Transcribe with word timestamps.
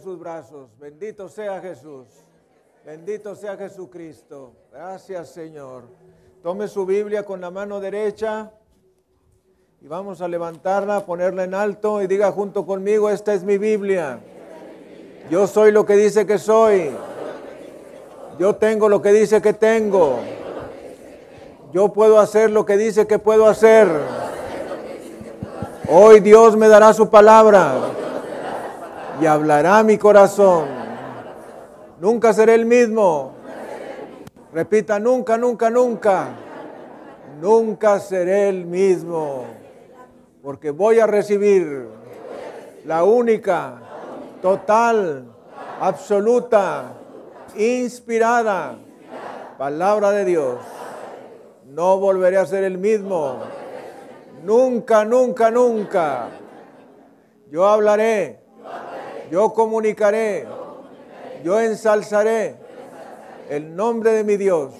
Sus 0.00 0.18
brazos. 0.18 0.68
Bendito 0.78 1.28
sea 1.28 1.60
Jesús. 1.60 2.06
Bendito 2.84 3.36
sea 3.36 3.56
Jesucristo. 3.56 4.52
Gracias 4.72 5.28
Señor. 5.30 5.84
Tome 6.42 6.66
su 6.68 6.84
Biblia 6.84 7.24
con 7.24 7.40
la 7.40 7.50
mano 7.50 7.80
derecha 7.80 8.50
y 9.80 9.86
vamos 9.86 10.20
a 10.20 10.28
levantarla, 10.28 11.06
ponerla 11.06 11.44
en 11.44 11.54
alto 11.54 12.02
y 12.02 12.06
diga 12.06 12.32
junto 12.32 12.66
conmigo, 12.66 13.08
esta 13.08 13.34
es 13.34 13.44
mi 13.44 13.56
Biblia. 13.56 14.18
Yo 15.30 15.46
soy 15.46 15.70
lo 15.70 15.86
que 15.86 15.94
dice 15.94 16.26
que 16.26 16.38
soy. 16.38 16.90
Yo 18.38 18.56
tengo 18.56 18.88
lo 18.88 19.00
que 19.00 19.12
dice 19.12 19.40
que 19.40 19.52
tengo. 19.52 20.18
Yo 21.72 21.92
puedo 21.92 22.18
hacer 22.18 22.50
lo 22.50 22.66
que 22.66 22.76
dice 22.76 23.06
que 23.06 23.18
puedo 23.18 23.46
hacer. 23.46 23.88
Hoy 25.88 26.20
Dios 26.20 26.56
me 26.56 26.68
dará 26.68 26.92
su 26.92 27.08
palabra 27.08 27.94
y 29.20 29.26
hablará 29.26 29.82
mi 29.82 29.98
corazón. 29.98 30.66
Nunca 32.00 32.32
seré 32.32 32.54
el 32.54 32.66
mismo. 32.66 33.32
Repita, 34.52 34.98
nunca, 34.98 35.36
nunca, 35.36 35.70
nunca. 35.70 36.28
Nunca 37.40 38.00
seré 38.00 38.48
el 38.48 38.66
mismo. 38.66 39.44
Porque 40.42 40.70
voy 40.70 40.98
a 41.00 41.06
recibir 41.06 41.88
la 42.84 43.04
única, 43.04 43.80
total, 44.42 45.26
absoluta, 45.80 46.92
inspirada 47.56 48.78
palabra 49.56 50.10
de 50.10 50.24
Dios. 50.24 50.58
No 51.66 51.98
volveré 51.98 52.36
a 52.36 52.46
ser 52.46 52.64
el 52.64 52.78
mismo. 52.78 53.38
Nunca, 54.42 55.04
nunca, 55.04 55.50
nunca. 55.50 56.28
Yo 57.50 57.66
hablaré 57.66 58.43
yo 59.30 59.52
comunicaré, 59.52 60.46
yo 61.42 61.60
ensalzaré 61.60 62.56
el 63.48 63.74
nombre 63.74 64.12
de 64.12 64.24
mi 64.24 64.36
Dios 64.36 64.72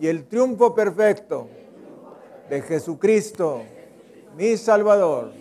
y 0.00 0.08
el 0.08 0.26
triunfo 0.26 0.74
perfecto 0.74 1.48
de 2.48 2.62
Jesucristo, 2.62 3.62
mi 4.36 4.56
Salvador. 4.56 5.32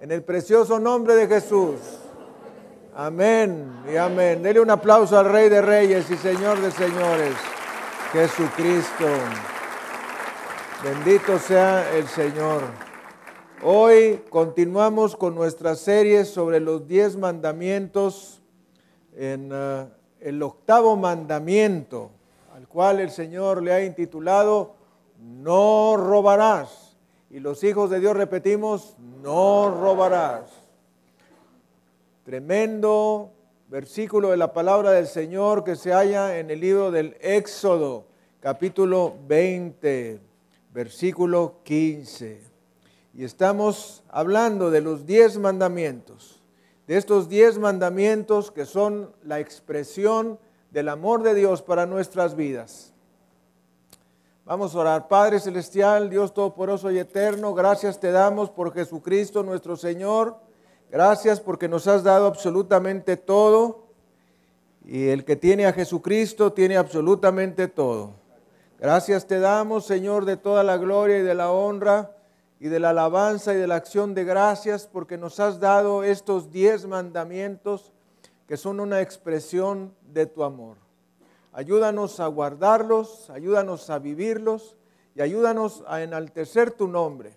En 0.00 0.12
el 0.12 0.22
precioso 0.22 0.78
nombre 0.78 1.14
de 1.14 1.26
Jesús. 1.26 1.80
Amén 2.94 3.80
y 3.90 3.96
amén. 3.96 4.42
Dele 4.42 4.60
un 4.60 4.70
aplauso 4.70 5.18
al 5.18 5.30
Rey 5.30 5.48
de 5.48 5.62
Reyes 5.62 6.08
y 6.10 6.16
Señor 6.16 6.60
de 6.60 6.70
Señores, 6.70 7.34
Jesucristo. 8.12 9.06
Bendito 10.84 11.38
sea 11.38 11.90
el 11.96 12.06
Señor. 12.06 12.83
Hoy 13.66 14.20
continuamos 14.28 15.16
con 15.16 15.34
nuestra 15.34 15.74
serie 15.74 16.26
sobre 16.26 16.60
los 16.60 16.86
diez 16.86 17.16
mandamientos 17.16 18.42
en 19.16 19.50
uh, 19.54 19.88
el 20.20 20.42
octavo 20.42 20.96
mandamiento, 20.96 22.10
al 22.54 22.68
cual 22.68 23.00
el 23.00 23.10
Señor 23.10 23.62
le 23.62 23.72
ha 23.72 23.82
intitulado 23.82 24.74
No 25.18 25.96
robarás. 25.96 26.98
Y 27.30 27.40
los 27.40 27.64
hijos 27.64 27.88
de 27.88 28.00
Dios 28.00 28.14
repetimos, 28.14 28.98
no 29.22 29.74
robarás. 29.80 30.42
Tremendo 32.22 33.30
versículo 33.68 34.28
de 34.32 34.36
la 34.36 34.52
palabra 34.52 34.90
del 34.90 35.06
Señor 35.06 35.64
que 35.64 35.76
se 35.76 35.90
halla 35.90 36.38
en 36.38 36.50
el 36.50 36.60
libro 36.60 36.90
del 36.90 37.16
Éxodo, 37.18 38.04
capítulo 38.40 39.14
20, 39.26 40.20
versículo 40.70 41.60
15. 41.62 42.53
Y 43.16 43.22
estamos 43.22 44.02
hablando 44.08 44.72
de 44.72 44.80
los 44.80 45.06
diez 45.06 45.38
mandamientos, 45.38 46.42
de 46.88 46.96
estos 46.96 47.28
diez 47.28 47.58
mandamientos 47.58 48.50
que 48.50 48.66
son 48.66 49.12
la 49.22 49.38
expresión 49.38 50.40
del 50.72 50.88
amor 50.88 51.22
de 51.22 51.34
Dios 51.34 51.62
para 51.62 51.86
nuestras 51.86 52.34
vidas. 52.34 52.92
Vamos 54.44 54.74
a 54.74 54.78
orar. 54.80 55.06
Padre 55.06 55.38
Celestial, 55.38 56.10
Dios 56.10 56.34
Todopoderoso 56.34 56.90
y 56.90 56.98
Eterno, 56.98 57.54
gracias 57.54 58.00
te 58.00 58.10
damos 58.10 58.50
por 58.50 58.74
Jesucristo 58.74 59.44
nuestro 59.44 59.76
Señor. 59.76 60.36
Gracias 60.90 61.38
porque 61.38 61.68
nos 61.68 61.86
has 61.86 62.02
dado 62.02 62.26
absolutamente 62.26 63.16
todo. 63.16 63.84
Y 64.84 65.06
el 65.06 65.24
que 65.24 65.36
tiene 65.36 65.66
a 65.66 65.72
Jesucristo 65.72 66.52
tiene 66.52 66.76
absolutamente 66.76 67.68
todo. 67.68 68.10
Gracias 68.80 69.24
te 69.28 69.38
damos, 69.38 69.86
Señor, 69.86 70.24
de 70.24 70.36
toda 70.36 70.64
la 70.64 70.78
gloria 70.78 71.18
y 71.18 71.22
de 71.22 71.34
la 71.36 71.52
honra 71.52 72.10
y 72.64 72.68
de 72.68 72.80
la 72.80 72.90
alabanza 72.90 73.52
y 73.52 73.58
de 73.58 73.66
la 73.66 73.74
acción 73.74 74.14
de 74.14 74.24
gracias 74.24 74.88
porque 74.90 75.18
nos 75.18 75.38
has 75.38 75.60
dado 75.60 76.02
estos 76.02 76.50
diez 76.50 76.86
mandamientos 76.86 77.92
que 78.48 78.56
son 78.56 78.80
una 78.80 79.02
expresión 79.02 79.94
de 80.14 80.24
tu 80.24 80.42
amor. 80.42 80.78
Ayúdanos 81.52 82.20
a 82.20 82.26
guardarlos, 82.26 83.28
ayúdanos 83.28 83.90
a 83.90 83.98
vivirlos 83.98 84.76
y 85.14 85.20
ayúdanos 85.20 85.84
a 85.86 86.00
enaltecer 86.02 86.70
tu 86.70 86.88
nombre 86.88 87.36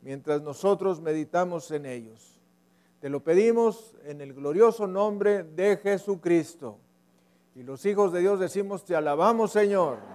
mientras 0.00 0.40
nosotros 0.40 0.98
meditamos 0.98 1.70
en 1.70 1.84
ellos. 1.84 2.40
Te 3.00 3.10
lo 3.10 3.22
pedimos 3.22 3.92
en 4.06 4.22
el 4.22 4.32
glorioso 4.32 4.86
nombre 4.86 5.42
de 5.42 5.76
Jesucristo. 5.76 6.78
Y 7.54 7.64
los 7.64 7.84
hijos 7.84 8.14
de 8.14 8.20
Dios 8.20 8.40
decimos, 8.40 8.82
te 8.86 8.96
alabamos 8.96 9.52
Señor 9.52 10.13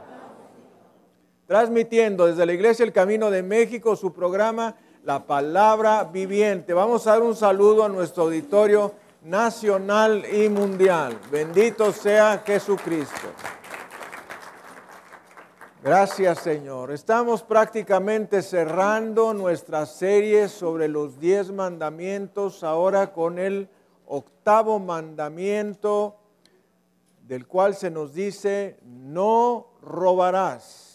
transmitiendo 1.50 2.28
desde 2.28 2.46
la 2.46 2.54
Iglesia 2.54 2.84
El 2.84 2.94
Camino 2.94 3.32
de 3.32 3.42
México 3.42 3.96
su 3.96 4.14
programa 4.14 4.76
La 5.04 5.26
Palabra 5.26 6.04
Viviente. 6.04 6.76
Vamos 6.76 7.08
a 7.08 7.14
dar 7.14 7.24
un 7.24 7.36
saludo 7.36 7.84
a 7.84 7.90
nuestro 7.90 8.26
auditorio 8.26 8.94
nacional 9.24 10.26
y 10.32 10.48
mundial. 10.48 11.20
Bendito 11.32 11.92
sea 11.92 12.44
Jesucristo. 12.46 13.30
Gracias 15.84 16.38
Señor. 16.38 16.92
Estamos 16.92 17.42
prácticamente 17.42 18.44
cerrando 18.44 19.34
nuestra 19.34 19.88
serie 19.88 20.50
sobre 20.50 20.88
los 20.88 21.20
diez 21.20 21.52
mandamientos, 21.52 22.64
ahora 22.64 23.12
con 23.12 23.40
el 23.40 23.68
octavo 24.06 24.78
mandamiento, 24.78 26.16
del 27.28 27.48
cual 27.48 27.74
se 27.74 27.90
nos 27.90 28.14
dice, 28.14 28.78
no 28.84 29.66
robarás. 29.82 30.89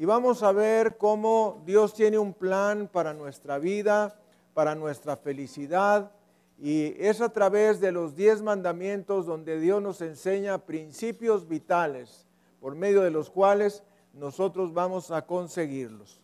Y 0.00 0.04
vamos 0.04 0.44
a 0.44 0.52
ver 0.52 0.96
cómo 0.96 1.60
Dios 1.66 1.92
tiene 1.92 2.20
un 2.20 2.32
plan 2.32 2.86
para 2.86 3.12
nuestra 3.14 3.58
vida, 3.58 4.16
para 4.54 4.76
nuestra 4.76 5.16
felicidad. 5.16 6.12
Y 6.56 6.94
es 7.04 7.20
a 7.20 7.30
través 7.30 7.80
de 7.80 7.90
los 7.90 8.14
diez 8.14 8.40
mandamientos 8.40 9.26
donde 9.26 9.58
Dios 9.58 9.82
nos 9.82 10.00
enseña 10.00 10.58
principios 10.58 11.48
vitales, 11.48 12.28
por 12.60 12.76
medio 12.76 13.02
de 13.02 13.10
los 13.10 13.28
cuales 13.28 13.82
nosotros 14.12 14.72
vamos 14.72 15.10
a 15.10 15.26
conseguirlos. 15.26 16.20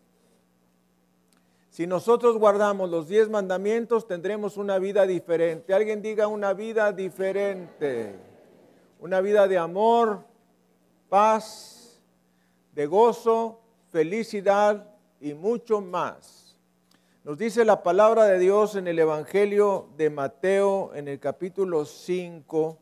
Si 1.69 1.89
nosotros 1.89 2.39
guardamos 2.39 2.89
los 2.89 3.09
diez 3.09 3.29
mandamientos, 3.29 4.07
tendremos 4.07 4.57
una 4.57 4.79
vida 4.79 5.05
diferente. 5.05 5.75
Alguien 5.75 6.01
diga 6.01 6.29
una 6.29 6.53
vida 6.53 6.93
diferente. 6.93 8.15
Una 9.01 9.21
vida 9.21 9.49
de 9.49 9.59
amor, 9.59 10.25
paz, 11.09 12.01
de 12.73 12.87
gozo, 12.87 13.63
felicidad 13.95 14.91
y 15.21 15.35
mucho 15.35 15.81
más. 15.81 16.59
Nos 17.23 17.39
dice 17.39 17.65
la 17.65 17.85
palabra 17.85 18.25
de 18.25 18.41
Dios 18.41 18.75
en 18.75 18.89
el 18.89 18.99
Evangelio 18.99 19.89
de 19.97 20.11
Mateo 20.11 20.91
en 20.97 21.07
el 21.07 21.21
capítulo 21.21 21.85
5, 21.85 22.77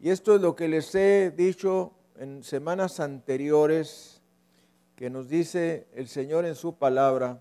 y 0.00 0.10
esto 0.10 0.34
es 0.34 0.40
lo 0.40 0.56
que 0.56 0.66
les 0.66 0.92
he 0.96 1.30
dicho 1.30 1.92
en 2.16 2.42
semanas 2.42 2.98
anteriores, 2.98 4.22
que 4.96 5.08
nos 5.08 5.28
dice 5.28 5.86
el 5.94 6.08
Señor 6.08 6.44
en 6.44 6.56
su 6.56 6.74
palabra. 6.74 7.40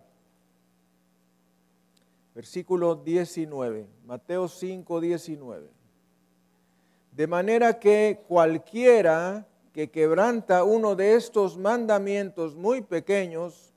Versículo 2.35 2.93
19, 2.93 3.87
Mateo 4.05 4.47
5, 4.47 5.01
19. 5.01 5.67
De 7.13 7.25
manera 7.25 7.79
que 7.79 8.23
cualquiera 8.27 9.47
que 9.79 9.89
quebranta 9.89 10.65
uno 10.65 10.97
de 10.97 11.15
estos 11.15 11.57
mandamientos 11.57 12.53
muy 12.53 12.81
pequeños 12.81 13.73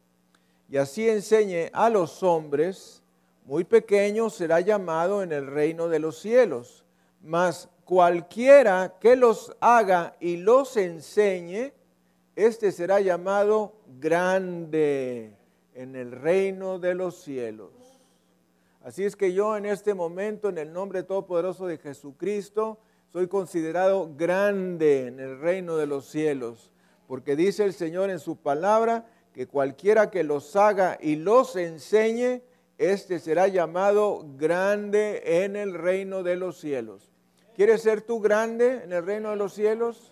y 0.69 0.76
así 0.76 1.08
enseñe 1.08 1.70
a 1.72 1.90
los 1.90 2.25
hombres, 2.25 3.04
muy 3.44 3.62
pequeño 3.62 4.28
será 4.28 4.58
llamado 4.58 5.22
en 5.22 5.31
el 5.31 5.46
reino 5.46 5.88
de 5.88 6.00
los 6.00 6.19
cielos. 6.19 6.84
Mas 7.22 7.69
cualquiera 7.84 8.96
que 8.99 9.14
los 9.14 9.54
haga 9.60 10.16
y 10.19 10.38
los 10.38 10.76
enseñe, 10.76 11.72
este 12.34 12.72
será 12.72 13.00
llamado 13.00 13.75
grande 14.00 15.37
en 15.72 15.94
el 15.94 16.10
reino 16.10 16.81
de 16.81 16.96
los 16.96 17.22
cielos. 17.22 17.70
Así 18.82 19.04
es 19.04 19.14
que 19.14 19.32
yo 19.32 19.56
en 19.56 19.66
este 19.66 19.94
momento, 19.94 20.49
en 20.49 20.58
el 20.58 20.72
nombre 20.72 21.04
todopoderoso 21.04 21.69
de 21.69 21.78
Jesucristo, 21.78 22.81
soy 23.12 23.29
considerado 23.29 24.14
grande 24.17 25.06
en 25.06 25.20
el 25.20 25.38
reino 25.38 25.76
de 25.76 25.87
los 25.87 26.06
cielos, 26.06 26.73
porque 27.06 27.37
dice 27.37 27.64
el 27.64 27.75
Señor 27.75 28.09
en 28.09 28.19
su 28.19 28.37
palabra 28.37 29.06
que 29.35 29.47
cualquiera 29.47 30.11
que 30.11 30.25
los 30.25 30.56
haga 30.56 30.97
y 30.99 31.17
los 31.17 31.56
enseñe, 31.56 32.43
este 32.79 33.19
será 33.19 33.49
llamado 33.49 34.25
grande 34.38 35.44
en 35.44 35.56
el 35.56 35.75
reino 35.75 36.23
de 36.23 36.37
los 36.37 36.59
cielos. 36.59 37.12
¿Quieres 37.55 37.82
ser 37.82 38.00
tú 38.00 38.19
grande 38.20 38.82
en 38.82 38.93
el 38.94 39.05
reino 39.05 39.29
de 39.31 39.37
los 39.37 39.53
cielos? 39.53 40.11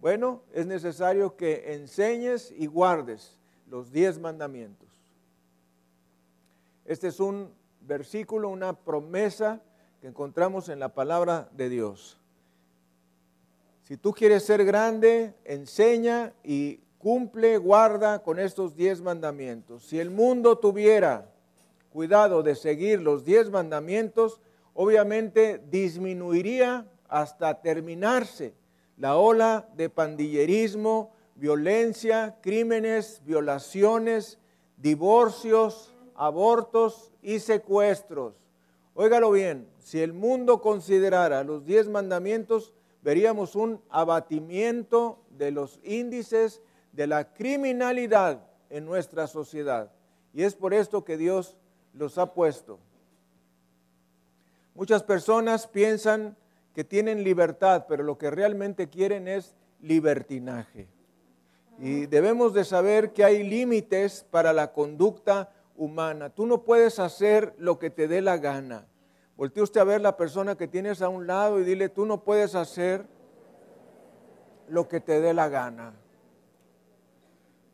Bueno, 0.00 0.42
es 0.52 0.66
necesario 0.66 1.36
que 1.36 1.74
enseñes 1.74 2.52
y 2.56 2.66
guardes 2.66 3.38
los 3.68 3.92
diez 3.92 4.18
mandamientos. 4.18 4.88
Este 6.84 7.08
es 7.08 7.20
un 7.20 7.54
versículo, 7.80 8.48
una 8.48 8.72
promesa 8.72 9.62
que 10.00 10.08
encontramos 10.08 10.68
en 10.68 10.80
la 10.80 10.94
palabra 10.94 11.48
de 11.52 11.68
Dios. 11.68 12.18
Si 13.84 13.98
tú 13.98 14.12
quieres 14.12 14.44
ser 14.44 14.64
grande, 14.64 15.34
enseña 15.44 16.32
y 16.42 16.80
cumple, 16.96 17.58
guarda 17.58 18.22
con 18.22 18.38
estos 18.38 18.74
diez 18.74 19.02
mandamientos. 19.02 19.84
Si 19.84 20.00
el 20.00 20.08
mundo 20.08 20.56
tuviera 20.56 21.30
cuidado 21.92 22.42
de 22.42 22.54
seguir 22.54 23.02
los 23.02 23.26
diez 23.26 23.50
mandamientos, 23.50 24.40
obviamente 24.72 25.62
disminuiría 25.70 26.86
hasta 27.08 27.60
terminarse 27.60 28.54
la 28.96 29.16
ola 29.16 29.68
de 29.76 29.90
pandillerismo, 29.90 31.12
violencia, 31.34 32.36
crímenes, 32.40 33.20
violaciones, 33.26 34.38
divorcios, 34.78 35.94
abortos 36.14 37.12
y 37.20 37.38
secuestros. 37.40 38.34
Óigalo 38.94 39.30
bien, 39.30 39.68
si 39.78 40.00
el 40.00 40.14
mundo 40.14 40.62
considerara 40.62 41.44
los 41.44 41.66
diez 41.66 41.86
mandamientos, 41.86 42.72
veríamos 43.04 43.54
un 43.54 43.80
abatimiento 43.90 45.22
de 45.28 45.50
los 45.50 45.78
índices 45.84 46.62
de 46.92 47.06
la 47.06 47.34
criminalidad 47.34 48.46
en 48.70 48.86
nuestra 48.86 49.26
sociedad. 49.26 49.92
Y 50.32 50.42
es 50.42 50.54
por 50.54 50.72
esto 50.72 51.04
que 51.04 51.18
Dios 51.18 51.58
los 51.92 52.16
ha 52.16 52.32
puesto. 52.32 52.80
Muchas 54.74 55.02
personas 55.02 55.66
piensan 55.68 56.34
que 56.74 56.82
tienen 56.82 57.22
libertad, 57.22 57.84
pero 57.86 58.02
lo 58.02 58.16
que 58.16 58.30
realmente 58.30 58.88
quieren 58.88 59.28
es 59.28 59.54
libertinaje. 59.80 60.88
Y 61.78 62.06
debemos 62.06 62.54
de 62.54 62.64
saber 62.64 63.12
que 63.12 63.22
hay 63.22 63.42
límites 63.42 64.24
para 64.30 64.52
la 64.52 64.72
conducta 64.72 65.52
humana. 65.76 66.30
Tú 66.30 66.46
no 66.46 66.62
puedes 66.62 66.98
hacer 66.98 67.54
lo 67.58 67.78
que 67.78 67.90
te 67.90 68.08
dé 68.08 68.22
la 68.22 68.38
gana. 68.38 68.86
Voltee 69.36 69.62
usted 69.62 69.80
a 69.80 69.84
ver 69.84 70.00
la 70.00 70.16
persona 70.16 70.56
que 70.56 70.68
tienes 70.68 71.02
a 71.02 71.08
un 71.08 71.26
lado 71.26 71.60
y 71.60 71.64
dile, 71.64 71.88
tú 71.88 72.06
no 72.06 72.22
puedes 72.22 72.54
hacer 72.54 73.06
lo 74.68 74.88
que 74.88 75.00
te 75.00 75.20
dé 75.20 75.34
la 75.34 75.48
gana. 75.48 75.94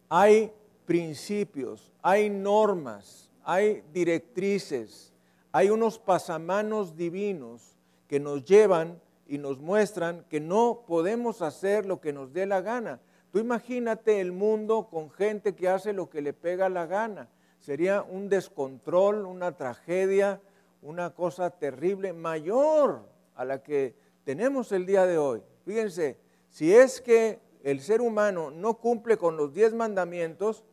Hay 0.09 0.53
principios, 0.87 1.93
hay 2.03 2.31
normas, 2.31 3.31
hay 3.45 3.85
directrices, 3.93 5.12
hay 5.53 5.71
unos 5.71 5.99
pasamanos 5.99 6.97
divinos 6.97 7.77
que 8.09 8.19
nos 8.19 8.45
llevan 8.45 9.01
y 9.29 9.39
nos 9.39 9.61
muestran 9.61 10.25
que 10.29 10.41
no 10.41 10.83
podemos 10.87 11.43
hacer 11.43 11.87
lo 11.87 12.01
que 12.01 12.12
nos 12.12 12.33
dé 12.33 12.47
la 12.47 12.61
gana. 12.61 13.01
Tú 13.31 13.39
imagínate 13.39 14.21
el 14.21 14.33
mundo 14.33 14.89
con 14.91 15.11
gente 15.11 15.55
que 15.55 15.69
hace 15.69 15.93
lo 15.93 16.11
que 16.11 16.23
le 16.23 16.33
pega 16.33 16.69
la 16.69 16.87
gana. 16.87 17.29
Sería 17.61 18.03
un 18.03 18.29
descontrol, 18.29 19.27
una 19.27 19.53
tragedia, 19.57 20.41
una 20.82 21.11
cosa 21.11 21.50
terrible, 21.50 22.12
mayor 22.12 23.09
a 23.35 23.44
la 23.44 23.62
que 23.62 23.94
tenemos 24.25 24.73
el 24.73 24.87
día 24.87 25.06
de 25.06 25.19
hoy. 25.19 25.43
Fíjense, 25.65 26.19
si 26.49 26.75
es 26.75 27.00
que 27.00 27.41
el 27.62 27.81
ser 27.81 28.00
humano 28.00 28.50
no 28.50 28.79
cumple 28.79 29.17
con 29.17 29.37
los 29.37 29.53
diez 29.53 29.75
mandamientos, 29.75 30.65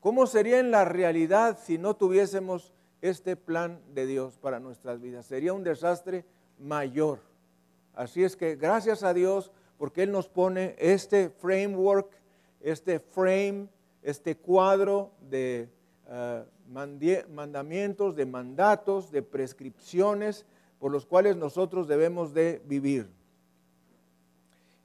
¿cómo 0.00 0.26
sería 0.26 0.58
en 0.58 0.70
la 0.70 0.84
realidad 0.84 1.58
si 1.62 1.78
no 1.78 1.96
tuviésemos 1.96 2.72
este 3.00 3.36
plan 3.36 3.80
de 3.94 4.06
Dios 4.06 4.38
para 4.38 4.60
nuestras 4.60 5.00
vidas? 5.00 5.26
Sería 5.26 5.52
un 5.52 5.64
desastre 5.64 6.24
mayor. 6.58 7.20
Así 7.94 8.24
es 8.24 8.36
que 8.36 8.56
gracias 8.56 9.02
a 9.02 9.12
Dios 9.12 9.50
porque 9.76 10.04
Él 10.04 10.12
nos 10.12 10.28
pone 10.28 10.76
este 10.78 11.28
framework, 11.28 12.10
este 12.60 13.00
frame, 13.00 13.68
este 14.02 14.36
cuadro 14.36 15.10
de 15.28 15.68
eh, 16.08 16.44
mandamientos, 16.72 18.16
de 18.16 18.26
mandatos, 18.26 19.10
de 19.10 19.22
prescripciones 19.22 20.46
por 20.78 20.90
los 20.90 21.06
cuales 21.06 21.36
nosotros 21.36 21.86
debemos 21.86 22.34
de 22.34 22.62
vivir. 22.66 23.08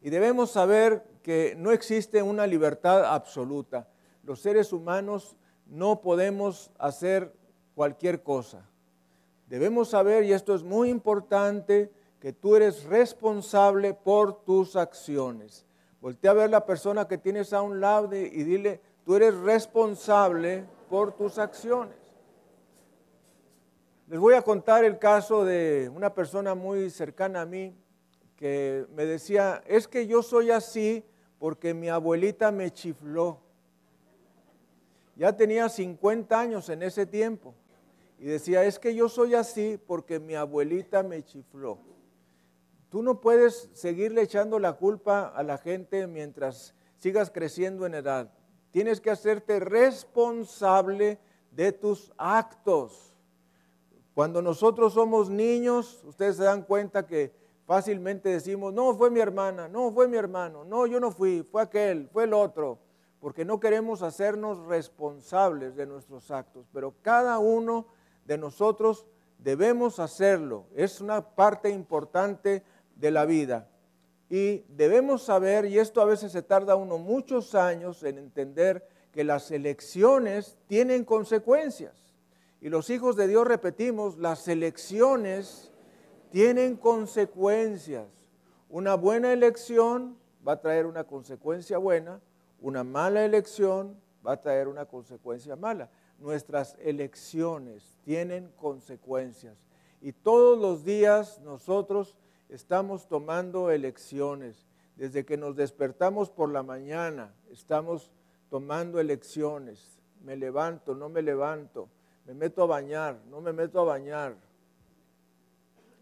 Y 0.01 0.09
debemos 0.09 0.51
saber 0.51 1.03
que 1.23 1.55
no 1.57 1.71
existe 1.71 2.21
una 2.21 2.45
libertad 2.45 3.05
absoluta. 3.05 3.87
Los 4.23 4.41
seres 4.41 4.71
humanos 4.71 5.35
no 5.65 6.01
podemos 6.01 6.71
hacer 6.77 7.33
cualquier 7.73 8.21
cosa. 8.21 8.63
Debemos 9.47 9.89
saber, 9.89 10.23
y 10.23 10.33
esto 10.33 10.53
es 10.53 10.63
muy 10.63 10.89
importante, 10.89 11.91
que 12.19 12.33
tú 12.33 12.55
eres 12.55 12.83
responsable 12.83 13.93
por 13.93 14.43
tus 14.43 14.75
acciones. 14.75 15.65
Voltea 16.01 16.31
a 16.31 16.35
ver 16.35 16.49
la 16.49 16.65
persona 16.65 17.07
que 17.07 17.17
tienes 17.17 17.53
a 17.53 17.61
un 17.61 17.79
lado 17.79 18.15
y 18.15 18.43
dile, 18.43 18.81
tú 19.05 19.15
eres 19.15 19.35
responsable 19.35 20.65
por 20.89 21.13
tus 21.13 21.37
acciones. 21.37 21.95
Les 24.07 24.19
voy 24.19 24.35
a 24.35 24.41
contar 24.41 24.85
el 24.85 24.99
caso 24.99 25.43
de 25.43 25.91
una 25.93 26.13
persona 26.13 26.55
muy 26.55 26.89
cercana 26.89 27.41
a 27.41 27.45
mí 27.45 27.75
que 28.37 28.85
me 28.95 29.05
decía, 29.05 29.63
es 29.67 29.87
que 29.87 30.07
yo 30.07 30.23
soy 30.23 30.51
así 30.51 31.03
porque 31.39 31.73
mi 31.73 31.89
abuelita 31.89 32.51
me 32.51 32.71
chifló. 32.71 33.41
Ya 35.15 35.35
tenía 35.35 35.67
50 35.67 36.39
años 36.39 36.69
en 36.69 36.83
ese 36.83 37.05
tiempo. 37.05 37.53
Y 38.19 38.25
decía, 38.25 38.63
es 38.63 38.79
que 38.79 38.95
yo 38.95 39.09
soy 39.09 39.33
así 39.35 39.79
porque 39.85 40.19
mi 40.19 40.35
abuelita 40.35 41.03
me 41.03 41.23
chifló. 41.23 41.79
Tú 42.89 43.03
no 43.03 43.19
puedes 43.19 43.69
seguirle 43.73 44.21
echando 44.21 44.59
la 44.59 44.73
culpa 44.73 45.27
a 45.27 45.43
la 45.43 45.57
gente 45.57 46.07
mientras 46.07 46.73
sigas 46.97 47.29
creciendo 47.29 47.85
en 47.85 47.95
edad. 47.95 48.31
Tienes 48.71 49.01
que 49.01 49.09
hacerte 49.09 49.59
responsable 49.59 51.19
de 51.51 51.71
tus 51.71 52.11
actos. 52.17 53.13
Cuando 54.13 54.41
nosotros 54.41 54.93
somos 54.93 55.29
niños, 55.29 56.03
ustedes 56.03 56.37
se 56.37 56.43
dan 56.43 56.63
cuenta 56.63 57.05
que 57.05 57.33
fácilmente 57.65 58.29
decimos, 58.29 58.73
no, 58.73 58.95
fue 58.95 59.11
mi 59.11 59.19
hermana, 59.19 59.67
no, 59.67 59.91
fue 59.91 60.07
mi 60.07 60.17
hermano, 60.17 60.63
no, 60.63 60.87
yo 60.87 60.99
no 60.99 61.11
fui, 61.11 61.43
fue 61.43 61.61
aquel, 61.61 62.07
fue 62.09 62.23
el 62.23 62.33
otro, 62.33 62.79
porque 63.19 63.45
no 63.45 63.59
queremos 63.59 64.01
hacernos 64.01 64.65
responsables 64.67 65.75
de 65.75 65.85
nuestros 65.85 66.31
actos, 66.31 66.65
pero 66.71 66.93
cada 67.01 67.39
uno 67.39 67.87
de 68.25 68.37
nosotros 68.37 69.05
debemos 69.37 69.99
hacerlo. 69.99 70.65
Es 70.75 71.01
una 71.01 71.21
parte 71.21 71.69
importante 71.69 72.63
de 72.95 73.11
la 73.11 73.25
vida. 73.25 73.67
Y 74.29 74.65
debemos 74.69 75.23
saber, 75.23 75.65
y 75.65 75.79
esto 75.79 76.01
a 76.01 76.05
veces 76.05 76.31
se 76.31 76.41
tarda 76.41 76.75
uno 76.75 76.97
muchos 76.97 77.55
años 77.55 78.03
en 78.03 78.17
entender, 78.17 78.87
que 79.11 79.23
las 79.23 79.49
elecciones 79.51 80.57
tienen 80.67 81.03
consecuencias. 81.03 81.95
Y 82.61 82.69
los 82.69 82.89
hijos 82.89 83.15
de 83.15 83.27
Dios 83.27 83.47
repetimos, 83.47 84.17
las 84.17 84.47
elecciones 84.47 85.71
tienen 86.29 86.75
consecuencias. 86.75 88.07
Una 88.69 88.95
buena 88.95 89.31
elección 89.31 90.17
va 90.45 90.53
a 90.53 90.61
traer 90.61 90.85
una 90.85 91.05
consecuencia 91.05 91.77
buena, 91.77 92.19
una 92.61 92.83
mala 92.83 93.23
elección 93.23 93.97
va 94.25 94.33
a 94.33 94.41
traer 94.41 94.67
una 94.67 94.85
consecuencia 94.85 95.55
mala. 95.55 95.89
Nuestras 96.19 96.75
elecciones 96.79 97.97
tienen 98.03 98.51
consecuencias. 98.57 99.55
Y 100.01 100.11
todos 100.11 100.59
los 100.59 100.83
días 100.83 101.39
nosotros 101.41 102.15
estamos 102.49 103.07
tomando 103.07 103.71
elecciones. 103.71 104.67
Desde 104.95 105.25
que 105.25 105.37
nos 105.37 105.55
despertamos 105.55 106.29
por 106.31 106.51
la 106.51 106.63
mañana, 106.63 107.31
estamos 107.51 108.11
tomando 108.49 108.99
elecciones. 108.99 109.99
Me 110.23 110.35
levanto, 110.35 110.95
no 110.95 111.07
me 111.07 111.21
levanto. 111.21 111.87
Me 112.25 112.33
meto 112.33 112.63
a 112.63 112.65
bañar, 112.65 113.17
no 113.29 113.39
me 113.39 113.53
meto 113.53 113.79
a 113.79 113.85
bañar. 113.85 114.35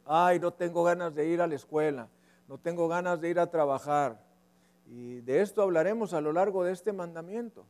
Ay, 0.06 0.40
no 0.40 0.52
tengo 0.52 0.84
ganas 0.84 1.14
de 1.14 1.28
ir 1.28 1.40
a 1.40 1.48
la 1.48 1.56
escuela, 1.56 2.08
no 2.48 2.58
tengo 2.58 2.88
ganas 2.88 3.22
de 3.22 3.30
ir 3.30 3.40
a 3.40 3.52
trabajar. 3.52 4.20
Y 4.88 5.22
de 5.22 5.42
esto 5.42 5.62
hablaremos 5.62 6.14
a 6.14 6.22
lo 6.22 6.34
largo 6.34 6.64
de 6.64 6.72
este 6.72 6.94
mandamiento. 6.94 7.66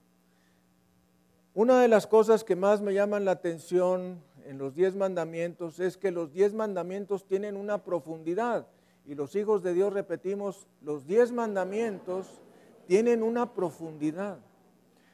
Una 1.53 1.81
de 1.81 1.87
las 1.89 2.07
cosas 2.07 2.43
que 2.43 2.55
más 2.55 2.81
me 2.81 2.93
llaman 2.93 3.25
la 3.25 3.31
atención 3.31 4.21
en 4.45 4.57
los 4.57 4.75
diez 4.75 4.95
mandamientos 4.95 5.79
es 5.79 5.97
que 5.97 6.11
los 6.11 6.31
diez 6.31 6.53
mandamientos 6.53 7.25
tienen 7.25 7.57
una 7.57 7.83
profundidad. 7.83 8.67
Y 9.05 9.15
los 9.15 9.35
hijos 9.35 9.63
de 9.63 9.73
Dios 9.73 9.93
repetimos, 9.93 10.67
los 10.81 11.05
diez 11.05 11.31
mandamientos 11.31 12.41
tienen 12.87 13.23
una 13.23 13.53
profundidad. 13.53 14.39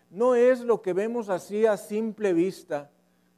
No 0.09 0.35
es 0.35 0.61
lo 0.61 0.81
que 0.81 0.93
vemos 0.93 1.29
así 1.29 1.65
a 1.65 1.77
simple 1.77 2.33
vista, 2.33 2.91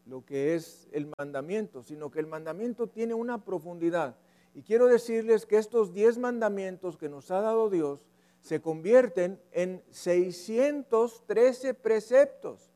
lo 0.05 0.25
que 0.25 0.55
es 0.55 0.87
el 0.91 1.11
mandamiento, 1.17 1.83
sino 1.83 2.09
que 2.11 2.19
el 2.19 2.27
mandamiento 2.27 2.87
tiene 2.87 3.13
una 3.13 3.45
profundidad. 3.45 4.15
Y 4.55 4.63
quiero 4.63 4.87
decirles 4.87 5.45
que 5.45 5.57
estos 5.57 5.93
diez 5.93 6.17
mandamientos 6.17 6.97
que 6.97 7.09
nos 7.09 7.31
ha 7.31 7.41
dado 7.41 7.69
Dios 7.69 8.05
se 8.41 8.61
convierten 8.61 9.39
en 9.51 9.83
613 9.89 11.73
preceptos. 11.75 12.72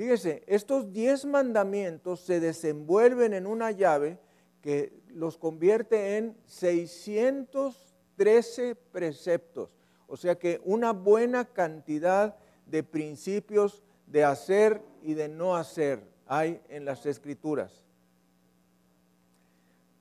Fíjese, 0.00 0.42
estos 0.46 0.94
diez 0.94 1.26
mandamientos 1.26 2.20
se 2.20 2.40
desenvuelven 2.40 3.34
en 3.34 3.46
una 3.46 3.70
llave 3.70 4.18
que 4.62 4.98
los 5.08 5.36
convierte 5.36 6.16
en 6.16 6.38
613 6.46 8.76
preceptos. 8.76 9.76
O 10.06 10.16
sea 10.16 10.38
que 10.38 10.62
una 10.64 10.94
buena 10.94 11.44
cantidad 11.44 12.34
de 12.64 12.82
principios 12.82 13.82
de 14.06 14.24
hacer 14.24 14.80
y 15.02 15.12
de 15.12 15.28
no 15.28 15.54
hacer 15.54 16.02
hay 16.24 16.62
en 16.70 16.86
las 16.86 17.04
escrituras. 17.04 17.84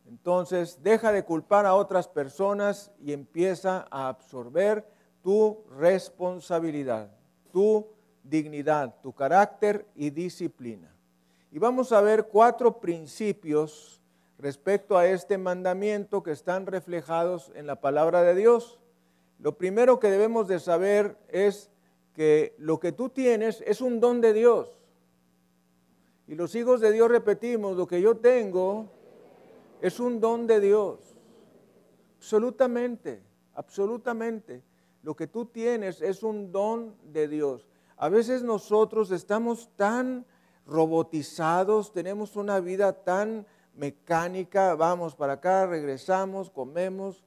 Entonces, 0.08 0.82
deja 0.82 1.12
de 1.12 1.26
culpar 1.26 1.66
a 1.66 1.76
otras 1.76 2.08
personas 2.08 2.94
y 3.02 3.12
empieza 3.12 3.86
a 3.92 4.08
absorber 4.08 4.90
tu 5.22 5.66
responsabilidad, 5.78 7.12
tu 7.52 7.99
dignidad, 8.24 8.96
tu 9.02 9.14
carácter 9.14 9.88
y 9.96 10.10
disciplina. 10.10 10.94
Y 11.52 11.60
vamos 11.60 11.92
a 11.92 12.02
ver 12.02 12.28
cuatro 12.28 12.80
principios 12.80 14.02
respecto 14.38 14.98
a 14.98 15.08
este 15.08 15.38
mandamiento 15.38 16.24
que 16.24 16.32
están 16.32 16.66
reflejados 16.66 17.52
en 17.56 17.68
la 17.68 17.82
palabra 17.82 18.24
de 18.24 18.36
Dios. 18.36 18.80
Lo 19.40 19.58
primero 19.58 20.00
que 20.00 20.10
debemos 20.10 20.48
de 20.48 20.60
saber 20.60 21.18
es 21.28 21.72
que 22.14 22.54
lo 22.58 22.80
que 22.80 22.92
tú 22.92 23.10
tienes 23.10 23.64
es 23.66 23.82
un 23.82 24.00
don 24.00 24.22
de 24.22 24.34
Dios. 24.34 24.70
Y 26.28 26.36
los 26.36 26.54
hijos 26.56 26.80
de 26.82 26.92
Dios 26.92 27.10
repetimos, 27.10 27.76
lo 27.76 27.88
que 27.88 28.02
yo 28.02 28.18
tengo 28.18 28.88
es 29.82 30.00
un 30.00 30.20
don 30.20 30.46
de 30.46 30.60
Dios. 30.60 31.00
Absolutamente, 32.18 33.24
absolutamente. 33.56 34.62
Lo 35.02 35.16
que 35.16 35.28
tú 35.28 35.46
tienes 35.46 36.02
es 36.02 36.22
un 36.22 36.52
don 36.52 36.96
de 37.12 37.28
Dios. 37.28 37.69
A 38.02 38.08
veces 38.08 38.44
nosotros 38.44 39.12
estamos 39.12 39.70
tan 39.76 40.26
robotizados, 40.66 41.92
tenemos 41.92 42.38
una 42.38 42.62
vida 42.62 42.94
tan 43.04 43.46
mecánica, 43.76 44.74
vamos 44.76 45.16
para 45.16 45.34
acá, 45.34 45.68
regresamos, 45.68 46.50
comemos, 46.50 47.26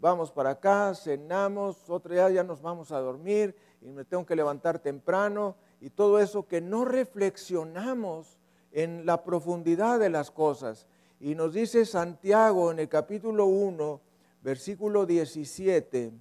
vamos 0.00 0.32
para 0.32 0.50
acá, 0.50 0.92
cenamos, 0.96 1.88
otro 1.88 2.14
día 2.14 2.28
ya 2.30 2.42
nos 2.42 2.60
vamos 2.60 2.90
a 2.90 2.98
dormir 2.98 3.54
y 3.80 3.92
me 3.92 4.04
tengo 4.04 4.26
que 4.26 4.34
levantar 4.34 4.80
temprano 4.80 5.54
y 5.80 5.90
todo 5.90 6.18
eso 6.18 6.48
que 6.48 6.60
no 6.60 6.84
reflexionamos 6.84 8.40
en 8.72 9.06
la 9.06 9.22
profundidad 9.22 10.00
de 10.00 10.10
las 10.10 10.32
cosas. 10.32 10.88
Y 11.20 11.36
nos 11.36 11.54
dice 11.54 11.86
Santiago 11.86 12.72
en 12.72 12.80
el 12.80 12.88
capítulo 12.88 13.46
1, 13.46 14.00
versículo 14.42 15.06
17, 15.06 16.12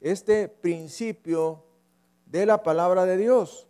este 0.00 0.48
principio 0.48 1.66
de 2.32 2.46
la 2.46 2.62
palabra 2.62 3.04
de 3.04 3.18
Dios, 3.18 3.68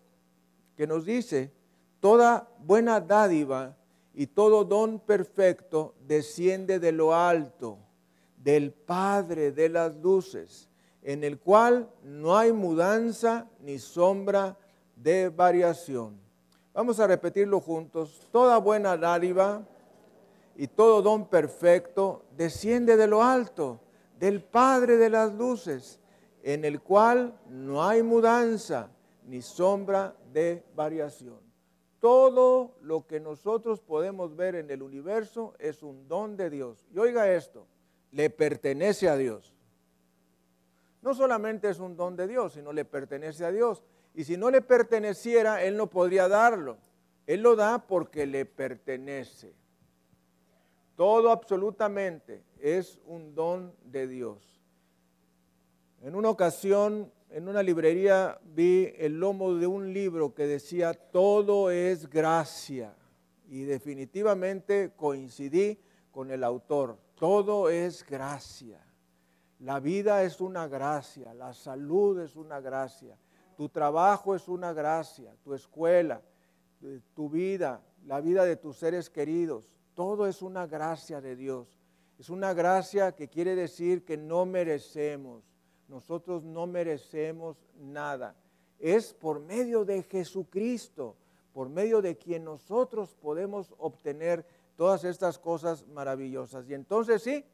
que 0.77 0.87
nos 0.87 1.05
dice, 1.05 1.53
toda 1.99 2.49
buena 2.61 3.01
dádiva 3.01 3.77
y 4.15 4.29
todo 4.29 4.63
don 4.65 5.01
perfecto 5.01 5.97
desciende 6.07 6.79
de 6.79 6.93
lo 6.93 7.13
alto, 7.13 7.79
del 8.37 8.71
Padre 8.73 9.51
de 9.51 9.69
las 9.69 9.97
luces, 9.97 10.69
en 11.03 11.25
el 11.25 11.41
cual 11.41 11.91
no 12.05 12.39
hay 12.39 12.53
mudanza 12.53 13.49
ni 13.61 13.81
sombra 13.81 14.57
de 14.95 15.29
variación. 15.29 16.21
Vamos 16.73 17.01
a 17.01 17.09
repetirlo 17.09 17.61
juntos. 17.61 18.29
Toda 18.31 18.59
buena 18.59 18.97
dádiva 18.97 19.67
y 20.55 20.69
todo 20.69 21.03
don 21.03 21.27
perfecto 21.27 22.23
desciende 22.37 22.97
de 22.97 23.09
lo 23.09 23.25
alto, 23.25 23.81
del 24.21 24.41
Padre 24.41 24.99
de 24.99 25.11
las 25.11 25.35
luces, 25.35 25.99
en 26.43 26.65
el 26.65 26.81
cual 26.81 27.39
no 27.49 27.85
hay 27.85 28.03
mudanza 28.03 28.91
ni 29.27 29.41
sombra 29.41 30.17
de 30.33 30.65
variación. 30.75 31.41
Todo 32.01 32.77
lo 32.81 33.07
que 33.07 33.21
nosotros 33.21 33.81
podemos 33.81 34.35
ver 34.35 34.57
en 34.57 34.71
el 34.71 34.83
universo 34.83 35.55
es 35.59 35.83
un 35.83 36.09
don 36.09 36.37
de 36.37 36.51
Dios. 36.51 36.85
Y 36.93 36.99
oiga 36.99 37.33
esto, 37.33 37.67
le 38.11 38.29
pertenece 38.29 39.09
a 39.09 39.17
Dios. 39.17 39.55
No 41.01 41.15
solamente 41.15 41.69
es 41.69 41.79
un 41.79 41.97
don 41.97 42.17
de 42.17 42.27
Dios, 42.27 42.55
sino 42.55 42.73
le 42.73 42.85
pertenece 42.85 43.45
a 43.45 43.53
Dios. 43.53 43.85
Y 44.15 44.25
si 44.25 44.37
no 44.37 44.51
le 44.51 44.63
perteneciera, 44.63 45.63
Él 45.63 45.77
no 45.77 45.89
podría 45.89 46.29
darlo. 46.29 46.79
Él 47.27 47.41
lo 47.41 47.55
da 47.55 47.87
porque 47.87 48.27
le 48.27 48.47
pertenece. 48.47 49.55
Todo 50.97 51.31
absolutamente 51.31 52.43
es 52.59 53.01
un 53.07 53.35
don 53.35 53.75
de 53.85 54.09
Dios. 54.09 54.52
En 56.03 56.17
una 56.17 56.31
ocasión 56.31 57.13
en 57.33 57.49
una 57.49 57.63
librería 57.63 58.39
vi 58.45 58.93
el 58.99 59.19
lomo 59.19 59.55
de 59.55 59.67
un 59.67 59.93
libro 59.93 60.35
que 60.35 60.47
decía, 60.47 60.93
todo 60.93 61.71
es 61.71 62.11
gracia. 62.11 62.95
Y 63.49 63.63
definitivamente 63.63 64.93
coincidí 64.97 65.79
con 66.11 66.31
el 66.31 66.45
autor, 66.45 66.99
todo 67.15 67.71
es 67.71 68.05
gracia. 68.05 68.85
La 69.61 69.81
vida 69.81 70.25
es 70.25 70.41
una 70.41 70.69
gracia, 70.69 71.33
la 71.35 71.55
salud 71.55 72.21
es 72.21 72.37
una 72.37 72.61
gracia, 72.61 73.17
tu 73.57 73.69
trabajo 73.69 74.35
es 74.35 74.49
una 74.49 74.73
gracia, 74.73 75.35
tu 75.45 75.55
escuela, 75.55 76.21
eh, 76.83 77.01
tu 77.15 77.31
vida, 77.31 77.81
la 78.07 78.21
vida 78.21 78.45
de 78.45 78.57
tus 78.57 78.77
seres 78.77 79.09
queridos, 79.09 79.71
todo 79.95 80.27
es 80.27 80.43
una 80.43 80.67
gracia 80.67 81.21
de 81.21 81.37
Dios. 81.37 81.79
Es 82.19 82.29
una 82.29 82.53
gracia 82.53 83.13
que 83.13 83.29
quiere 83.29 83.55
decir 83.55 84.05
que 84.05 84.17
no 84.17 84.45
merecemos 84.45 85.52
nosotros 85.93 86.43
no 86.43 86.67
merecemos 86.67 87.59
nada. 87.79 88.35
Es 88.79 89.13
por 89.13 89.41
medio 89.41 89.85
de 89.85 90.03
Jesucristo, 90.03 91.17
por 91.53 91.69
medio 91.69 92.01
de 92.01 92.17
quien 92.17 92.45
nosotros 92.45 93.15
podemos 93.21 93.75
obtener 93.77 94.47
todas 94.77 95.05
estas 95.05 95.39
cosas 95.39 95.87
maravillosas. 95.89 96.67
Y 96.67 96.73
entonces 96.73 97.23
sí, 97.23 97.45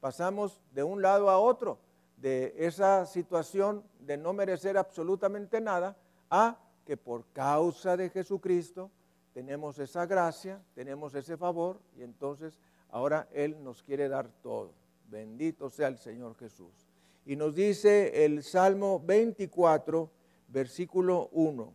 pasamos 0.00 0.60
de 0.72 0.82
un 0.82 1.00
lado 1.00 1.30
a 1.30 1.38
otro, 1.38 1.78
de 2.16 2.52
esa 2.58 3.06
situación 3.06 3.84
de 4.00 4.16
no 4.16 4.32
merecer 4.32 4.76
absolutamente 4.76 5.60
nada, 5.60 5.96
a 6.28 6.58
que 6.84 6.96
por 6.96 7.24
causa 7.32 7.96
de 7.96 8.10
Jesucristo 8.10 8.90
tenemos 9.32 9.78
esa 9.78 10.06
gracia, 10.06 10.60
tenemos 10.74 11.14
ese 11.14 11.36
favor, 11.36 11.78
y 11.96 12.02
entonces 12.02 12.58
ahora 12.90 13.28
Él 13.32 13.62
nos 13.62 13.80
quiere 13.84 14.08
dar 14.08 14.28
todo. 14.42 14.72
Bendito 15.08 15.70
sea 15.70 15.86
el 15.86 15.98
Señor 15.98 16.34
Jesús. 16.36 16.89
Y 17.30 17.36
nos 17.36 17.54
dice 17.54 18.24
el 18.24 18.42
Salmo 18.42 18.98
24, 19.06 20.10
versículo 20.48 21.28
1. 21.30 21.72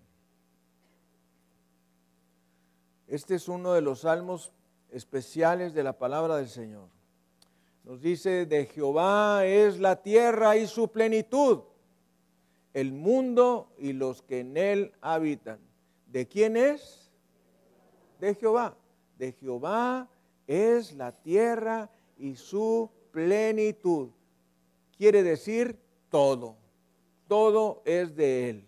Este 3.08 3.36
es 3.36 3.48
uno 3.48 3.72
de 3.72 3.80
los 3.80 4.02
salmos 4.02 4.52
especiales 4.92 5.74
de 5.74 5.84
la 5.84 5.98
palabra 5.98 6.36
del 6.36 6.50
Señor. 6.50 6.90
Nos 7.86 8.02
dice, 8.02 8.46
de 8.46 8.66
Jehová 8.66 9.46
es 9.46 9.80
la 9.80 10.02
tierra 10.02 10.58
y 10.58 10.68
su 10.68 10.90
plenitud, 10.90 11.62
el 12.74 12.92
mundo 12.92 13.72
y 13.78 13.94
los 13.94 14.24
que 14.24 14.42
en 14.42 14.58
él 14.58 14.92
habitan. 15.00 15.62
¿De 16.08 16.28
quién 16.28 16.58
es? 16.58 17.14
De 18.20 18.36
Jehová. 18.36 18.76
De 19.18 19.32
Jehová 19.32 20.10
es 20.48 20.92
la 20.92 21.14
tierra 21.14 21.90
y 22.18 22.36
su 22.36 22.92
plenitud 23.14 24.10
quiere 24.98 25.24
decir 25.24 25.80
todo. 26.10 26.58
Todo 27.28 27.82
es 27.86 28.16
de 28.16 28.50
Él. 28.50 28.68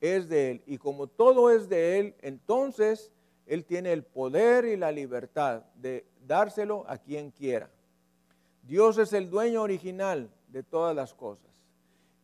Es 0.00 0.28
de 0.28 0.50
Él. 0.50 0.62
Y 0.66 0.78
como 0.78 1.06
todo 1.06 1.50
es 1.50 1.68
de 1.68 1.98
Él, 1.98 2.14
entonces 2.20 3.12
Él 3.46 3.64
tiene 3.64 3.92
el 3.92 4.04
poder 4.04 4.64
y 4.64 4.76
la 4.76 4.92
libertad 4.92 5.64
de 5.76 6.06
dárselo 6.26 6.84
a 6.88 6.98
quien 6.98 7.30
quiera. 7.30 7.70
Dios 8.62 8.98
es 8.98 9.12
el 9.12 9.30
dueño 9.30 9.62
original 9.62 10.30
de 10.48 10.62
todas 10.62 10.94
las 10.96 11.14
cosas. 11.14 11.50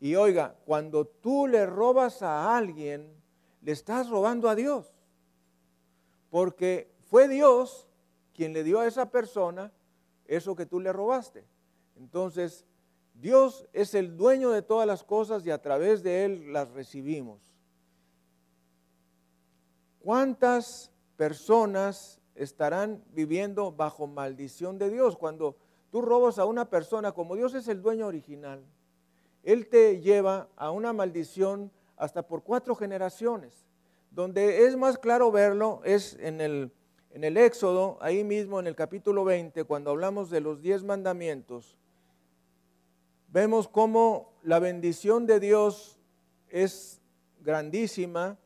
Y 0.00 0.14
oiga, 0.14 0.56
cuando 0.64 1.04
tú 1.04 1.46
le 1.46 1.66
robas 1.66 2.22
a 2.22 2.56
alguien, 2.56 3.12
le 3.60 3.72
estás 3.72 4.08
robando 4.08 4.48
a 4.48 4.54
Dios. 4.54 4.94
Porque 6.30 6.90
fue 7.10 7.28
Dios 7.28 7.86
quien 8.32 8.52
le 8.54 8.64
dio 8.64 8.80
a 8.80 8.86
esa 8.86 9.10
persona 9.10 9.72
eso 10.26 10.56
que 10.56 10.64
tú 10.64 10.80
le 10.80 10.92
robaste. 10.92 11.44
Entonces, 11.96 12.64
Dios 13.20 13.68
es 13.74 13.94
el 13.94 14.16
dueño 14.16 14.50
de 14.50 14.62
todas 14.62 14.86
las 14.86 15.04
cosas 15.04 15.44
y 15.44 15.50
a 15.50 15.60
través 15.60 16.02
de 16.02 16.24
Él 16.24 16.52
las 16.52 16.70
recibimos. 16.70 17.54
¿Cuántas 20.00 20.90
personas 21.16 22.18
estarán 22.34 23.04
viviendo 23.12 23.72
bajo 23.72 24.06
maldición 24.06 24.78
de 24.78 24.88
Dios 24.88 25.18
cuando 25.18 25.56
tú 25.90 26.00
robas 26.00 26.38
a 26.38 26.46
una 26.46 26.70
persona, 26.70 27.12
como 27.12 27.36
Dios 27.36 27.52
es 27.52 27.68
el 27.68 27.82
dueño 27.82 28.06
original? 28.06 28.64
Él 29.42 29.68
te 29.68 30.00
lleva 30.00 30.48
a 30.56 30.70
una 30.70 30.94
maldición 30.94 31.70
hasta 31.96 32.22
por 32.26 32.42
cuatro 32.42 32.74
generaciones. 32.74 33.66
Donde 34.10 34.64
es 34.64 34.76
más 34.76 34.96
claro 34.96 35.30
verlo 35.30 35.82
es 35.84 36.16
en 36.20 36.40
el, 36.40 36.72
en 37.10 37.24
el 37.24 37.36
Éxodo, 37.36 37.98
ahí 38.00 38.24
mismo 38.24 38.58
en 38.58 38.66
el 38.66 38.74
capítulo 38.74 39.24
20, 39.24 39.64
cuando 39.64 39.90
hablamos 39.90 40.30
de 40.30 40.40
los 40.40 40.62
diez 40.62 40.82
mandamientos 40.82 41.76
vemos 43.32 43.68
cómo 43.68 44.32
la 44.42 44.58
bendición 44.58 45.26
de 45.26 45.40
Dios 45.40 45.98
es 46.48 47.00
grandísima, 47.40 48.38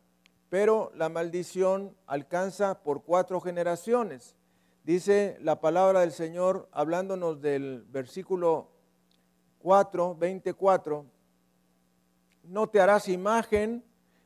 pero 0.50 0.92
la 0.94 1.08
maldición 1.08 1.96
alcanza 2.06 2.82
por 2.82 3.02
cuatro 3.02 3.40
generaciones. 3.40 4.36
Dice 4.84 5.38
la 5.40 5.60
palabra 5.60 6.00
del 6.00 6.12
Señor 6.12 6.68
hablándonos 6.70 7.40
del 7.40 7.84
versículo 7.90 8.68
4, 9.60 10.14
24, 10.16 11.06
no 12.44 12.68
te 12.68 12.80
harás 12.80 13.08
imagen 13.08 13.82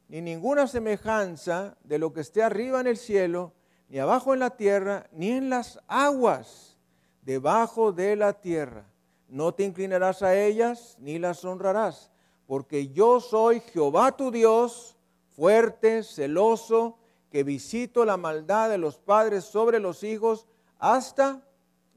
ni 0.09 0.21
ninguna 0.21 0.67
semejanza 0.67 1.77
de 1.85 1.99
lo 1.99 2.12
que 2.12 2.23
esté 2.23 2.43
arriba 2.43 2.81
en 2.81 2.88
el 2.88 2.97
cielo, 2.97 3.53
ni 3.88 3.99
abajo 3.99 4.35
en 4.35 4.41
la 4.41 4.50
tierra, 4.50 5.07
ni 5.12 5.31
en 5.31 5.49
las 5.49 5.79
aguas 5.87 6.77
debajo 7.23 7.93
de 7.93 8.17
la 8.17 8.33
tierra. 8.33 8.88
No 9.28 9.52
te 9.52 9.64
inclinarás 9.64 10.23
a 10.23 10.35
ellas, 10.35 10.97
ni 10.99 11.18
las 11.18 11.44
honrarás, 11.44 12.11
porque 12.47 12.88
yo 12.88 13.20
soy 13.20 13.61
Jehová 13.61 14.16
tu 14.16 14.30
Dios, 14.30 14.97
fuerte, 15.28 16.02
celoso, 16.02 16.99
que 17.30 17.44
visito 17.44 18.04
la 18.04 18.16
maldad 18.16 18.70
de 18.70 18.78
los 18.78 18.99
padres 18.99 19.44
sobre 19.44 19.80
los 19.80 20.02
hijos 20.02 20.47
hasta 20.78 21.42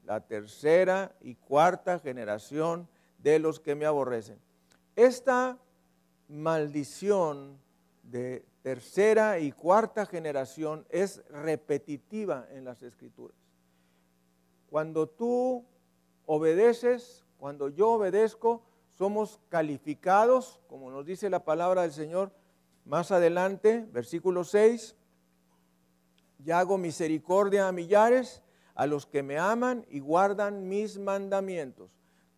la 0.04 0.20
tercera 0.20 1.16
y 1.20 1.36
cuarta 1.36 1.98
generación 1.98 2.88
de 3.18 3.38
los 3.38 3.60
que 3.60 3.74
me 3.74 3.86
aborrecen. 3.86 4.38
Esta 4.94 5.58
maldición 6.28 7.58
de 8.02 8.44
tercera 8.62 9.38
y 9.38 9.52
cuarta 9.52 10.06
generación 10.06 10.84
es 10.90 11.22
repetitiva 11.30 12.46
en 12.50 12.64
las 12.64 12.82
escrituras. 12.82 13.36
Cuando 14.68 15.06
tú 15.08 15.64
obedeces, 16.26 17.24
cuando 17.38 17.68
yo 17.68 17.90
obedezco, 17.90 18.62
somos 18.88 19.40
calificados, 19.48 20.60
como 20.68 20.90
nos 20.90 21.06
dice 21.06 21.30
la 21.30 21.44
palabra 21.44 21.82
del 21.82 21.92
Señor 21.92 22.32
más 22.84 23.10
adelante, 23.10 23.86
versículo 23.92 24.44
6, 24.44 24.96
ya 26.38 26.58
hago 26.58 26.78
misericordia 26.78 27.68
a 27.68 27.72
millares, 27.72 28.42
a 28.74 28.86
los 28.86 29.06
que 29.06 29.22
me 29.22 29.38
aman 29.38 29.86
y 29.90 30.00
guardan 30.00 30.68
mis 30.68 30.98
mandamientos. 30.98 31.90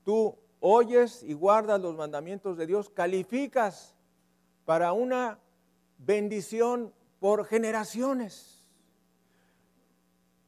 Tú 0.05 0.37
oyes 0.61 1.23
y 1.23 1.33
guardas 1.33 1.81
los 1.81 1.95
mandamientos 1.95 2.57
de 2.57 2.67
Dios, 2.67 2.91
calificas 2.91 3.95
para 4.65 4.93
una 4.93 5.39
bendición 5.99 6.93
por 7.21 7.45
generaciones. 7.45 8.63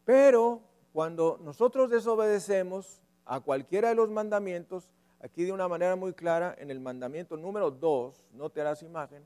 Pero 0.04 0.62
cuando 0.92 1.38
nosotros 1.42 1.90
desobedecemos 1.90 3.02
a 3.26 3.40
cualquiera 3.40 3.90
de 3.90 3.97
los 3.97 4.09
mandamientos, 4.09 4.92
aquí 5.21 5.45
de 5.45 5.52
una 5.52 5.68
manera 5.68 5.97
muy 5.97 6.14
clara, 6.14 6.54
en 6.59 6.71
el 6.71 6.80
mandamiento 6.80 7.37
número 7.37 7.71
2, 7.71 8.25
no 8.33 8.50
te 8.50 8.61
harás 8.61 8.83
imagen, 8.83 9.25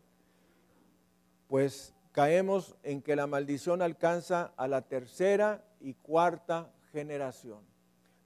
pues 1.47 1.95
caemos 2.13 2.77
en 2.83 3.03
que 3.03 3.15
la 3.15 3.27
maldición 3.27 3.83
alcanza 3.83 4.53
a 4.57 4.67
la 4.67 4.83
tercera 4.83 5.65
y 5.81 5.95
cuarta 5.95 6.73
generación. 6.93 7.61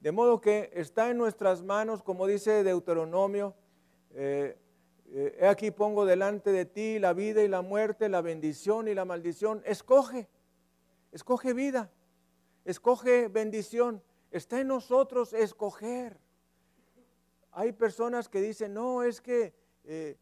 De 0.01 0.13
modo 0.13 0.41
que 0.41 0.71
está 0.75 1.11
en 1.11 1.19
nuestras 1.19 1.63
manos, 1.63 2.03
como 2.03 2.27
dice 2.27 2.63
Deuteronomio, 2.63 3.55
eh, 4.13 4.57
eh, 5.11 5.47
aquí 5.49 5.71
pongo 5.71 6.07
delante 6.07 6.53
de 6.53 6.67
ti 6.67 6.99
la 6.99 7.13
vida 7.13 7.43
y 7.43 7.49
la 7.49 7.63
muerte, 7.63 8.09
la 8.09 8.21
bendición 8.21 8.87
y 8.89 8.95
la 8.95 9.05
maldición. 9.05 9.63
Escoge, 9.65 10.29
escoge 11.11 11.53
vida, 11.53 11.91
escoge 12.65 13.29
bendición. 13.29 14.03
Está 14.35 14.61
en 14.61 14.67
nosotros 14.67 15.33
escoger. 15.33 16.19
Hay 17.53 17.71
personas 17.71 18.29
que 18.29 18.41
dicen, 18.41 18.75
no, 18.75 19.05
es 19.05 19.21
que 19.21 19.55
eh, 19.85 20.17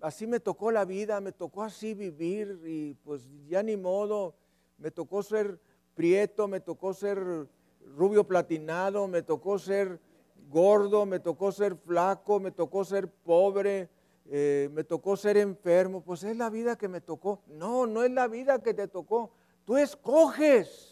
así 0.00 0.26
me 0.26 0.40
tocó 0.40 0.70
la 0.70 0.86
vida, 0.86 1.20
me 1.20 1.32
tocó 1.32 1.62
así 1.62 1.92
vivir 1.92 2.62
y 2.64 2.94
pues 3.04 3.28
ya 3.46 3.62
ni 3.62 3.76
modo, 3.76 4.34
me 4.78 4.90
tocó 4.90 5.22
ser 5.22 5.60
prieto, 5.94 6.48
me 6.48 6.60
tocó 6.60 6.94
ser 6.94 7.46
rubio 7.94 8.26
platinado, 8.26 9.06
me 9.06 9.20
tocó 9.20 9.58
ser 9.58 10.00
gordo, 10.48 11.04
me 11.04 11.20
tocó 11.20 11.52
ser 11.52 11.76
flaco, 11.76 12.40
me 12.40 12.52
tocó 12.52 12.86
ser 12.86 13.06
pobre, 13.06 13.90
eh, 14.30 14.70
me 14.72 14.82
tocó 14.82 15.14
ser 15.14 15.36
enfermo, 15.36 16.00
pues 16.00 16.24
es 16.24 16.38
la 16.38 16.48
vida 16.48 16.78
que 16.78 16.88
me 16.88 17.02
tocó. 17.02 17.42
No, 17.48 17.86
no 17.86 18.02
es 18.02 18.12
la 18.12 18.28
vida 18.28 18.62
que 18.62 18.72
te 18.72 18.88
tocó. 18.88 19.30
Tú 19.66 19.76
escoges, 19.76 20.91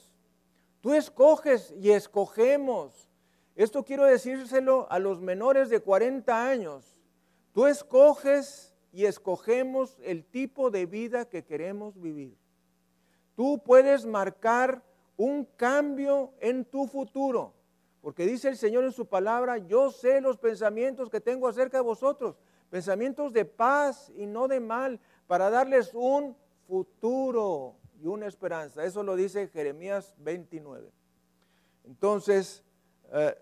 tú 0.81 0.95
escoges 0.95 1.75
y 1.79 1.91
escogemos. 1.91 3.09
Esto 3.57 3.85
quiero 3.85 4.05
decírselo 4.05 4.87
a 4.91 4.99
los 4.99 5.21
menores 5.21 5.69
de 5.69 5.81
40 5.81 6.49
años. 6.49 6.97
Tú 7.53 7.67
escoges 7.67 8.75
y 8.93 9.05
escogemos 9.05 9.99
el 10.03 10.25
tipo 10.25 10.71
de 10.71 10.87
vida 10.87 11.29
que 11.29 11.45
queremos 11.45 12.01
vivir. 12.01 12.37
Tú 13.37 13.63
puedes 13.65 14.07
marcar 14.07 14.83
un 15.17 15.45
cambio 15.57 16.33
en 16.41 16.65
tu 16.65 16.87
futuro, 16.87 17.53
porque 18.01 18.25
dice 18.25 18.49
el 18.49 18.57
Señor 18.57 18.85
en 18.85 18.93
su 18.93 19.07
palabra, 19.07 19.59
yo 19.59 19.91
sé 19.91 20.21
los 20.21 20.39
pensamientos 20.39 21.11
que 21.11 21.21
tengo 21.21 21.47
acerca 21.47 21.79
de 21.79 21.83
vosotros, 21.83 22.37
pensamientos 22.71 23.33
de 23.33 23.45
paz 23.45 24.11
y 24.17 24.27
no 24.27 24.49
de 24.49 24.61
mal, 24.61 25.01
para 25.27 25.51
darles 25.51 25.93
un 25.95 26.37
futuro 26.67 27.80
y 28.01 28.07
una 28.07 28.27
esperanza. 28.27 28.85
Eso 28.85 29.03
lo 29.03 29.15
dice 29.15 29.49
Jeremías 29.49 30.15
29. 30.19 30.91
Entonces, 31.85 32.65
eh, 33.13 33.35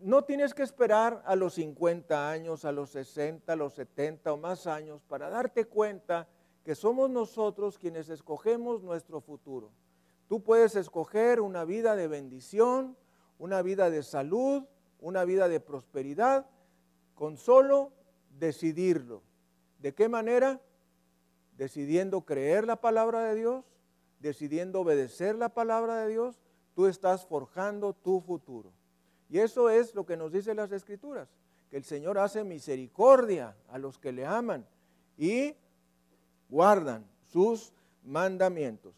no 0.00 0.22
tienes 0.22 0.54
que 0.54 0.62
esperar 0.62 1.22
a 1.26 1.36
los 1.36 1.54
50 1.54 2.30
años, 2.30 2.64
a 2.64 2.72
los 2.72 2.90
60, 2.90 3.52
a 3.52 3.56
los 3.56 3.74
70 3.74 4.32
o 4.32 4.36
más 4.36 4.66
años 4.66 5.02
para 5.08 5.28
darte 5.30 5.64
cuenta 5.64 6.28
que 6.64 6.74
somos 6.74 7.10
nosotros 7.10 7.78
quienes 7.78 8.08
escogemos 8.08 8.82
nuestro 8.82 9.20
futuro. 9.20 9.70
Tú 10.28 10.42
puedes 10.42 10.76
escoger 10.76 11.40
una 11.40 11.64
vida 11.64 11.96
de 11.96 12.08
bendición, 12.08 12.96
una 13.38 13.62
vida 13.62 13.90
de 13.90 14.02
salud, 14.02 14.64
una 15.00 15.24
vida 15.24 15.48
de 15.48 15.60
prosperidad, 15.60 16.46
con 17.14 17.36
solo 17.36 17.92
decidirlo. 18.38 19.22
¿De 19.78 19.94
qué 19.94 20.08
manera? 20.08 20.60
Decidiendo 21.56 22.22
creer 22.22 22.66
la 22.66 22.76
palabra 22.76 23.24
de 23.24 23.34
Dios, 23.34 23.64
decidiendo 24.24 24.80
obedecer 24.80 25.36
la 25.36 25.50
palabra 25.50 25.98
de 25.98 26.08
Dios, 26.08 26.40
tú 26.74 26.86
estás 26.86 27.26
forjando 27.26 27.92
tu 27.92 28.22
futuro. 28.22 28.72
Y 29.28 29.38
eso 29.38 29.68
es 29.68 29.94
lo 29.94 30.06
que 30.06 30.16
nos 30.16 30.32
dicen 30.32 30.56
las 30.56 30.72
escrituras, 30.72 31.28
que 31.70 31.76
el 31.76 31.84
Señor 31.84 32.18
hace 32.18 32.42
misericordia 32.42 33.54
a 33.68 33.78
los 33.78 33.98
que 33.98 34.12
le 34.12 34.24
aman 34.24 34.66
y 35.18 35.54
guardan 36.48 37.04
sus 37.22 37.74
mandamientos. 38.02 38.94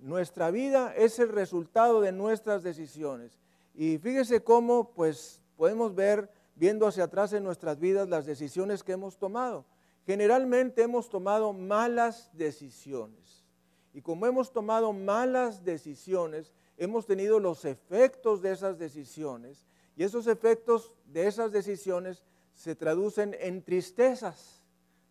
Nuestra 0.00 0.50
vida 0.50 0.92
es 0.96 1.20
el 1.20 1.28
resultado 1.28 2.00
de 2.00 2.10
nuestras 2.10 2.64
decisiones. 2.64 3.38
Y 3.72 3.98
fíjese 3.98 4.42
cómo 4.42 4.90
pues 4.90 5.40
podemos 5.56 5.94
ver 5.94 6.28
viendo 6.56 6.88
hacia 6.88 7.04
atrás 7.04 7.32
en 7.32 7.44
nuestras 7.44 7.78
vidas 7.78 8.08
las 8.08 8.26
decisiones 8.26 8.82
que 8.82 8.92
hemos 8.92 9.16
tomado. 9.16 9.64
Generalmente 10.04 10.82
hemos 10.82 11.08
tomado 11.08 11.52
malas 11.52 12.30
decisiones. 12.32 13.45
Y 13.96 14.02
como 14.02 14.26
hemos 14.26 14.52
tomado 14.52 14.92
malas 14.92 15.64
decisiones, 15.64 16.52
hemos 16.76 17.06
tenido 17.06 17.40
los 17.40 17.64
efectos 17.64 18.42
de 18.42 18.52
esas 18.52 18.78
decisiones. 18.78 19.64
Y 19.96 20.02
esos 20.02 20.26
efectos 20.26 20.92
de 21.06 21.26
esas 21.26 21.50
decisiones 21.50 22.22
se 22.52 22.74
traducen 22.74 23.34
en 23.40 23.62
tristezas. 23.62 24.60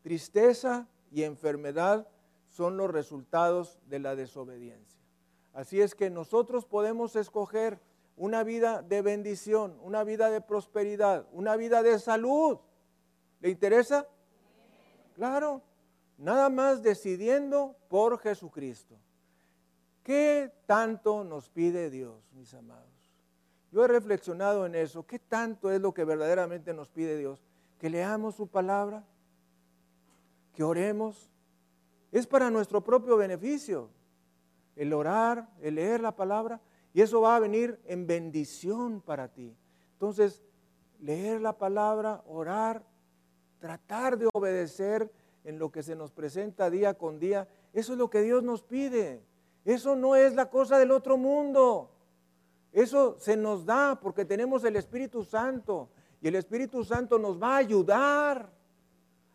Tristeza 0.04 0.88
y 1.12 1.24
enfermedad 1.24 2.08
son 2.48 2.78
los 2.78 2.92
resultados 2.92 3.80
de 3.88 3.98
la 3.98 4.16
desobediencia. 4.16 5.02
Así 5.52 5.82
es 5.82 5.96
que 5.96 6.12
nosotros 6.12 6.68
podemos 6.68 7.16
escoger 7.16 7.80
una 8.18 8.44
vida 8.44 8.84
de 8.84 9.02
bendición, 9.02 9.80
una 9.82 10.04
vida 10.04 10.30
de 10.30 10.42
prosperidad, 10.42 11.26
una 11.32 11.56
vida 11.56 11.82
de 11.82 11.98
salud. 11.98 12.60
¿Le 13.42 13.50
interesa? 13.50 14.08
Claro, 15.16 15.64
nada 16.18 16.50
más 16.50 16.82
decidiendo 16.82 17.76
por 17.90 18.20
Jesucristo. 18.20 18.96
¿Qué 20.04 20.52
tanto 20.66 21.24
nos 21.24 21.50
pide 21.50 21.90
Dios, 21.90 22.32
mis 22.34 22.54
amados? 22.54 22.86
Yo 23.72 23.84
he 23.84 23.88
reflexionado 23.88 24.66
en 24.66 24.76
eso. 24.76 25.06
¿Qué 25.06 25.20
tanto 25.20 25.72
es 25.72 25.82
lo 25.82 25.94
que 25.94 26.06
verdaderamente 26.06 26.74
nos 26.74 26.90
pide 26.90 27.18
Dios? 27.18 27.44
Que 27.80 27.90
leamos 27.90 28.36
su 28.36 28.48
palabra, 28.48 29.04
que 30.54 30.64
oremos. 30.64 31.30
Es 32.12 32.28
para 32.28 32.50
nuestro 32.50 32.82
propio 32.82 33.18
beneficio. 33.18 33.90
El 34.76 34.94
orar, 34.94 35.50
el 35.62 35.76
leer 35.76 36.02
la 36.02 36.16
palabra 36.16 36.62
y 36.96 37.02
eso 37.02 37.20
va 37.20 37.36
a 37.36 37.40
venir 37.40 37.78
en 37.86 38.08
bendición 38.08 39.02
para 39.02 39.28
ti. 39.28 39.54
Entonces, 39.92 40.42
leer 41.02 41.42
la 41.42 41.58
palabra, 41.58 42.24
orar, 42.26 42.84
tratar 43.60 44.18
de 44.18 44.30
obedecer 44.34 45.12
en 45.46 45.60
lo 45.60 45.72
que 45.72 45.84
se 45.84 45.96
nos 45.96 46.12
presenta 46.12 46.70
día 46.70 46.96
con 46.96 47.20
día, 47.20 47.48
eso 47.72 47.94
es 47.94 48.00
lo 48.00 48.10
que 48.10 48.22
Dios 48.22 48.44
nos 48.44 48.64
pide. 48.64 49.22
Eso 49.64 49.96
no 49.96 50.16
es 50.16 50.36
la 50.36 50.50
cosa 50.50 50.78
del 50.78 50.92
otro 50.92 51.18
mundo. 51.18 51.92
Eso 52.72 53.16
se 53.20 53.38
nos 53.38 53.66
da 53.66 54.00
porque 54.02 54.26
tenemos 54.26 54.64
el 54.66 54.76
Espíritu 54.76 55.24
Santo 55.24 55.90
y 56.22 56.28
el 56.28 56.36
Espíritu 56.36 56.84
Santo 56.84 57.18
nos 57.18 57.42
va 57.42 57.54
a 57.56 57.58
ayudar 57.58 58.52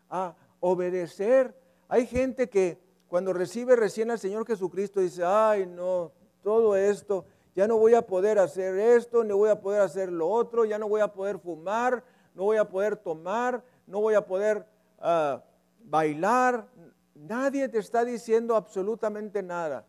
a 0.09 0.35
obedecer. 0.59 1.55
Hay 1.87 2.05
gente 2.05 2.49
que 2.49 2.79
cuando 3.07 3.33
recibe 3.33 3.75
recién 3.75 4.11
al 4.11 4.19
Señor 4.19 4.45
Jesucristo, 4.45 4.99
dice, 4.99 5.23
ay 5.25 5.65
no, 5.65 6.11
todo 6.43 6.75
esto, 6.75 7.25
ya 7.55 7.67
no 7.67 7.77
voy 7.77 7.93
a 7.93 8.05
poder 8.05 8.39
hacer 8.39 8.77
esto, 8.77 9.23
no 9.23 9.37
voy 9.37 9.49
a 9.49 9.59
poder 9.59 9.81
hacer 9.81 10.11
lo 10.11 10.29
otro, 10.29 10.63
ya 10.65 10.77
no 10.77 10.87
voy 10.87 11.01
a 11.01 11.11
poder 11.11 11.39
fumar, 11.39 12.03
no 12.33 12.43
voy 12.43 12.57
a 12.57 12.69
poder 12.69 12.95
tomar, 12.95 13.63
no 13.85 13.99
voy 13.99 14.13
a 14.13 14.25
poder 14.25 14.65
ah, 14.99 15.43
bailar. 15.85 16.67
Nadie 17.15 17.69
te 17.69 17.79
está 17.79 18.05
diciendo 18.05 18.55
absolutamente 18.55 19.43
nada. 19.43 19.85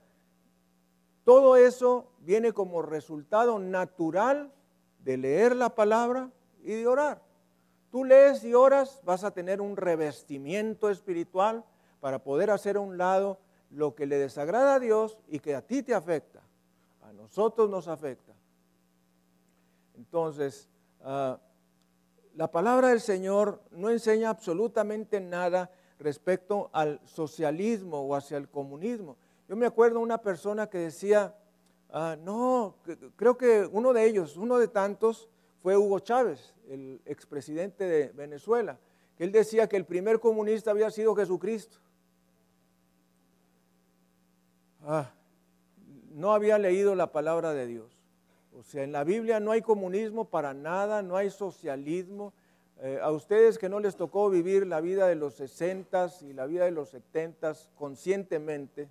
Todo 1.25 1.57
eso 1.57 2.13
viene 2.21 2.53
como 2.53 2.83
resultado 2.83 3.59
natural 3.59 4.53
de 4.99 5.17
leer 5.17 5.57
la 5.57 5.75
palabra 5.75 6.31
y 6.63 6.73
de 6.73 6.87
orar. 6.87 7.23
Tú 7.91 8.05
lees 8.05 8.43
y 8.45 8.55
oras, 8.55 9.01
vas 9.05 9.23
a 9.23 9.33
tener 9.33 9.61
un 9.61 9.77
revestimiento 9.77 10.91
espiritual 10.91 11.65
para 12.01 12.19
poder 12.23 12.51
hacer 12.51 12.77
a 12.77 12.81
un 12.81 12.97
lado 12.99 13.39
lo 13.71 13.95
que 13.95 14.07
le 14.07 14.19
desagrada 14.19 14.77
a 14.77 14.81
Dios 14.81 15.19
y 15.29 15.39
que 15.39 15.55
a 15.55 15.63
ti 15.63 15.83
te 15.83 15.95
afecta. 15.95 16.41
A 17.03 17.13
nosotros 17.13 17.69
nos 17.71 17.89
afecta. 17.89 18.33
Entonces, 19.97 20.69
ah, 21.03 21.39
la 22.35 22.51
palabra 22.51 22.89
del 22.89 23.01
Señor 23.01 23.63
no 23.71 23.91
enseña 23.91 24.31
absolutamente 24.31 25.21
nada 25.21 25.71
respecto 26.03 26.71
al 26.73 27.01
socialismo 27.05 28.01
o 28.03 28.15
hacia 28.15 28.37
el 28.37 28.49
comunismo. 28.49 29.17
Yo 29.49 29.57
me 29.57 29.67
acuerdo 29.67 30.01
una 30.01 30.19
persona 30.19 30.69
que 30.69 30.79
decía, 30.79 31.35
ah, 31.91 32.17
no, 32.23 32.77
creo 33.17 33.37
que 33.37 33.69
uno 33.71 33.93
de 33.93 34.07
ellos, 34.07 34.37
uno 34.37 34.59
de 34.59 34.69
tantos, 34.69 35.29
fue 35.63 35.77
Hugo 35.77 36.01
Chávez, 36.01 36.55
el 36.69 37.01
expresidente 37.07 37.85
de 37.85 38.09
Venezuela, 38.09 38.79
que 39.17 39.25
él 39.25 39.33
decía 39.33 39.69
que 39.69 39.77
el 39.77 39.85
primer 39.85 40.19
comunista 40.19 40.73
había 40.73 40.91
sido 40.91 41.15
Jesucristo. 41.15 41.79
Ah, 44.85 45.11
no 46.11 46.33
había 46.33 46.59
leído 46.59 46.95
la 46.95 47.13
palabra 47.13 47.53
de 47.53 47.67
Dios. 47.67 48.03
O 48.59 48.63
sea, 48.63 48.83
en 48.83 48.93
la 48.93 49.05
Biblia 49.05 49.41
no 49.41 49.53
hay 49.53 49.63
comunismo 49.63 50.27
para 50.27 50.53
nada, 50.53 51.03
no 51.03 51.17
hay 51.17 51.31
socialismo. 51.31 52.33
Eh, 52.81 52.99
a 53.01 53.11
ustedes 53.13 53.59
que 53.59 53.69
no 53.69 53.79
les 53.81 53.97
tocó 53.97 54.29
vivir 54.31 54.67
la 54.67 54.81
vida 54.81 55.07
de 55.07 55.15
los 55.15 55.35
60 55.35 56.11
y 56.23 56.33
la 56.33 56.47
vida 56.47 56.65
de 56.65 56.73
los 56.73 56.91
70 56.91 57.53
conscientemente, 57.77 58.89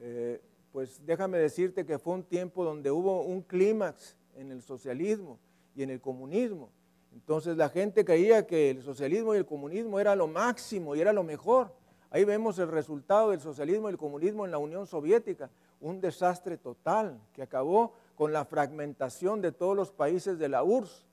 eh, 0.00 0.40
pues 0.72 1.00
déjame 1.06 1.38
decirte 1.38 1.86
que 1.86 1.98
fue 1.98 2.14
un 2.14 2.24
tiempo 2.24 2.64
donde 2.64 2.90
hubo 2.90 3.22
un 3.22 3.42
clímax 3.42 4.16
en 4.34 4.50
el 4.50 4.60
socialismo 4.60 5.38
y 5.76 5.84
en 5.84 5.90
el 5.90 6.00
comunismo. 6.00 6.70
Entonces 7.12 7.56
la 7.56 7.68
gente 7.68 8.04
creía 8.04 8.46
que 8.46 8.70
el 8.70 8.82
socialismo 8.82 9.34
y 9.34 9.38
el 9.38 9.46
comunismo 9.46 10.00
era 10.00 10.16
lo 10.16 10.26
máximo 10.26 10.96
y 10.96 11.00
era 11.00 11.12
lo 11.12 11.22
mejor. 11.22 11.72
Ahí 12.10 12.24
vemos 12.24 12.58
el 12.58 12.68
resultado 12.68 13.30
del 13.30 13.40
socialismo 13.40 13.88
y 13.88 13.92
el 13.92 13.98
comunismo 13.98 14.44
en 14.44 14.50
la 14.50 14.58
Unión 14.58 14.86
Soviética, 14.86 15.50
un 15.80 16.00
desastre 16.00 16.56
total 16.56 17.20
que 17.32 17.42
acabó 17.42 17.92
con 18.14 18.32
la 18.32 18.44
fragmentación 18.44 19.40
de 19.40 19.52
todos 19.52 19.76
los 19.76 19.92
países 19.92 20.38
de 20.38 20.48
la 20.48 20.62
URSS. 20.62 21.06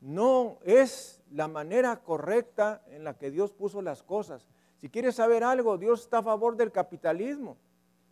No 0.00 0.58
es 0.64 1.20
la 1.30 1.48
manera 1.48 2.00
correcta 2.02 2.82
en 2.88 3.04
la 3.04 3.14
que 3.14 3.30
Dios 3.30 3.52
puso 3.52 3.82
las 3.82 4.02
cosas. 4.02 4.48
Si 4.80 4.88
quieres 4.88 5.16
saber 5.16 5.42
algo, 5.42 5.76
Dios 5.76 6.02
está 6.02 6.18
a 6.18 6.22
favor 6.22 6.56
del 6.56 6.70
capitalismo. 6.70 7.56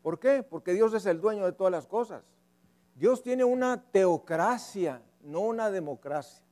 ¿Por 0.03 0.19
qué? 0.19 0.43
Porque 0.43 0.73
Dios 0.73 0.95
es 0.95 1.07
el 1.07 1.21
dueño 1.21 1.45
de 1.45 1.53
todas 1.53 1.71
las 1.71 1.87
cosas. 1.87 2.25
Dios 2.97 3.23
tiene 3.23 3.45
una 3.45 3.83
teocracia, 3.93 5.03
no 5.23 5.41
una 5.41 5.71
democracia. 5.71 6.43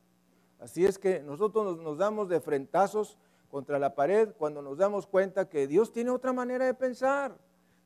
Así 0.60 0.84
es 0.84 0.98
que 0.98 1.20
nosotros 1.20 1.78
nos, 1.78 1.98
damos 1.98 2.28
de 2.28 2.40
frentazos 2.40 3.18
contra 3.50 3.78
la 3.78 3.94
pared 3.94 4.30
cuando 4.38 4.62
nos 4.62 4.78
damos 4.78 5.06
cuenta 5.06 5.48
que 5.48 5.66
Dios 5.66 5.92
tiene 5.92 6.10
otra 6.10 6.32
manera 6.32 6.64
de 6.66 6.74
pensar. 6.74 7.36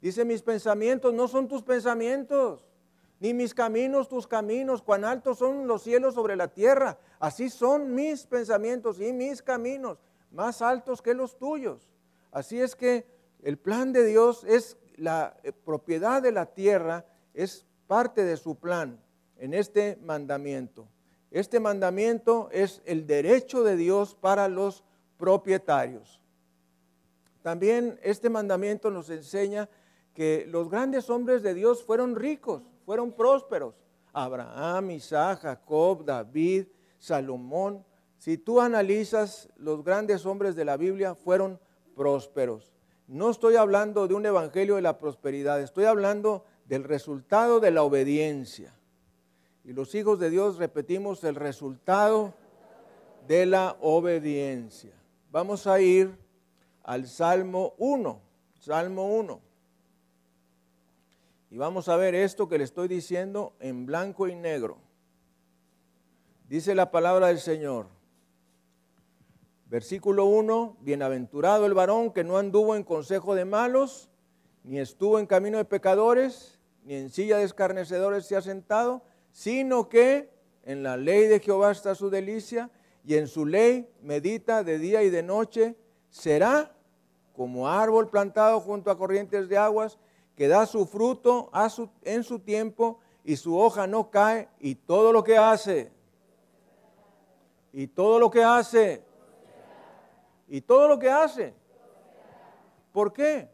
Dice, 0.01 0.25
mis 0.25 0.43
pensamientos 0.43 1.13
no 1.13 1.29
son 1.29 1.49
tus 1.49 1.63
pensamientos, 1.63 2.68
ni 3.21 3.35
mis 3.35 3.55
caminos 3.55 4.09
tus 4.09 4.27
caminos, 4.27 4.83
cuán 4.83 5.05
altos 5.05 5.39
son 5.39 5.67
los 5.67 5.83
cielos 5.83 6.15
sobre 6.15 6.37
la 6.37 6.49
tierra. 6.49 6.99
Así 7.19 7.51
son 7.51 7.95
mis 7.95 8.27
pensamientos 8.27 9.01
y 9.01 9.13
mis 9.13 9.43
caminos, 9.43 9.99
más 10.31 10.63
altos 10.63 11.03
que 11.03 11.15
los 11.15 11.37
tuyos. 11.37 11.89
Así 12.31 12.61
es 12.61 12.77
que 12.77 13.07
el 13.43 13.59
plan 13.59 13.93
de 13.93 14.05
Dios 14.05 14.45
es 14.45 14.77
la 14.97 15.37
eh, 15.43 15.53
propiedad 15.53 16.23
de 16.23 16.33
la 16.33 16.47
tierra, 16.47 17.05
es 17.35 17.67
parte 17.87 18.25
de 18.25 18.37
su 18.37 18.57
plan 18.57 19.01
en 19.39 19.55
este 19.55 19.99
mandamiento. 20.03 20.89
Este 21.31 21.61
mandamiento 21.61 22.49
es 22.53 22.83
el 22.85 23.07
derecho 23.07 23.63
de 23.63 23.77
Dios 23.77 24.15
para 24.15 24.49
los 24.49 24.85
propietarios. 25.19 26.21
También 27.43 27.99
este 28.03 28.31
mandamiento 28.31 28.91
nos 28.91 29.11
enseña 29.11 29.69
que 30.15 30.47
los 30.49 30.69
grandes 30.69 31.11
hombres 31.11 31.43
de 31.43 31.55
Dios 31.55 31.85
fueron 31.85 32.17
ricos, 32.17 32.63
fueron 32.89 33.13
prósperos. 33.13 33.75
Abraham, 34.15 34.93
Isaac, 34.93 35.41
Jacob, 35.43 36.07
David, 36.07 36.69
Salomón. 36.99 37.85
Si 38.17 38.39
tú 38.39 38.63
analizas 38.63 39.51
los 39.59 39.85
grandes 39.85 40.25
hombres 40.25 40.57
de 40.57 40.65
la 40.65 40.79
Biblia, 40.79 41.15
fueron 41.15 41.61
prósperos. 41.95 42.73
No 43.07 43.29
estoy 43.29 43.57
hablando 43.57 44.09
de 44.09 44.15
un 44.15 44.25
evangelio 44.25 44.77
de 44.77 44.81
la 44.81 44.97
prosperidad, 44.99 45.61
estoy 45.61 45.85
hablando 45.85 46.47
del 46.65 46.83
resultado 46.83 47.61
de 47.61 47.73
la 47.73 47.83
obediencia. 47.83 48.75
Y 49.65 49.75
los 49.75 49.95
hijos 49.95 50.19
de 50.19 50.31
Dios 50.31 50.57
repetimos 50.57 51.23
el 51.25 51.35
resultado 51.35 52.33
de 53.27 53.45
la 53.45 53.77
obediencia. 53.83 54.95
Vamos 55.31 55.67
a 55.67 55.79
ir 55.79 56.17
al 56.85 57.07
Salmo 57.07 57.75
1, 57.77 58.19
Salmo 58.59 59.15
1. 59.15 59.48
Y 61.51 61.57
vamos 61.57 61.89
a 61.89 61.97
ver 61.97 62.15
esto 62.15 62.49
que 62.49 62.59
le 62.59 62.65
estoy 62.65 62.89
diciendo 62.89 63.55
en 63.59 63.87
blanco 63.87 64.29
y 64.29 64.35
negro. 64.35 64.77
Dice 66.47 66.75
la 66.75 66.91
palabra 66.91 67.29
del 67.29 67.41
Señor. 67.41 67.87
Versículo 69.67 70.27
1, 70.27 70.77
bienaventurado 70.81 71.65
el 71.65 71.75
varón 71.75 72.13
que 72.13 72.25
no 72.25 72.37
anduvo 72.37 72.77
en 72.77 72.85
consejo 72.85 73.35
de 73.35 73.45
malos, 73.45 74.11
ni 74.63 74.79
estuvo 74.79 75.19
en 75.19 75.27
camino 75.27 75.57
de 75.59 75.65
pecadores, 75.65 76.59
ni 76.85 76.95
en 76.95 77.11
silla 77.11 77.39
de 77.39 77.45
escarnecedores 77.45 78.27
se 78.27 78.37
ha 78.37 78.43
sentado, 78.43 79.03
sino 79.31 79.89
que 79.89 80.31
en 80.65 80.83
la 80.83 80.97
ley 80.97 81.27
de 81.27 81.41
Jehová 81.41 81.71
está 81.71 81.95
su 81.95 82.11
delicia, 82.11 82.71
y 83.05 83.15
en 83.15 83.27
su 83.27 83.47
ley 83.47 83.89
medita 84.03 84.65
de 84.65 84.79
día 84.79 85.03
y 85.03 85.09
de 85.09 85.23
noche, 85.23 85.77
será 86.11 86.75
como 87.33 87.69
árbol 87.69 88.11
plantado 88.11 88.61
junto 88.61 88.91
a 88.91 88.99
corrientes 88.99 89.49
de 89.49 89.57
aguas, 89.57 89.99
que 90.39 90.47
da 90.47 90.67
su 90.67 90.87
fruto 90.87 91.51
en 92.05 92.23
su 92.23 92.39
tiempo 92.39 93.01
y 93.25 93.35
su 93.35 93.59
hoja 93.59 93.89
no 93.89 94.09
cae, 94.09 94.49
y 94.61 94.77
todo 94.77 95.13
lo 95.13 95.25
que 95.25 95.37
hace, 95.37 95.91
y 97.73 97.89
todo 97.89 98.21
lo 98.21 98.31
que 98.31 98.45
hace, 98.45 99.03
y 100.47 100.61
todo 100.61 100.87
lo 100.87 100.97
que 100.97 101.11
hace. 101.11 101.55
¿Por 102.93 103.13
qué? 103.13 103.49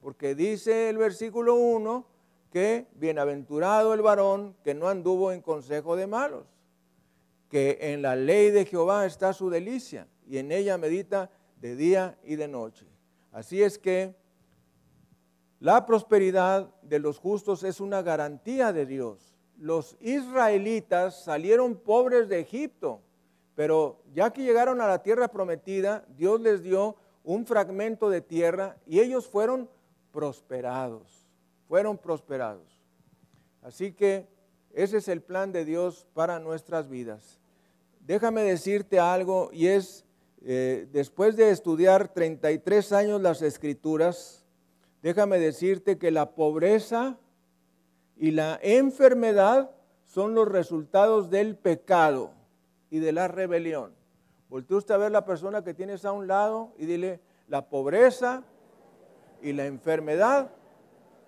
Porque 0.00 0.34
dice 0.34 0.88
el 0.88 0.96
versículo 0.96 1.54
1 1.54 2.06
que 2.50 2.88
bienaventurado 2.94 3.92
el 3.92 4.00
varón 4.00 4.56
que 4.64 4.72
no 4.72 4.88
anduvo 4.88 5.32
en 5.32 5.42
consejo 5.42 5.96
de 5.96 6.06
malos 6.06 6.46
que 7.50 7.76
en 7.82 8.00
la 8.00 8.16
ley 8.16 8.50
de 8.50 8.64
Jehová 8.64 9.04
está 9.04 9.34
su 9.34 9.50
delicia 9.50 10.08
y 10.26 10.38
en 10.38 10.50
ella 10.50 10.78
medita 10.78 11.30
de 11.60 11.76
día 11.76 12.16
y 12.24 12.36
de 12.36 12.48
noche. 12.48 12.86
Así 13.30 13.62
es 13.62 13.78
que 13.78 14.14
la 15.62 15.86
prosperidad 15.86 16.74
de 16.82 16.98
los 16.98 17.18
justos 17.18 17.62
es 17.62 17.80
una 17.80 18.02
garantía 18.02 18.72
de 18.72 18.84
Dios. 18.84 19.34
Los 19.56 19.96
israelitas 20.00 21.22
salieron 21.22 21.76
pobres 21.76 22.28
de 22.28 22.40
Egipto, 22.40 23.00
pero 23.54 24.02
ya 24.12 24.32
que 24.32 24.42
llegaron 24.42 24.80
a 24.80 24.88
la 24.88 25.02
tierra 25.02 25.28
prometida, 25.28 26.04
Dios 26.16 26.40
les 26.40 26.62
dio 26.62 26.96
un 27.22 27.46
fragmento 27.46 28.10
de 28.10 28.20
tierra 28.20 28.76
y 28.86 28.98
ellos 28.98 29.28
fueron 29.28 29.70
prosperados, 30.10 31.28
fueron 31.68 31.96
prosperados. 31.96 32.80
Así 33.62 33.92
que 33.92 34.26
ese 34.72 34.96
es 34.96 35.06
el 35.06 35.22
plan 35.22 35.52
de 35.52 35.64
Dios 35.64 36.08
para 36.12 36.40
nuestras 36.40 36.88
vidas 36.88 37.38
déjame 38.06 38.42
decirte 38.42 38.98
algo 38.98 39.50
y 39.52 39.68
es, 39.68 40.04
eh, 40.42 40.86
después 40.92 41.36
de 41.36 41.50
estudiar 41.50 42.12
33 42.12 42.92
años 42.92 43.20
las 43.20 43.42
escrituras, 43.42 44.41
déjame 45.02 45.38
decirte 45.38 45.98
que 45.98 46.10
la 46.10 46.34
pobreza 46.34 47.18
y 48.16 48.30
la 48.30 48.58
enfermedad 48.62 49.70
son 50.04 50.34
los 50.34 50.48
resultados 50.48 51.30
del 51.30 51.56
pecado 51.56 52.32
y 52.90 53.00
de 53.00 53.12
la 53.12 53.28
rebelión. 53.28 53.94
Voltea 54.48 54.76
usted 54.76 54.94
a 54.94 54.98
ver 54.98 55.12
la 55.12 55.24
persona 55.24 55.64
que 55.64 55.74
tienes 55.74 56.04
a 56.04 56.12
un 56.12 56.26
lado 56.26 56.72
y 56.78 56.86
dile, 56.86 57.20
la 57.48 57.68
pobreza 57.68 58.44
y 59.40 59.52
la 59.52 59.66
enfermedad 59.66 60.50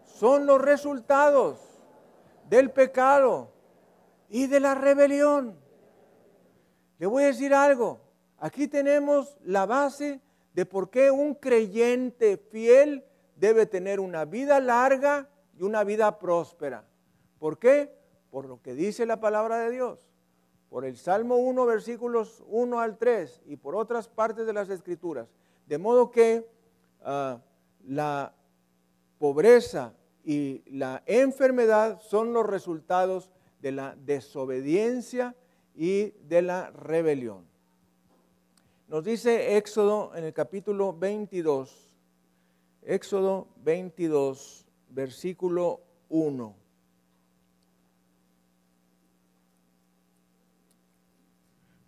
son 0.05 0.47
los 0.47 0.61
resultados 0.61 1.59
del 2.49 2.71
pecado 2.71 3.51
y 4.29 4.47
de 4.47 4.61
la 4.61 4.75
rebelión. 4.75 5.57
Le 6.99 7.07
voy 7.07 7.25
a 7.25 7.27
decir 7.27 7.55
algo. 7.55 8.01
Aquí 8.39 8.69
tenemos 8.69 9.37
la 9.43 9.67
base 9.67 10.21
de 10.53 10.67
por 10.67 10.91
qué 10.91 11.11
un 11.11 11.35
creyente 11.35 12.37
fiel 12.37 13.05
debe 13.37 13.67
tener 13.67 14.01
una 14.01 14.25
vida 14.25 14.61
larga 14.61 15.29
y 15.59 15.63
una 15.63 15.85
vida 15.85 16.19
próspera. 16.19 16.85
¿Por 17.39 17.59
qué? 17.59 17.95
Por 18.31 18.47
lo 18.47 18.61
que 18.63 18.75
dice 18.75 19.07
la 19.07 19.21
palabra 19.21 19.59
de 19.61 19.71
Dios. 19.71 20.09
Por 20.69 20.85
el 20.85 20.97
Salmo 20.97 21.37
1, 21.37 21.67
versículos 21.67 22.43
1 22.49 22.81
al 22.81 22.99
3 22.99 23.43
y 23.47 23.57
por 23.57 23.77
otras 23.77 24.09
partes 24.09 24.47
de 24.47 24.53
las 24.53 24.71
Escrituras. 24.71 25.29
De 25.67 25.79
modo 25.79 26.11
que 26.11 26.49
ah, 27.03 27.41
la 27.87 28.35
pobreza 29.19 29.95
y 30.25 30.63
la 30.67 31.03
enfermedad 31.07 32.01
son 32.01 32.33
los 32.33 32.47
resultados 32.47 33.31
de 33.61 33.73
la 33.73 33.95
desobediencia 33.97 35.35
y 35.75 36.11
de 36.29 36.43
la 36.43 36.71
rebelión. 36.71 37.47
Nos 38.89 39.05
dice 39.05 39.57
Éxodo 39.57 40.15
en 40.15 40.25
el 40.25 40.33
capítulo 40.33 40.93
22, 40.93 41.94
Éxodo 42.85 43.49
22, 43.65 44.67
versículo 44.91 45.81
1. 46.11 46.55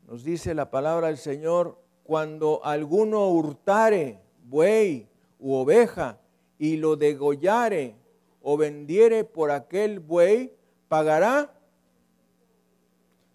Nos 0.06 0.24
dice 0.24 0.54
la 0.54 0.70
palabra 0.70 1.08
del 1.08 1.18
Señor, 1.18 1.78
cuando 2.02 2.64
alguno 2.64 3.28
hurtare 3.28 4.20
buey 4.44 5.08
u 5.38 5.54
oveja 5.54 6.18
y 6.58 6.76
lo 6.76 6.96
degollare 6.96 7.96
o 8.40 8.56
vendiere 8.56 9.24
por 9.24 9.50
aquel 9.50 9.98
buey, 10.00 10.56
pagará 10.88 11.52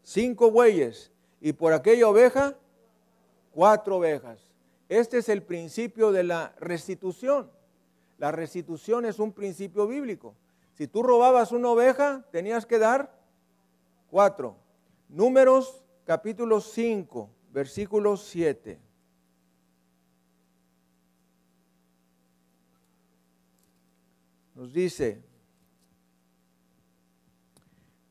cinco 0.01 0.49
bueyes 0.49 1.11
y 1.41 1.53
por 1.53 1.73
aquella 1.73 2.07
oveja 2.07 2.57
cuatro 3.51 3.97
ovejas. 3.97 4.50
Este 4.91 5.19
es 5.19 5.29
el 5.29 5.41
principio 5.41 6.11
de 6.11 6.21
la 6.23 6.53
restitución. 6.59 7.49
La 8.17 8.33
restitución 8.33 9.05
es 9.05 9.19
un 9.19 9.31
principio 9.31 9.87
bíblico. 9.87 10.35
Si 10.73 10.85
tú 10.85 11.01
robabas 11.01 11.53
una 11.53 11.69
oveja, 11.69 12.25
tenías 12.29 12.65
que 12.65 12.77
dar 12.77 13.17
cuatro. 14.09 14.57
Números 15.07 15.81
capítulo 16.03 16.59
5, 16.59 17.29
versículo 17.53 18.17
7. 18.17 18.81
Nos 24.55 24.73
dice, 24.73 25.21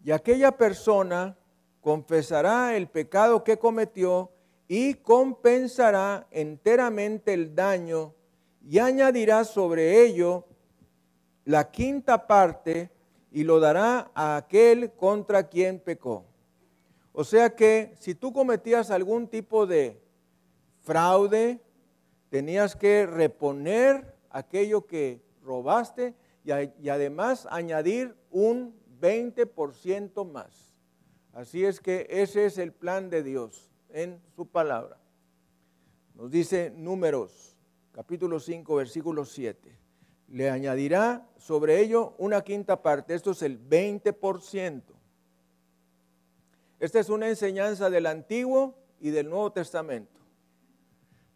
y 0.03 0.13
aquella 0.13 0.53
persona 0.53 1.37
confesará 1.83 2.75
el 2.75 2.89
pecado 2.89 3.45
que 3.45 3.59
cometió 3.59 4.33
y 4.73 4.95
compensará 4.95 6.29
enteramente 6.31 7.35
el 7.35 7.57
daño 7.57 8.15
y 8.65 8.79
añadirá 8.79 9.43
sobre 9.43 10.05
ello 10.05 10.47
la 11.45 11.73
quinta 11.73 12.29
parte 12.29 12.89
y 13.33 13.43
lo 13.43 13.59
dará 13.59 14.13
a 14.15 14.37
aquel 14.37 14.93
contra 14.93 15.49
quien 15.49 15.81
pecó. 15.81 16.25
O 17.11 17.25
sea 17.25 17.51
que 17.57 17.97
si 17.99 18.15
tú 18.15 18.33
cometías 18.33 18.93
algún 18.93 19.27
tipo 19.27 19.67
de 19.67 20.01
fraude, 20.83 21.61
tenías 22.29 22.77
que 22.77 23.07
reponer 23.07 24.15
aquello 24.31 24.87
que 24.87 25.21
robaste 25.43 26.15
y, 26.45 26.89
además 26.89 27.49
añadir 27.51 28.15
un 28.31 28.81
20% 29.01 30.25
más. 30.31 30.77
Así 31.33 31.65
es 31.65 31.81
que 31.81 32.07
ese 32.09 32.47
es 32.47 32.57
el 32.57 32.73
plan 32.73 33.11
de 33.11 33.25
Dios 33.25 33.70
en 33.93 34.21
su 34.37 34.47
palabra. 34.47 34.99
Nos 36.15 36.31
dice 36.31 36.73
números, 36.77 37.57
capítulo 37.93 38.41
5, 38.41 38.75
versículo 38.75 39.25
7. 39.25 39.77
Le 40.29 40.51
añadirá 40.51 41.27
sobre 41.39 41.81
ello 41.81 42.15
una 42.19 42.43
quinta 42.43 42.83
parte, 42.83 43.15
esto 43.15 43.33
es 43.33 43.43
el 43.43 43.59
20%. 43.59 44.83
Esta 46.79 46.99
es 46.99 47.09
una 47.11 47.29
enseñanza 47.29 47.91
del 47.91 48.07
Antiguo 48.07 48.75
y 49.01 49.11
del 49.11 49.29
Nuevo 49.29 49.53
Testamento. 49.53 50.21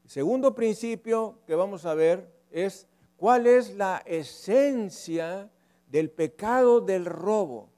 El 0.05 0.11
segundo 0.11 0.55
principio 0.55 1.38
que 1.47 1.55
vamos 1.55 1.85
a 1.87 1.95
ver 1.95 2.31
es 2.51 2.87
cuál 3.17 3.47
es 3.47 3.75
la 3.75 4.03
esencia 4.07 5.51
del 5.88 6.11
pecado 6.11 6.81
del 6.81 7.05
robo. 7.05 7.71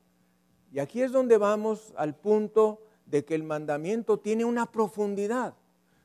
Y 0.73 0.79
aquí 0.79 1.03
es 1.03 1.12
donde 1.12 1.39
vamos 1.39 1.93
al 1.97 2.15
punto 2.15 2.86
de 3.07 3.25
que 3.25 3.35
el 3.35 3.42
mandamiento 3.42 4.19
tiene 4.19 4.45
una 4.45 4.71
profundidad. 4.71 5.55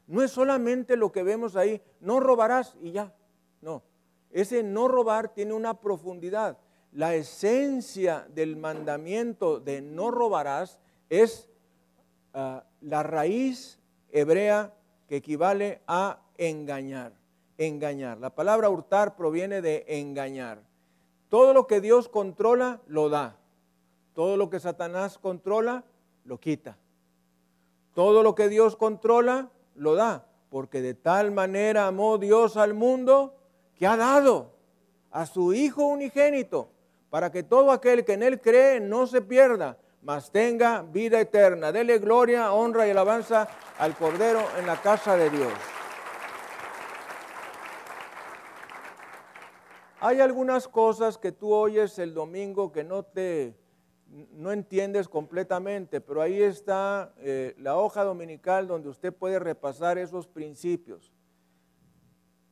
No 0.08 0.22
es 0.22 0.32
solamente 0.32 0.96
lo 0.96 1.12
que 1.12 1.24
vemos 1.24 1.56
ahí, 1.56 1.82
no 2.00 2.20
robarás 2.20 2.76
y 2.82 2.92
ya. 2.92 3.14
No, 3.62 3.84
ese 4.32 4.64
no 4.64 4.88
robar 4.88 5.34
tiene 5.34 5.54
una 5.54 5.80
profundidad. 5.80 6.58
La 6.92 7.16
esencia 7.16 8.28
del 8.34 8.58
mandamiento 8.58 9.60
de 9.60 9.82
no 9.82 10.12
robarás 10.12 10.80
es 11.10 11.50
ah, 12.34 12.64
la 12.82 13.04
raíz 13.04 13.80
hebrea 14.10 14.74
que 15.08 15.18
equivale 15.18 15.82
a 15.88 16.22
engañar 16.38 17.22
engañar. 17.68 18.18
La 18.20 18.34
palabra 18.34 18.70
hurtar 18.70 19.16
proviene 19.16 19.62
de 19.62 19.86
engañar. 19.88 20.62
Todo 21.30 21.54
lo 21.54 21.68
que 21.68 21.82
Dios 21.82 22.10
controla, 22.10 22.82
lo 22.88 23.10
da. 23.10 23.38
Todo 24.14 24.36
lo 24.38 24.50
que 24.50 24.60
Satanás 24.60 25.18
controla, 25.18 25.84
lo 26.26 26.40
quita. 26.40 26.78
Todo 27.94 28.24
lo 28.24 28.36
que 28.36 28.50
Dios 28.50 28.76
controla, 28.76 29.50
lo 29.76 29.96
da. 29.96 30.26
Porque 30.50 30.82
de 30.82 30.94
tal 30.94 31.32
manera 31.32 31.88
amó 31.88 32.18
Dios 32.18 32.58
al 32.58 32.74
mundo 32.74 33.36
que 33.76 33.88
ha 33.88 33.98
dado 33.98 34.52
a 35.12 35.26
su 35.26 35.54
Hijo 35.54 35.86
unigénito, 35.86 36.70
para 37.10 37.32
que 37.32 37.44
todo 37.44 37.72
aquel 37.72 38.06
que 38.06 38.14
en 38.14 38.24
Él 38.24 38.40
cree 38.40 38.80
no 38.80 39.08
se 39.08 39.22
pierda, 39.22 39.78
mas 40.02 40.32
tenga 40.32 40.82
vida 40.82 41.20
eterna. 41.20 41.72
Dele 41.72 42.00
gloria, 42.00 42.54
honra 42.54 42.88
y 42.88 42.92
alabanza 42.92 43.48
al 43.78 43.96
Cordero 43.96 44.42
en 44.58 44.66
la 44.66 44.82
casa 44.82 45.16
de 45.16 45.30
Dios. 45.30 45.54
Hay 50.00 50.20
algunas 50.20 50.68
cosas 50.68 51.18
que 51.20 51.32
tú 51.32 51.54
oyes 51.54 52.00
el 52.00 52.14
domingo 52.14 52.72
que 52.72 52.84
no 52.84 53.04
te 53.04 53.56
no 54.34 54.52
entiendes 54.52 55.08
completamente, 55.08 56.02
pero 56.02 56.22
ahí 56.22 56.42
está 56.42 57.14
eh, 57.18 57.56
la 57.58 57.78
hoja 57.78 58.04
dominical 58.04 58.68
donde 58.68 58.90
usted 58.90 59.14
puede 59.14 59.40
repasar 59.40 59.98
esos 59.98 60.28
principios. 60.28 61.12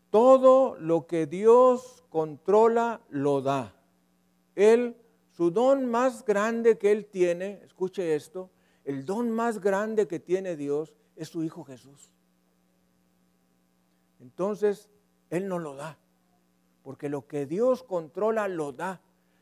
Todo 0.09 0.75
lo 0.79 1.05
que 1.05 1.27
Dios 1.27 2.03
controla 2.09 3.01
lo 3.09 3.41
da. 3.41 3.75
Él, 4.55 4.95
su 5.29 5.51
don 5.51 5.85
más 5.85 6.25
grande 6.25 6.77
que 6.77 6.91
Él 6.91 7.05
tiene, 7.05 7.61
escuche 7.63 8.15
esto, 8.15 8.49
el 8.83 9.05
don 9.05 9.29
más 9.29 9.59
grande 9.59 10.07
que 10.07 10.19
tiene 10.19 10.55
Dios 10.55 10.95
es 11.15 11.27
su 11.27 11.43
Hijo 11.43 11.63
Jesús. 11.63 12.13
Entonces, 14.19 14.89
Él 15.29 15.47
no 15.47 15.59
lo 15.59 15.75
da 15.75 15.97
porque 16.89 17.09
lo 17.09 17.27
que 17.27 17.45
Dios 17.45 17.83
controla 17.83 18.47
lo 18.47 18.71
da. 18.71 18.99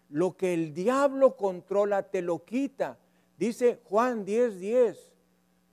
Lo 0.09 0.37
que 0.37 0.53
el 0.53 0.73
diablo 0.73 1.35
controla 1.35 2.03
te 2.03 2.21
lo 2.21 2.43
quita. 2.43 2.97
Dice 3.37 3.79
Juan 3.83 4.25
10:10, 4.25 4.59
10, 4.59 5.11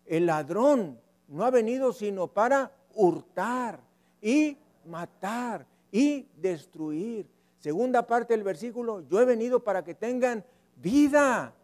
el 0.07 0.27
ladrón 0.27 0.99
no 1.29 1.44
ha 1.44 1.51
venido 1.51 1.92
sino 1.92 2.27
para 2.27 2.73
hurtar 2.94 3.81
y 4.20 4.57
matar 4.87 5.66
y 5.90 6.27
destruir. 6.37 7.27
Segunda 7.59 8.07
parte 8.07 8.35
del 8.35 8.42
versículo, 8.42 9.01
yo 9.09 9.20
he 9.20 9.25
venido 9.25 9.62
para 9.62 9.83
que 9.83 9.94
tengan 9.94 10.44
vida 10.77 11.55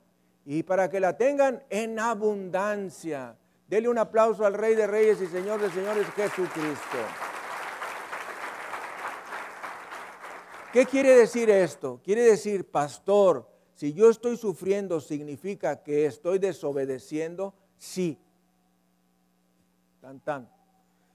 y 0.46 0.62
para 0.62 0.88
que 0.88 1.00
la 1.00 1.16
tengan 1.16 1.62
en 1.68 1.98
abundancia. 1.98 3.36
Dele 3.68 3.88
un 3.88 3.98
aplauso 3.98 4.46
al 4.46 4.54
Rey 4.54 4.74
de 4.74 4.86
Reyes 4.86 5.20
y 5.20 5.26
Señor 5.26 5.60
de 5.60 5.70
Señores 5.70 6.06
Jesucristo. 6.16 6.98
¿Qué 10.72 10.86
quiere 10.86 11.16
decir 11.16 11.50
esto? 11.50 12.00
Quiere 12.04 12.22
decir, 12.22 12.64
pastor, 12.64 13.48
si 13.74 13.92
yo 13.92 14.08
estoy 14.08 14.36
sufriendo, 14.36 15.00
¿significa 15.00 15.82
que 15.82 16.06
estoy 16.06 16.38
desobedeciendo? 16.38 17.54
Sí. 17.76 18.16
Tan, 20.00 20.20
tan. 20.20 20.48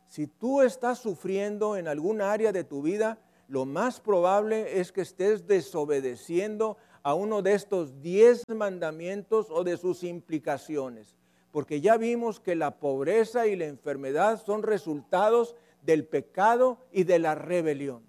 Si 0.07 0.27
tú 0.27 0.61
estás 0.61 0.99
sufriendo 0.99 1.77
en 1.77 1.87
algún 1.87 2.21
área 2.21 2.51
de 2.51 2.65
tu 2.65 2.81
vida, 2.81 3.17
lo 3.47 3.65
más 3.65 4.01
probable 4.01 4.81
es 4.81 4.91
que 4.91 5.01
estés 5.01 5.47
desobedeciendo 5.47 6.75
a 7.01 7.13
uno 7.13 7.41
de 7.41 7.53
estos 7.53 8.01
diez 8.01 8.43
mandamientos 8.49 9.47
o 9.49 9.63
de 9.63 9.77
sus 9.77 10.03
implicaciones. 10.03 11.15
Porque 11.51 11.79
ya 11.79 11.95
vimos 11.95 12.41
que 12.41 12.55
la 12.55 12.79
pobreza 12.79 13.47
y 13.47 13.55
la 13.55 13.67
enfermedad 13.67 14.43
son 14.43 14.63
resultados 14.63 15.55
del 15.81 16.05
pecado 16.05 16.79
y 16.91 17.05
de 17.05 17.19
la 17.19 17.35
rebelión. 17.35 18.03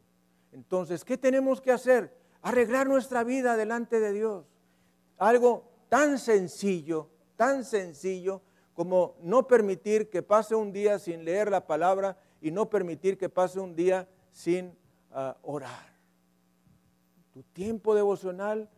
Entonces, 0.57 1.05
¿qué 1.05 1.19
tenemos 1.19 1.61
que 1.61 1.71
hacer? 1.71 2.16
Arreglar 2.40 2.88
nuestra 2.88 3.25
vida 3.25 3.59
delante 3.59 4.01
de 4.01 4.14
Dios. 4.14 4.47
Algo 5.19 5.69
tan 5.90 6.19
sencillo, 6.19 7.11
tan 7.37 7.62
sencillo 7.62 8.40
como 8.73 9.16
no 9.21 9.47
permitir 9.47 10.09
que 10.09 10.23
pase 10.23 10.55
un 10.55 10.73
día 10.73 10.99
sin 10.99 11.27
leer 11.27 11.51
la 11.51 11.66
palabra 11.66 12.16
y 12.40 12.53
no 12.53 12.71
permitir 12.71 13.19
que 13.19 13.29
pase 13.29 13.61
un 13.61 13.77
día 13.77 14.09
sin 14.31 14.75
ah, 15.12 15.37
orar. 15.42 15.95
tu 17.35 17.42
tiempo 17.42 17.95
devocional. 17.95 18.71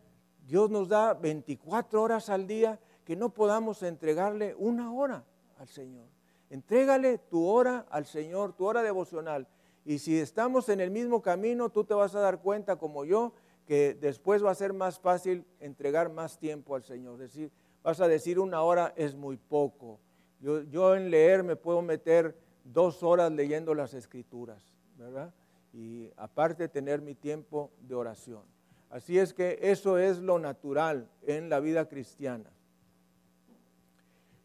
Dios 0.45 0.69
nos 0.69 0.89
da 0.89 1.13
24 1.13 2.01
horas 2.01 2.29
al 2.29 2.45
día 2.45 2.77
que 3.05 3.15
no 3.15 3.33
podamos 3.33 3.83
entregarle 3.83 4.53
una 4.57 4.91
hora 4.91 5.23
al 5.57 5.69
Señor. 5.69 6.07
Entrégale 6.49 7.19
tu 7.19 7.45
hora 7.45 7.85
al 7.89 8.05
Señor, 8.05 8.51
tu 8.51 8.65
hora 8.65 8.83
devocional. 8.83 9.47
Y 9.85 9.99
si 9.99 10.19
estamos 10.19 10.69
en 10.69 10.79
el 10.81 10.91
mismo 10.91 11.21
camino, 11.21 11.69
tú 11.69 11.83
te 11.83 11.93
vas 11.93 12.15
a 12.15 12.19
dar 12.19 12.41
cuenta, 12.41 12.75
como 12.75 13.05
yo, 13.05 13.33
que 13.65 13.93
después 13.93 14.43
va 14.43 14.51
a 14.51 14.55
ser 14.55 14.73
más 14.73 14.99
fácil 14.99 15.45
entregar 15.59 16.11
más 16.11 16.37
tiempo 16.39 16.75
al 16.75 16.83
Señor. 16.83 17.21
Es 17.21 17.33
decir, 17.33 17.51
vas 17.83 18.01
a 18.01 18.07
decir 18.07 18.39
una 18.39 18.61
hora 18.61 18.93
es 18.95 19.15
muy 19.15 19.37
poco. 19.37 19.99
Yo, 20.41 20.63
yo 20.63 20.95
en 20.95 21.09
leer 21.09 21.43
me 21.43 21.55
puedo 21.55 21.81
meter 21.81 22.35
dos 22.63 23.03
horas 23.03 23.31
leyendo 23.31 23.73
las 23.73 23.93
escrituras, 23.93 24.63
¿verdad? 24.97 25.33
Y 25.73 26.09
aparte 26.17 26.67
tener 26.67 27.01
mi 27.01 27.15
tiempo 27.15 27.71
de 27.81 27.95
oración. 27.95 28.43
Así 28.89 29.19
es 29.19 29.33
que 29.33 29.59
eso 29.61 29.97
es 29.97 30.17
lo 30.17 30.39
natural 30.39 31.07
en 31.21 31.49
la 31.49 31.59
vida 31.59 31.87
cristiana. 31.87 32.49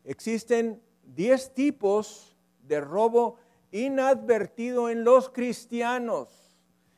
Existen 0.05 0.83
diez 1.03 1.55
tipos 1.55 2.37
de 2.62 2.81
robo 2.81 3.37
inadvertido 3.75 4.89
en 4.89 5.03
los 5.03 5.29
cristianos. 5.31 6.29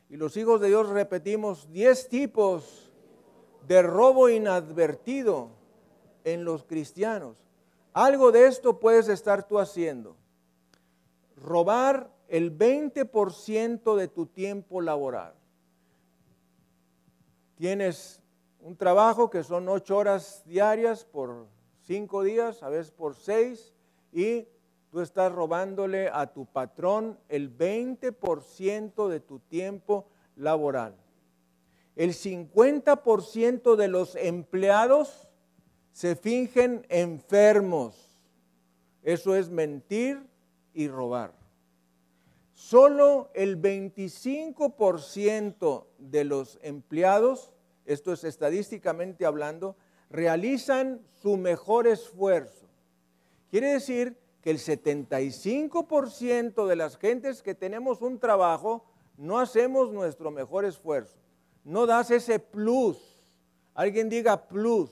Y 0.09 0.15
los 0.15 0.37
hijos 0.37 0.61
de 0.61 0.67
Dios 0.67 0.87
repetimos 0.89 1.71
diez 1.71 2.07
tipos 2.07 2.93
de 3.67 3.81
robo 3.81 4.29
inadvertido 4.29 5.49
en 6.23 6.45
los 6.45 6.63
cristianos. 6.63 7.43
Algo 7.93 8.31
de 8.31 8.45
esto 8.45 8.79
puedes 8.79 9.09
estar 9.09 9.47
tú 9.47 9.57
haciendo. 9.57 10.15
Robar 11.35 12.11
el 12.27 12.55
20% 12.55 13.95
de 13.95 14.07
tu 14.07 14.27
tiempo 14.27 14.79
laboral. 14.79 15.33
Tienes 17.55 18.21
un 18.59 18.77
trabajo 18.77 19.31
que 19.31 19.43
son 19.43 19.67
ocho 19.67 19.97
horas 19.97 20.43
diarias 20.45 21.05
por 21.05 21.47
cinco 21.81 22.21
días, 22.21 22.61
a 22.61 22.69
veces 22.69 22.91
por 22.91 23.15
seis, 23.15 23.73
y 24.13 24.47
tú 24.91 25.01
estás 25.01 25.31
robándole 25.31 26.09
a 26.11 26.27
tu 26.27 26.45
patrón 26.45 27.17
el 27.29 27.55
20% 27.55 29.07
de 29.07 29.19
tu 29.19 29.39
tiempo 29.39 30.07
laboral. 30.35 30.95
El 31.95 32.13
50% 32.13 33.75
de 33.75 33.87
los 33.87 34.15
empleados 34.15 35.27
se 35.91 36.15
fingen 36.15 36.85
enfermos. 36.89 38.19
Eso 39.01 39.35
es 39.35 39.49
mentir 39.49 40.21
y 40.73 40.87
robar. 40.87 41.33
Solo 42.53 43.31
el 43.33 43.59
25% 43.61 45.85
de 45.97 46.23
los 46.23 46.59
empleados, 46.61 47.51
esto 47.85 48.13
es 48.13 48.23
estadísticamente 48.23 49.25
hablando, 49.25 49.75
realizan 50.09 51.01
su 51.21 51.37
mejor 51.37 51.87
esfuerzo. 51.87 52.67
Quiere 53.49 53.73
decir 53.73 54.17
que 54.47 54.51
el 54.51 54.59
75% 54.59 56.67
de 56.67 56.75
las 56.77 56.97
gentes 56.97 57.43
que 57.43 57.53
tenemos 57.53 58.01
un 58.01 58.17
trabajo 58.17 58.85
no 59.17 59.39
hacemos 59.39 59.91
nuestro 59.91 60.31
mejor 60.31 60.63
esfuerzo. 60.63 61.17
No 61.65 61.85
das 61.85 62.11
ese 62.11 62.39
plus. 62.39 62.97
Alguien 63.73 64.07
diga 64.07 64.47
plus. 64.47 64.89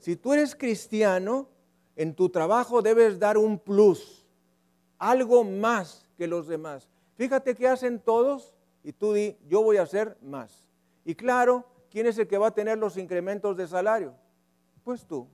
Si 0.00 0.16
tú 0.16 0.32
eres 0.32 0.56
cristiano, 0.56 1.48
en 1.94 2.16
tu 2.16 2.30
trabajo 2.30 2.82
debes 2.82 3.20
dar 3.20 3.38
un 3.38 3.60
plus. 3.60 4.26
Algo 4.98 5.44
más 5.44 6.08
que 6.18 6.26
los 6.26 6.48
demás. 6.48 6.88
Fíjate 7.14 7.54
qué 7.54 7.68
hacen 7.68 8.00
todos 8.00 8.56
y 8.82 8.92
tú 8.92 9.12
di, 9.12 9.36
yo 9.46 9.62
voy 9.62 9.76
a 9.76 9.82
hacer 9.82 10.18
más. 10.20 10.64
Y 11.04 11.14
claro, 11.14 11.64
¿quién 11.90 12.08
es 12.08 12.18
el 12.18 12.26
que 12.26 12.38
va 12.38 12.48
a 12.48 12.54
tener 12.54 12.78
los 12.78 12.96
incrementos 12.96 13.56
de 13.56 13.68
salario? 13.68 14.16
Pues 14.82 15.06
tú. 15.06 15.28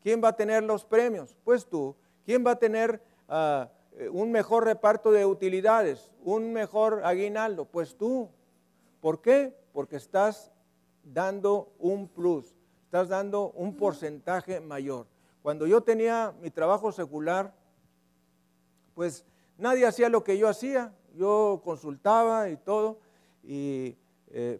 ¿Quién 0.00 0.22
va 0.22 0.28
a 0.28 0.36
tener 0.36 0.62
los 0.62 0.84
premios? 0.84 1.36
Pues 1.42 1.66
tú. 1.66 1.96
¿Quién 2.28 2.46
va 2.46 2.50
a 2.50 2.58
tener 2.58 3.00
ah, 3.26 3.70
eh, 3.96 4.10
un 4.10 4.30
mejor 4.30 4.66
reparto 4.66 5.10
de 5.10 5.24
utilidades? 5.24 6.10
¿Un 6.22 6.52
mejor 6.52 7.00
aguinaldo? 7.02 7.64
Pues 7.64 7.96
tú. 7.96 8.28
¿Por 9.00 9.22
qué? 9.22 9.56
Porque 9.72 9.96
estás 9.96 10.52
dando 11.02 11.72
un 11.78 12.06
plus, 12.06 12.54
estás 12.84 13.08
dando 13.08 13.52
un 13.52 13.74
porcentaje 13.78 14.60
mayor. 14.60 15.06
Cuando 15.40 15.66
yo 15.66 15.80
tenía 15.80 16.34
mi 16.42 16.50
trabajo 16.50 16.92
secular, 16.92 17.54
pues 18.94 19.24
nadie 19.56 19.86
hacía 19.86 20.10
lo 20.10 20.22
que 20.22 20.36
yo 20.36 20.48
hacía, 20.48 20.92
yo 21.14 21.62
consultaba 21.64 22.50
y 22.50 22.58
todo, 22.58 22.98
eh, 23.42 23.96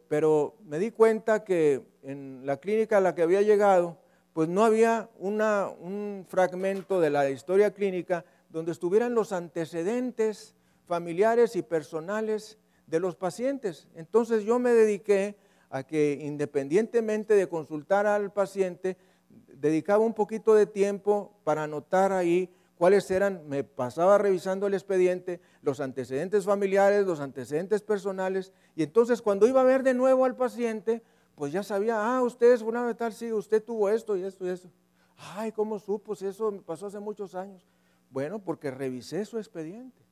pero 0.09 0.55
me 0.65 0.79
di 0.79 0.91
cuenta 0.91 1.45
que 1.45 1.85
en 2.03 2.47
la 2.47 2.57
clínica 2.57 2.97
a 2.97 3.03
la 3.03 3.15
que 3.15 3.21
había 3.21 3.43
llegado, 3.43 3.99
pues 4.38 4.48
no 4.48 4.64
había 4.64 5.11
un 5.18 6.24
fragmento 6.29 7.01
de 7.01 7.11
la 7.11 7.29
historia 7.29 7.74
clínica 7.74 8.24
donde 8.51 8.70
estuvieran 8.70 9.12
los 9.12 9.33
antecedentes 9.33 10.55
familiares 10.87 11.57
y 11.57 11.62
personales 11.62 12.57
de 12.87 13.01
los 13.01 13.16
pacientes. 13.16 13.88
Entonces 13.96 14.44
yo 14.44 14.61
me 14.61 14.70
dediqué 14.70 15.35
a 15.70 15.83
que 15.83 16.20
independientemente 16.22 17.35
de 17.35 17.48
consultar 17.48 18.07
al 18.07 18.33
paciente, 18.33 18.96
dedicaba 19.29 20.05
un 20.05 20.14
poquito 20.14 20.55
de 20.55 20.66
tiempo 20.66 21.33
para 21.42 21.64
anotar 21.64 22.12
ahí 22.12 22.48
cuáles 22.77 23.11
eran, 23.11 23.42
me 23.48 23.64
pasaba 23.64 24.18
revisando 24.18 24.68
el 24.68 24.74
expediente, 24.74 25.40
los 25.62 25.81
antecedentes 25.81 26.44
familiares, 26.44 27.07
los 27.07 27.18
antecedentes 27.18 27.83
personales, 27.83 28.53
y 28.77 28.85
entonces 28.85 29.20
cuando 29.20 29.48
iba 29.48 29.62
a 29.62 29.64
ver 29.64 29.83
de 29.83 29.94
nuevo 29.94 30.24
al 30.24 30.37
paciente, 30.37 31.03
pues 31.38 31.53
ya 31.53 31.62
sabía, 31.62 31.94
ah, 31.96 32.20
usted 32.24 32.53
es 32.53 32.62
una 32.62 32.85
de 32.85 32.96
tal, 32.96 33.12
sí, 33.12 33.33
usted 33.33 33.62
tuvo 33.62 33.88
esto 33.88 34.16
y 34.16 34.24
esto 34.24 34.44
y 34.44 34.48
eso. 34.51 34.68
Ay, 35.16 35.53
¿cómo 35.53 35.79
supo? 35.79 36.16
Si 36.16 36.27
eso 36.27 36.51
me 36.51 36.62
pasó 36.62 36.87
hace 36.87 36.98
muchos 36.98 37.37
años. 37.37 37.64
Bueno, 38.11 38.40
porque 38.40 38.72
revisé 38.72 39.24
su 39.24 39.38
expediente. 39.38 40.03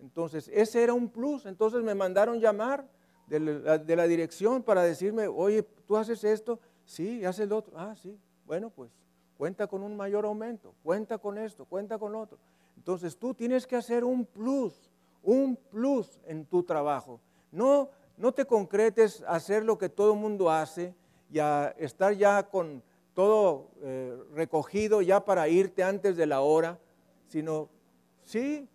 Entonces, 0.00 0.50
ese 0.52 0.82
era 0.82 0.92
un 0.92 1.08
plus. 1.08 1.46
Entonces 1.46 1.84
me 1.84 1.94
mandaron 1.94 2.40
llamar 2.40 2.84
de 3.28 3.38
la, 3.96 4.06
dirección 4.08 4.64
para 4.64 4.82
decirme, 4.82 5.28
oye, 5.28 5.62
¿tú 5.62 5.96
haces 5.96 6.24
esto? 6.24 6.58
Sí, 6.84 7.24
haces 7.24 7.44
el 7.44 7.52
otro. 7.52 7.72
Ah, 7.78 7.94
sí. 7.94 8.18
Bueno, 8.44 8.70
pues 8.70 8.90
cuenta 9.38 9.68
con 9.68 9.84
un 9.84 9.96
mayor 9.96 10.24
aumento, 10.24 10.74
cuenta 10.82 11.18
con 11.18 11.38
esto, 11.38 11.64
cuenta 11.64 11.96
con 11.96 12.16
otro. 12.16 12.38
Entonces 12.76 13.16
tú 13.16 13.34
tienes 13.34 13.68
que 13.68 13.76
hacer 13.76 14.02
un 14.02 14.24
plus, 14.24 14.90
un 15.22 15.54
plus 15.56 16.18
en 16.26 16.44
tu 16.44 16.64
trabajo. 16.64 17.20
No 17.52 17.90
no 18.16 18.32
te 18.32 18.46
concretes 18.46 19.22
a 19.22 19.36
hacer 19.36 19.64
lo 19.64 19.78
que 19.78 19.88
todo 19.88 20.12
el 20.12 20.18
mundo 20.18 20.50
hace 20.50 20.94
y 21.30 21.38
a 21.38 21.74
estar 21.78 22.14
ya 22.14 22.42
con 22.48 22.82
todo 23.14 23.70
eh, 23.82 24.16
recogido 24.34 25.02
ya 25.02 25.24
para 25.24 25.48
irte 25.48 25.82
antes 25.82 26.16
de 26.16 26.26
la 26.26 26.40
hora, 26.40 26.78
sino, 27.28 27.70
sí, 28.24 28.68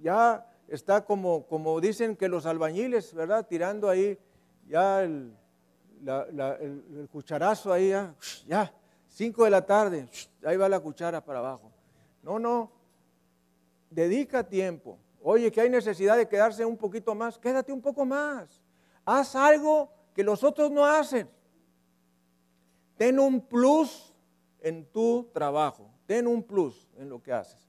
ya 0.00 0.46
está 0.68 1.04
como, 1.04 1.46
como 1.46 1.80
dicen 1.80 2.16
que 2.16 2.28
los 2.28 2.46
albañiles, 2.46 3.14
¿verdad? 3.14 3.46
Tirando 3.46 3.88
ahí 3.88 4.18
ya 4.66 5.02
el, 5.02 5.32
cucharazo 7.10 7.72
ahí, 7.72 7.88
ya, 7.90 8.14
ya, 8.46 8.72
cinco 9.08 9.44
de 9.44 9.50
la 9.50 9.64
tarde, 9.64 10.08
ahí 10.44 10.56
va 10.56 10.68
la 10.68 10.80
cuchara 10.80 11.24
para 11.24 11.38
abajo. 11.40 11.72
No, 12.22 12.38
no, 12.38 12.70
dedica 13.90 14.46
tiempo. 14.46 14.98
Oye, 15.22 15.50
que 15.50 15.60
hay 15.60 15.70
necesidad 15.70 16.16
de 16.16 16.28
quedarse 16.28 16.64
un 16.64 16.76
poquito 16.76 17.14
más, 17.14 17.38
quédate 17.38 17.72
un 17.72 17.80
poco 17.80 18.04
más. 18.04 18.62
Haz 19.10 19.34
algo 19.36 19.90
que 20.12 20.22
los 20.22 20.44
otros 20.44 20.70
no 20.70 20.84
hacen. 20.84 21.30
Ten 22.98 23.18
un 23.18 23.40
plus 23.40 24.14
en 24.60 24.84
tu 24.84 25.30
trabajo. 25.32 25.90
Ten 26.04 26.26
un 26.26 26.42
plus 26.42 26.90
en 26.98 27.08
lo 27.08 27.22
que 27.22 27.32
haces. 27.32 27.66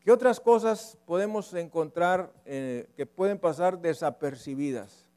¿Qué 0.00 0.12
otras 0.12 0.38
cosas 0.38 0.98
podemos 1.06 1.54
encontrar 1.54 2.34
eh, 2.44 2.86
que 2.98 3.06
pueden 3.06 3.38
pasar 3.38 3.80
desapercibidas? 3.80 5.08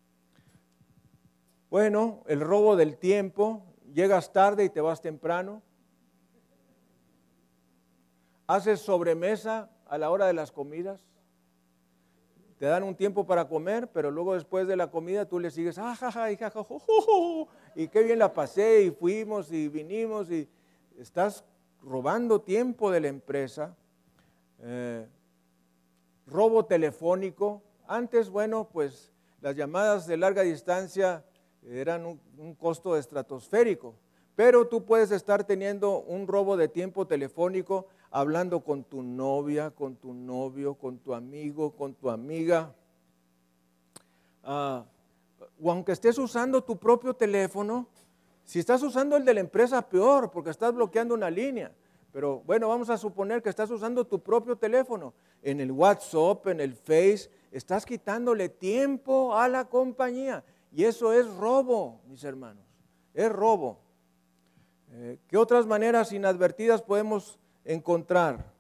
Bueno, 1.70 2.24
el 2.28 2.40
robo 2.40 2.78
del 2.78 2.98
tiempo. 2.98 3.62
Llegas 3.94 4.32
tarde 4.32 4.64
y 4.64 4.70
te 4.70 4.80
vas 4.80 5.02
temprano. 5.02 5.62
Haces 8.48 8.80
sobremesa 8.80 9.70
a 9.86 9.98
la 9.98 10.12
hora 10.12 10.28
de 10.28 10.34
las 10.34 10.54
comidas 10.54 11.11
te 12.62 12.68
dan 12.68 12.84
un 12.84 12.94
tiempo 12.94 13.26
para 13.26 13.48
comer, 13.48 13.88
pero 13.88 14.12
luego 14.12 14.36
después 14.36 14.68
de 14.68 14.76
la 14.76 14.92
comida 14.92 15.26
tú 15.26 15.40
le 15.40 15.50
sigues, 15.50 15.80
ah, 15.80 16.30
y, 16.30 16.38
y 17.82 17.88
qué 17.88 18.04
bien 18.04 18.20
la 18.20 18.32
pasé 18.32 18.84
y 18.84 18.92
fuimos 18.92 19.52
y 19.52 19.68
vinimos 19.68 20.30
y 20.30 20.48
estás 21.00 21.44
robando 21.82 22.40
tiempo 22.40 22.92
de 22.92 23.00
la 23.00 23.08
empresa. 23.08 23.76
Eh, 24.60 25.08
robo 26.28 26.64
telefónico. 26.64 27.64
Antes, 27.88 28.30
bueno, 28.30 28.70
pues 28.72 29.12
las 29.42 29.56
llamadas 29.56 30.06
de 30.06 30.18
larga 30.18 30.44
distancia 30.44 31.26
eran 31.66 32.06
un 32.06 32.54
costo 32.54 32.96
estratosférico, 32.96 33.96
pero 34.36 34.68
tú 34.68 34.86
puedes 34.86 35.10
estar 35.10 35.46
teniendo 35.46 35.98
un 36.02 36.28
robo 36.28 36.56
de 36.58 36.68
tiempo 36.68 37.08
telefónico 37.08 37.88
hablando 38.12 38.60
con 38.60 38.84
tu 38.84 39.02
novia, 39.02 39.72
con 39.72 39.96
tu 39.96 40.14
novio, 40.14 40.76
con 40.76 41.00
tu 41.00 41.14
amigo, 41.14 41.72
con 41.72 41.96
tu 41.96 42.10
amiga. 42.10 42.76
Ah, 44.44 44.86
o 45.60 45.72
aunque 45.72 45.94
estés 45.94 46.18
usando 46.18 46.64
tu 46.64 46.78
propio 46.78 47.14
teléfono, 47.14 47.88
si 48.44 48.60
estás 48.60 48.84
usando 48.84 49.16
el 49.16 49.24
de 49.24 49.34
la 49.34 49.40
empresa, 49.40 49.82
peor, 49.88 50.30
porque 50.30 50.50
estás 50.50 50.74
bloqueando 50.74 51.16
una 51.16 51.30
línea. 51.30 51.72
Pero 52.12 52.42
bueno, 52.46 52.68
vamos 52.68 52.90
a 52.90 52.98
suponer 52.98 53.42
que 53.42 53.50
estás 53.50 53.70
usando 53.72 54.06
tu 54.06 54.20
propio 54.20 54.58
teléfono. 54.58 55.14
En 55.42 55.62
el 55.62 55.72
WhatsApp, 55.72 56.48
en 56.48 56.60
el 56.60 56.76
Face, 56.76 57.30
estás 57.52 57.86
quitándole 57.86 58.50
tiempo 58.50 59.34
a 59.38 59.48
la 59.48 59.66
compañía. 59.66 60.44
Y 60.74 60.84
eso 60.84 61.14
es 61.14 61.34
robo, 61.36 62.02
mis 62.08 62.24
hermanos. 62.26 62.66
Es 63.14 63.32
robo. 63.32 63.80
Eh, 64.92 65.20
¿Qué 65.28 65.38
otras 65.38 65.66
maneras 65.66 66.12
inadvertidas 66.12 66.82
podemos 66.82 67.40
encontrar? 67.66 68.52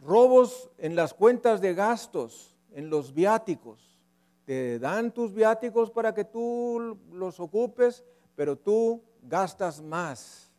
Robos 0.00 0.70
en 0.78 0.96
las 0.96 1.12
cuentas 1.12 1.60
de 1.60 1.74
gastos, 1.74 2.56
en 2.72 2.90
los 2.90 3.12
viáticos. 3.12 3.98
Te 4.44 4.78
dan 4.78 5.12
tus 5.12 5.34
viáticos 5.34 5.90
para 5.90 6.14
que 6.14 6.24
tú 6.24 6.98
los 7.12 7.38
ocupes, 7.40 8.04
pero 8.34 8.56
tú 8.56 9.02
gastas 9.22 9.82
más. 9.82 10.50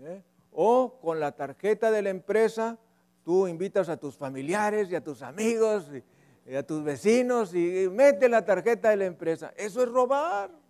¿eh? 0.00 0.22
O 0.50 0.98
con 1.00 1.20
la 1.20 1.32
tarjeta 1.32 1.90
de 1.90 2.02
la 2.02 2.10
empresa, 2.10 2.78
tú 3.24 3.46
invitas 3.46 3.88
a 3.88 3.96
tus 3.96 4.16
familiares 4.16 4.90
y 4.90 4.94
a 4.94 5.04
tus 5.04 5.22
amigos 5.22 5.90
y, 6.46 6.54
a 6.54 6.62
tus 6.66 6.82
vecinos 6.82 7.54
y 7.54 7.88
mete 7.90 8.28
la 8.28 8.44
tarjeta 8.44 8.90
de 8.90 8.96
la 8.96 9.04
empresa. 9.04 9.52
Eso 9.56 9.82
es 9.82 9.88
robar. 9.88 10.61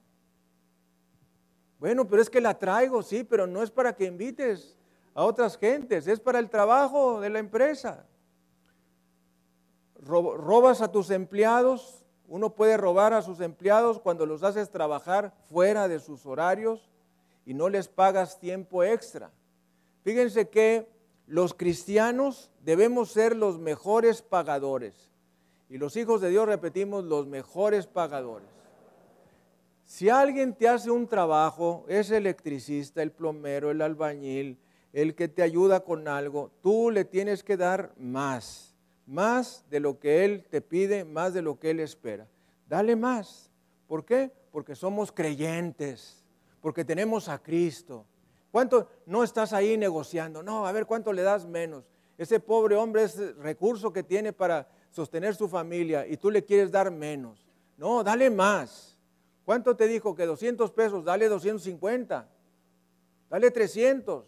Bueno, 1.83 2.07
pero 2.07 2.23
es 2.23 2.31
que 2.31 2.41
la 2.41 2.57
traigo, 2.57 3.03
sí, 3.03 3.25
pero 3.25 3.45
no 3.45 3.61
es 3.61 3.69
para 3.69 3.93
que 3.93 4.05
invites 4.05 4.77
a 5.15 5.25
otras 5.25 5.59
gentes, 5.59 6.07
es 6.07 6.21
para 6.21 6.39
el 6.39 6.49
trabajo 6.49 7.21
de 7.21 7.29
la 7.29 7.41
empresa. 7.41 8.07
Robas 9.97 10.81
a 10.81 10.93
tus 10.93 11.11
empleados, 11.11 12.05
uno 12.29 12.55
puede 12.55 12.77
robar 12.77 13.13
a 13.13 13.21
sus 13.21 13.41
empleados 13.41 13.99
cuando 13.99 14.27
los 14.27 14.45
haces 14.45 14.71
trabajar 14.71 15.35
fuera 15.49 15.89
de 15.89 15.99
sus 15.99 16.25
horarios 16.25 16.89
y 17.45 17.53
no 17.53 17.69
les 17.69 17.89
pagas 17.89 18.39
tiempo 18.39 18.85
extra. 18.85 19.33
Fíjense 20.05 20.49
que 20.49 20.89
los 21.27 21.53
cristianos 21.53 22.53
debemos 22.63 23.11
ser 23.11 23.35
los 23.35 23.59
mejores 23.59 24.23
pagadores. 24.23 25.11
Y 25.69 25.79
los 25.79 25.97
hijos 25.97 26.21
de 26.21 26.29
Dios 26.29 26.47
repetimos 26.47 27.03
los 27.03 27.27
mejores 27.27 27.89
pagadores. 27.89 28.62
Si 29.93 30.09
alguien 30.09 30.55
te 30.55 30.71
hace 30.71 30.91
un 30.91 31.07
trabajo, 31.07 31.85
es 31.87 32.11
electricista, 32.11 33.03
el 33.03 33.13
plomero, 33.13 33.71
el 33.71 33.83
albañil, 33.83 34.59
el 34.95 35.15
que 35.15 35.29
te 35.29 35.43
ayuda 35.43 35.81
con 35.81 36.09
algo, 36.09 36.51
tú 36.63 36.91
le 36.91 37.05
tienes 37.05 37.45
que 37.45 37.59
dar 37.59 37.93
más, 37.99 38.75
más 39.05 39.67
de 39.69 39.81
lo 39.81 39.99
que 39.99 40.25
él 40.25 40.47
te 40.49 40.63
pide, 40.63 41.05
más 41.05 41.35
de 41.35 41.43
lo 41.43 41.59
que 41.59 41.73
él 41.73 41.81
espera. 41.81 42.27
Dale 42.67 42.97
más. 42.97 43.51
¿Por 43.87 44.07
qué? 44.07 44.33
Porque 44.51 44.75
somos 44.75 45.13
creyentes 45.13 46.25
porque 46.63 46.87
tenemos 46.87 47.29
a 47.29 47.43
Cristo. 47.43 48.07
¿Cuánto 48.51 48.89
no 49.05 49.23
estás 49.23 49.53
ahí 49.53 49.77
negociando? 49.77 50.43
No, 50.43 50.67
a 50.67 50.73
ver 50.73 50.87
cuánto 50.87 51.13
le 51.13 51.21
das 51.21 51.45
menos. 51.45 51.85
Ese 52.17 52.41
pobre 52.41 52.77
hombre 52.77 53.03
es 53.03 53.37
recurso 53.37 53.93
que 53.93 54.03
tiene 54.03 54.33
para 54.33 54.67
sostener 54.91 55.35
su 55.35 55.49
familia 55.49 56.07
y 56.07 56.17
tú 56.17 56.31
le 56.31 56.43
quieres 56.45 56.71
dar 56.71 56.91
menos. 56.91 57.47
No, 57.77 58.03
dale 58.03 58.31
más. 58.31 58.92
¿Cuánto 59.45 59.77
te 59.77 59.89
dijo 59.89 60.15
que 60.15 60.27
200 60.27 60.71
pesos? 60.73 61.05
Dale 61.05 61.29
250. 61.29 62.29
Dale 63.29 63.51
300. 63.51 64.25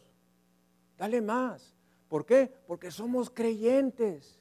Dale 0.98 1.20
más. 1.20 1.74
¿Por 2.08 2.26
qué? 2.26 2.52
Porque 2.66 2.90
somos 2.90 3.30
creyentes. 3.30 4.40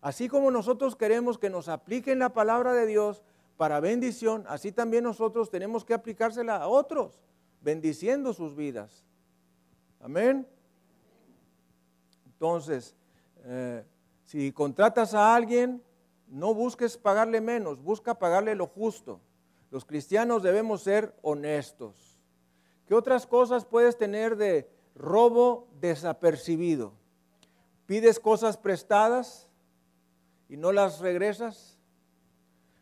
Así 0.00 0.28
como 0.28 0.50
nosotros 0.50 0.96
queremos 0.96 1.38
que 1.38 1.50
nos 1.50 1.68
apliquen 1.68 2.18
la 2.18 2.32
palabra 2.32 2.72
de 2.72 2.86
Dios 2.86 3.22
para 3.56 3.78
bendición, 3.78 4.44
así 4.48 4.72
también 4.72 5.04
nosotros 5.04 5.50
tenemos 5.50 5.84
que 5.84 5.94
aplicársela 5.94 6.56
a 6.56 6.66
otros 6.66 7.20
bendiciendo 7.60 8.32
sus 8.32 8.56
vidas. 8.56 9.04
Amén. 10.00 10.46
Entonces, 12.26 12.96
eh, 13.44 13.84
si 14.24 14.50
contratas 14.50 15.14
a 15.14 15.34
alguien, 15.34 15.80
no 16.26 16.54
busques 16.54 16.96
pagarle 16.96 17.40
menos, 17.40 17.80
busca 17.80 18.18
pagarle 18.18 18.54
lo 18.54 18.66
justo. 18.66 19.20
Los 19.72 19.86
cristianos 19.86 20.42
debemos 20.42 20.82
ser 20.82 21.14
honestos. 21.22 22.20
¿Qué 22.86 22.94
otras 22.94 23.26
cosas 23.26 23.64
puedes 23.64 23.96
tener 23.96 24.36
de 24.36 24.68
robo 24.94 25.66
desapercibido? 25.80 26.92
¿Pides 27.86 28.20
cosas 28.20 28.58
prestadas 28.58 29.48
y 30.50 30.58
no 30.58 30.72
las 30.72 31.00
regresas? 31.00 31.78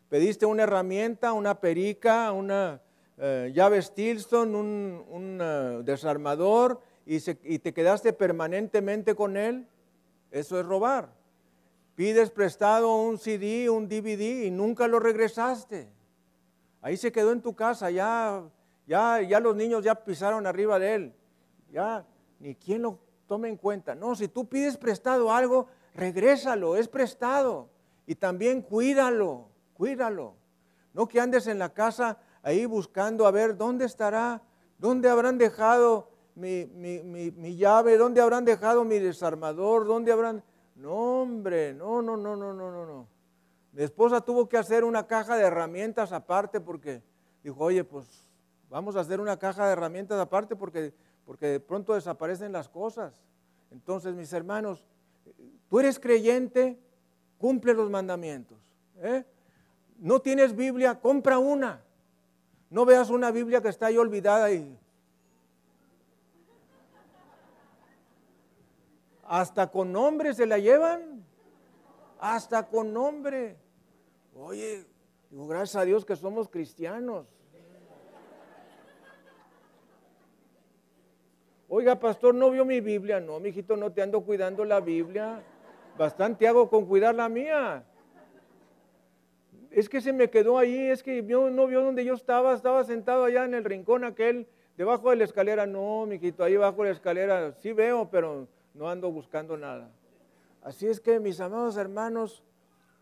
¿Pediste 0.09 0.45
una 0.45 0.63
herramienta, 0.63 1.31
una 1.31 1.61
perica, 1.61 2.33
una 2.33 2.81
eh, 3.17 3.53
llave 3.55 3.81
Stilson, 3.81 4.53
un, 4.53 5.39
eh, 5.41 5.81
desarmador, 5.85 6.81
y, 7.05 7.19
y 7.45 7.59
te 7.59 7.73
quedaste 7.73 8.11
permanentemente 8.11 9.15
con 9.15 9.37
él, 9.37 9.65
eso 10.29 10.59
es 10.59 10.65
robar. 10.65 11.13
Pides 11.95 12.31
prestado 12.31 12.93
un 12.97 13.17
CD, 13.17 13.69
un 13.69 13.87
DVD 13.87 14.43
y 14.43 14.51
nunca 14.51 14.89
lo 14.89 14.99
regresaste. 14.99 16.00
Ahí 16.81 16.97
se 16.97 17.11
quedó 17.11 17.31
en 17.31 17.41
tu 17.41 17.55
casa, 17.55 17.91
ya, 17.91 18.43
ya, 18.87 19.21
ya 19.21 19.39
los 19.39 19.55
niños 19.55 19.83
ya 19.83 19.95
pisaron 19.95 20.47
arriba 20.47 20.79
de 20.79 20.95
él. 20.95 21.13
Ya 21.71 22.05
ni 22.39 22.55
quien 22.55 22.81
lo 22.81 22.99
tome 23.27 23.47
en 23.47 23.57
cuenta. 23.57 23.95
No, 23.95 24.15
si 24.15 24.27
tú 24.27 24.47
pides 24.49 24.77
prestado 24.77 25.31
algo, 25.31 25.67
regrésalo, 25.93 26.75
es 26.75 26.87
prestado. 26.87 27.69
Y 28.07 28.15
también 28.15 28.61
cuídalo, 28.61 29.47
cuídalo. 29.73 30.33
No 30.93 31.07
que 31.07 31.21
andes 31.21 31.47
en 31.47 31.59
la 31.59 31.69
casa 31.69 32.17
ahí 32.43 32.65
buscando 32.65 33.25
a 33.25 33.31
ver 33.31 33.55
dónde 33.55 33.85
estará, 33.85 34.41
dónde 34.77 35.09
habrán 35.09 35.37
dejado 35.37 36.09
mi, 36.35 36.65
llave, 37.55 37.97
dónde 37.97 38.21
habrán 38.21 38.45
dejado 38.45 38.83
mi 38.83 38.99
desarmador, 38.99 39.85
dónde 39.85 40.11
habrán... 40.11 40.43
No, 40.75 41.21
hombre, 41.21 41.73
no, 41.73 42.01
no, 42.01 42.17
no, 42.17 42.35
no, 42.35 42.53
no, 42.53 42.71
no, 42.71 42.85
no. 42.85 43.07
Mi 43.71 43.83
esposa 43.83 44.21
tuvo 44.21 44.49
que 44.49 44.57
hacer 44.57 44.83
una 44.83 45.07
caja 45.07 45.37
de 45.37 45.43
herramientas 45.43 46.11
aparte 46.11 46.59
porque 46.59 47.01
dijo, 47.43 47.63
oye, 47.63 47.83
pues 47.83 48.05
vamos 48.69 48.95
a 48.95 49.01
hacer 49.01 49.21
una 49.21 49.37
caja 49.37 49.65
de 49.65 49.73
herramientas 49.73 50.19
aparte 50.19 50.55
porque, 50.55 50.93
porque 51.25 51.47
de 51.47 51.59
pronto 51.59 51.93
desaparecen 51.93 52.51
las 52.51 52.67
cosas. 52.67 53.13
Entonces, 53.71 54.13
mis 54.13 54.33
hermanos, 54.33 54.85
tú 55.69 55.79
eres 55.79 55.99
creyente, 55.99 56.77
cumple 57.37 57.73
los 57.73 57.89
mandamientos. 57.89 58.57
¿eh? 58.97 59.25
No 59.97 60.19
tienes 60.19 60.55
Biblia, 60.55 60.99
compra 60.99 61.37
una. 61.37 61.81
No 62.69 62.85
veas 62.85 63.09
una 63.09 63.31
Biblia 63.31 63.61
que 63.61 63.69
está 63.69 63.87
ahí 63.87 63.97
olvidada 63.97 64.51
y 64.51 64.77
hasta 69.23 69.71
con 69.71 69.93
nombre 69.93 70.33
se 70.33 70.45
la 70.45 70.57
llevan. 70.57 71.23
Hasta 72.19 72.67
con 72.67 72.93
nombre. 72.93 73.60
Oye, 74.35 74.85
digo, 75.29 75.47
gracias 75.47 75.75
a 75.75 75.85
Dios 75.85 76.05
que 76.05 76.15
somos 76.15 76.49
cristianos. 76.49 77.27
Oiga, 81.67 81.99
pastor, 81.99 82.35
¿no 82.35 82.51
vio 82.51 82.65
mi 82.65 82.81
Biblia? 82.81 83.19
No, 83.19 83.39
mijito, 83.39 83.77
no 83.77 83.91
te 83.91 84.01
ando 84.01 84.21
cuidando 84.21 84.65
la 84.65 84.81
Biblia. 84.81 85.41
Bastante 85.97 86.47
hago 86.47 86.69
con 86.69 86.85
cuidar 86.85 87.15
la 87.15 87.29
mía 87.29 87.85
es 89.71 89.87
que 89.87 90.01
se 90.01 90.11
me 90.11 90.29
quedó 90.29 90.57
ahí, 90.57 90.89
es 90.89 91.01
que 91.01 91.21
no 91.23 91.67
vio 91.67 91.81
donde 91.81 92.03
yo 92.03 92.13
estaba, 92.13 92.53
estaba 92.53 92.83
sentado 92.83 93.23
allá 93.23 93.45
en 93.45 93.53
el 93.53 93.63
rincón 93.63 94.03
aquel, 94.03 94.47
debajo 94.77 95.09
de 95.09 95.15
la 95.15 95.23
escalera. 95.23 95.65
No, 95.65 96.05
mijito, 96.05 96.43
ahí 96.43 96.57
bajo 96.57 96.83
la 96.83 96.91
escalera 96.91 97.53
sí 97.53 97.71
veo, 97.71 98.09
pero 98.11 98.47
no 98.73 98.89
ando 98.89 99.09
buscando 99.11 99.55
nada. 99.57 99.89
Así 100.61 100.87
es 100.87 100.99
que, 100.99 101.19
mis 101.19 101.39
amados 101.39 101.77
hermanos, 101.77 102.43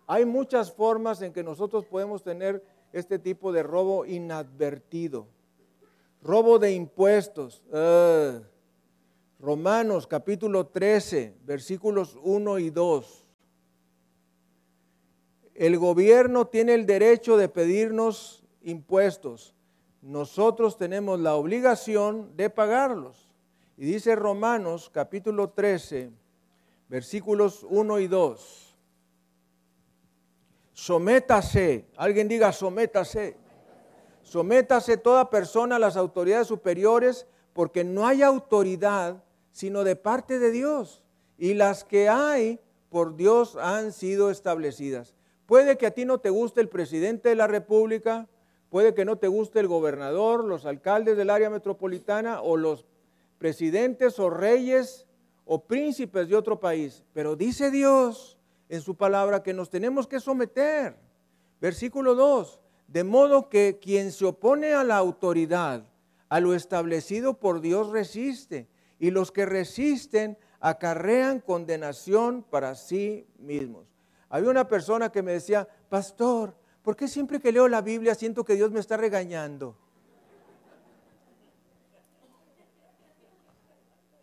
hay 0.09 0.25
muchas 0.25 0.73
formas 0.73 1.21
en 1.21 1.31
que 1.31 1.43
nosotros 1.43 1.85
podemos 1.85 2.23
tener 2.23 2.63
este 2.91 3.19
tipo 3.19 3.51
de 3.51 3.61
robo 3.61 4.07
inadvertido. 4.07 5.27
Robo 6.23 6.57
de 6.57 6.71
impuestos. 6.73 7.63
Ah, 7.71 8.39
Romanos 9.39 10.07
capítulo 10.07 10.65
13, 10.65 11.35
versículos 11.45 12.17
1 12.23 12.57
y 12.57 12.71
2. 12.71 13.25
El 15.53 15.77
gobierno 15.77 16.47
tiene 16.47 16.73
el 16.73 16.87
derecho 16.87 17.37
de 17.37 17.47
pedirnos 17.47 18.43
impuestos. 18.63 19.53
Nosotros 20.01 20.75
tenemos 20.75 21.19
la 21.19 21.35
obligación 21.35 22.35
de 22.35 22.49
pagarlos. 22.49 23.29
Y 23.77 23.85
dice 23.85 24.15
Romanos 24.15 24.89
capítulo 24.91 25.51
13, 25.51 26.09
versículos 26.87 27.63
1 27.69 27.99
y 27.99 28.07
2. 28.07 28.68
Sométase, 30.79 31.83
alguien 31.97 32.29
diga 32.29 32.53
sométase. 32.53 33.35
Sométase 34.23 34.95
toda 34.95 35.29
persona 35.29 35.75
a 35.75 35.79
las 35.79 35.97
autoridades 35.97 36.47
superiores, 36.47 37.27
porque 37.51 37.83
no 37.83 38.07
hay 38.07 38.21
autoridad 38.21 39.21
sino 39.51 39.83
de 39.83 39.97
parte 39.97 40.39
de 40.39 40.51
Dios. 40.51 41.03
Y 41.37 41.53
las 41.53 41.83
que 41.83 42.07
hay 42.07 42.61
por 42.89 43.17
Dios 43.17 43.57
han 43.57 43.91
sido 43.91 44.31
establecidas. 44.31 45.15
puede 45.45 45.77
que 45.77 45.85
a 45.85 45.91
ti 45.91 46.05
no 46.05 46.19
te 46.19 46.29
guste 46.29 46.61
el 46.61 46.69
presidente 46.69 47.27
de 47.27 47.35
la 47.35 47.47
República, 47.47 48.29
puede 48.69 48.93
que 48.93 49.03
no 49.03 49.17
te 49.17 49.27
guste 49.27 49.59
el 49.59 49.67
gobernador, 49.67 50.45
los 50.45 50.65
alcaldes 50.65 51.17
del 51.17 51.29
área 51.29 51.49
metropolitana 51.49 52.41
o 52.41 52.55
los 52.55 52.85
presidentes 53.37 54.17
o 54.17 54.29
reyes 54.29 55.07
o 55.43 55.65
príncipes 55.65 56.29
de 56.29 56.37
otro 56.37 56.61
país, 56.61 57.03
pero 57.13 57.35
dice 57.35 57.69
Dios 57.69 58.38
en 58.69 58.81
su 58.81 58.95
palabra 58.95 59.43
que 59.43 59.53
nos 59.53 59.69
tenemos 59.69 60.07
que 60.07 60.19
someter. 60.19 60.95
Versículo 61.59 62.15
2, 62.15 62.59
de 62.87 63.03
modo 63.03 63.49
que 63.49 63.79
quien 63.81 64.11
se 64.11 64.25
opone 64.25 64.73
a 64.73 64.83
la 64.83 64.97
autoridad, 64.97 65.83
a 66.29 66.39
lo 66.39 66.53
establecido 66.53 67.39
por 67.39 67.59
Dios 67.59 67.89
resiste, 67.89 68.69
y 68.99 69.11
los 69.11 69.31
que 69.31 69.45
resisten 69.45 70.37
acarrean 70.59 71.39
condenación 71.39 72.43
para 72.43 72.75
sí 72.75 73.27
mismos. 73.39 73.85
Había 74.29 74.49
una 74.49 74.67
persona 74.67 75.11
que 75.11 75.23
me 75.23 75.31
decía, 75.31 75.67
pastor, 75.89 76.53
¿por 76.83 76.95
qué 76.95 77.07
siempre 77.07 77.39
que 77.39 77.51
leo 77.51 77.67
la 77.67 77.81
Biblia 77.81 78.13
siento 78.13 78.45
que 78.45 78.55
Dios 78.55 78.71
me 78.71 78.79
está 78.79 78.97
regañando? 78.97 79.75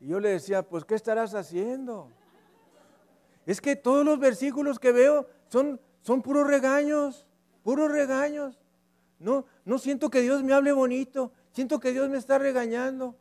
Y 0.00 0.08
yo 0.08 0.20
le 0.20 0.28
decía, 0.28 0.62
pues 0.62 0.84
¿qué 0.84 0.94
estarás 0.94 1.34
haciendo? 1.34 2.10
Es 3.46 3.60
que 3.60 3.76
todos 3.76 4.04
los 4.04 4.18
versículos 4.18 4.78
que 4.78 4.92
veo 4.92 5.26
son, 5.48 5.80
son 6.02 6.20
puros 6.20 6.46
regaños, 6.46 7.26
puros 7.62 7.90
regaños. 7.90 8.58
No, 9.18 9.46
no 9.64 9.78
siento 9.78 10.10
que 10.10 10.20
Dios 10.20 10.42
me 10.42 10.52
hable 10.52 10.72
bonito, 10.72 11.32
siento 11.52 11.80
que 11.80 11.92
Dios 11.92 12.10
me 12.10 12.18
está 12.18 12.38
regañando. 12.38 13.14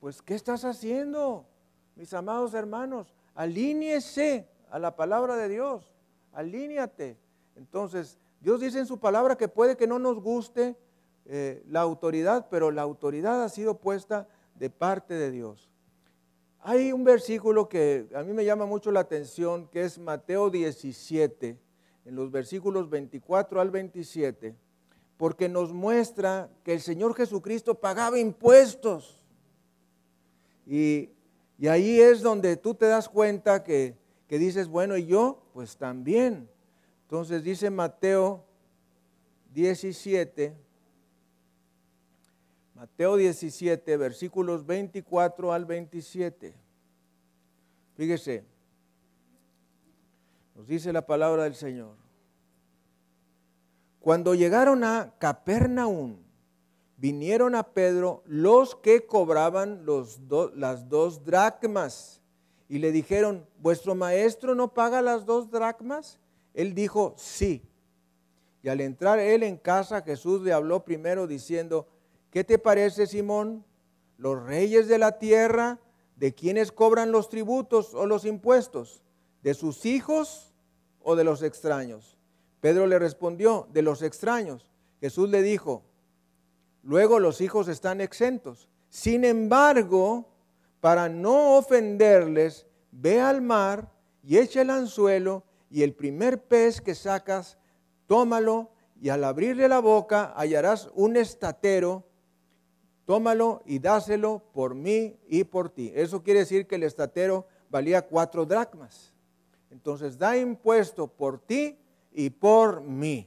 Pues 0.00 0.22
¿qué 0.22 0.34
estás 0.34 0.64
haciendo? 0.64 1.46
Mis 1.94 2.12
amados 2.14 2.54
hermanos, 2.54 3.14
alíñese 3.34 4.48
a 4.70 4.78
la 4.78 4.96
palabra 4.96 5.36
de 5.36 5.48
Dios, 5.48 5.92
alíñate. 6.32 7.18
Entonces, 7.56 8.18
Dios 8.40 8.60
dice 8.60 8.78
en 8.78 8.86
su 8.86 8.98
palabra 8.98 9.36
que 9.36 9.48
puede 9.48 9.76
que 9.76 9.86
no 9.86 9.98
nos 9.98 10.20
guste 10.20 10.76
eh, 11.26 11.62
la 11.68 11.80
autoridad, 11.80 12.46
pero 12.50 12.70
la 12.70 12.82
autoridad 12.82 13.42
ha 13.42 13.48
sido 13.48 13.78
puesta 13.78 14.28
de 14.54 14.70
parte 14.70 15.14
de 15.14 15.30
Dios. 15.30 15.67
Hay 16.60 16.92
un 16.92 17.04
versículo 17.04 17.68
que 17.68 18.08
a 18.14 18.22
mí 18.22 18.32
me 18.32 18.44
llama 18.44 18.66
mucho 18.66 18.90
la 18.90 19.00
atención, 19.00 19.68
que 19.68 19.84
es 19.84 19.98
Mateo 19.98 20.50
17, 20.50 21.56
en 22.04 22.14
los 22.14 22.30
versículos 22.30 22.90
24 22.90 23.60
al 23.60 23.70
27, 23.70 24.54
porque 25.16 25.48
nos 25.48 25.72
muestra 25.72 26.50
que 26.64 26.74
el 26.74 26.80
Señor 26.80 27.14
Jesucristo 27.14 27.74
pagaba 27.74 28.18
impuestos. 28.18 29.24
Y 30.66 31.10
y 31.58 31.66
ahí 31.66 32.00
es 32.00 32.22
donde 32.22 32.56
tú 32.56 32.74
te 32.74 32.86
das 32.86 33.08
cuenta 33.08 33.64
que, 33.64 33.96
dices, 34.28 34.68
bueno, 34.68 34.96
y 34.96 35.06
yo, 35.06 35.42
pues 35.52 35.76
también. 35.76 36.48
Entonces 37.02 37.42
dice 37.42 37.68
Mateo 37.68 38.44
17, 39.54 40.54
Mateo 42.78 43.16
17, 43.16 43.96
versículos 43.96 44.64
24 44.64 45.52
al 45.52 45.64
27. 45.64 46.54
Fíjese, 47.96 48.44
nos 50.54 50.64
dice 50.68 50.92
la 50.92 51.04
palabra 51.04 51.42
del 51.42 51.56
Señor. 51.56 51.96
Cuando 53.98 54.32
llegaron 54.36 54.84
a 54.84 55.12
Capernaum, 55.18 56.18
vinieron 56.96 57.56
a 57.56 57.64
Pedro 57.64 58.22
los 58.26 58.76
que 58.76 59.06
cobraban 59.06 59.84
los 59.84 60.20
las 60.54 60.88
dos 60.88 61.24
dracmas 61.24 62.22
y 62.68 62.78
le 62.78 62.92
dijeron, 62.92 63.44
¿vuestro 63.58 63.96
maestro 63.96 64.54
no 64.54 64.72
paga 64.72 65.02
las 65.02 65.26
dos 65.26 65.50
dracmas? 65.50 66.20
Él 66.54 66.76
dijo, 66.76 67.14
sí. 67.16 67.60
Y 68.62 68.68
al 68.68 68.80
entrar 68.80 69.18
él 69.18 69.42
en 69.42 69.56
casa, 69.56 70.00
Jesús 70.02 70.42
le 70.42 70.52
habló 70.52 70.84
primero 70.84 71.26
diciendo, 71.26 71.88
¿qué 72.38 72.44
te 72.44 72.58
parece, 72.60 73.08
Simón? 73.08 73.64
Los 74.16 74.40
reyes 74.40 74.86
de 74.86 74.98
la 74.98 75.18
tierra, 75.18 75.80
¿de 76.14 76.36
quienes 76.36 76.70
cobran 76.70 77.10
los 77.10 77.28
tributos 77.28 77.94
o 77.94 78.06
los 78.06 78.24
impuestos? 78.24 79.02
¿De 79.42 79.54
sus 79.54 79.84
hijos 79.84 80.54
o 81.02 81.16
de 81.16 81.24
los 81.24 81.42
extraños? 81.42 82.16
Pedro 82.60 82.86
le 82.86 83.00
respondió, 83.00 83.66
de 83.72 83.82
los 83.82 84.02
extraños. 84.02 84.68
Jesús 85.00 85.30
le 85.30 85.42
dijo, 85.42 85.82
Luego 86.84 87.18
los 87.18 87.40
hijos 87.40 87.66
están 87.66 88.00
exentos. 88.00 88.68
Sin 88.88 89.24
embargo, 89.24 90.28
para 90.78 91.08
no 91.08 91.56
ofenderles, 91.56 92.66
ve 92.92 93.20
al 93.20 93.42
mar 93.42 93.90
y 94.22 94.38
echa 94.38 94.62
el 94.62 94.70
anzuelo 94.70 95.42
y 95.72 95.82
el 95.82 95.92
primer 95.92 96.44
pez 96.44 96.80
que 96.80 96.94
sacas, 96.94 97.58
tómalo 98.06 98.70
y 99.00 99.08
al 99.08 99.24
abrirle 99.24 99.66
la 99.66 99.80
boca 99.80 100.32
hallarás 100.36 100.88
un 100.94 101.16
estatero, 101.16 102.07
tómalo 103.08 103.62
y 103.64 103.78
dáselo 103.78 104.42
por 104.52 104.74
mí 104.74 105.16
y 105.28 105.44
por 105.44 105.70
ti. 105.70 105.90
Eso 105.94 106.22
quiere 106.22 106.40
decir 106.40 106.66
que 106.66 106.74
el 106.74 106.82
estatero 106.82 107.46
valía 107.70 108.02
cuatro 108.02 108.44
dracmas. 108.44 109.14
Entonces 109.70 110.18
da 110.18 110.36
impuesto 110.36 111.08
por 111.08 111.38
ti 111.38 111.78
y 112.12 112.28
por 112.28 112.82
mí. 112.82 113.26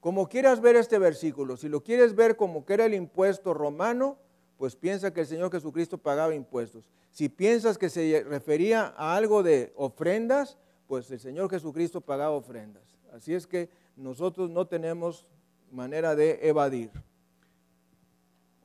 Como 0.00 0.28
quieras 0.28 0.60
ver 0.60 0.74
este 0.74 0.98
versículo, 0.98 1.56
si 1.56 1.68
lo 1.68 1.84
quieres 1.84 2.16
ver 2.16 2.34
como 2.34 2.66
que 2.66 2.74
era 2.74 2.86
el 2.86 2.94
impuesto 2.94 3.54
romano, 3.54 4.18
pues 4.58 4.74
piensa 4.74 5.14
que 5.14 5.20
el 5.20 5.26
Señor 5.28 5.52
Jesucristo 5.52 5.98
pagaba 5.98 6.34
impuestos. 6.34 6.90
Si 7.12 7.28
piensas 7.28 7.78
que 7.78 7.88
se 7.88 8.24
refería 8.28 8.92
a 8.96 9.14
algo 9.14 9.44
de 9.44 9.72
ofrendas, 9.76 10.58
pues 10.88 11.08
el 11.12 11.20
Señor 11.20 11.48
Jesucristo 11.48 12.00
pagaba 12.00 12.34
ofrendas. 12.34 12.98
Así 13.12 13.32
es 13.32 13.46
que 13.46 13.70
nosotros 13.94 14.50
no 14.50 14.66
tenemos 14.66 15.24
manera 15.70 16.16
de 16.16 16.40
evadir. 16.48 16.90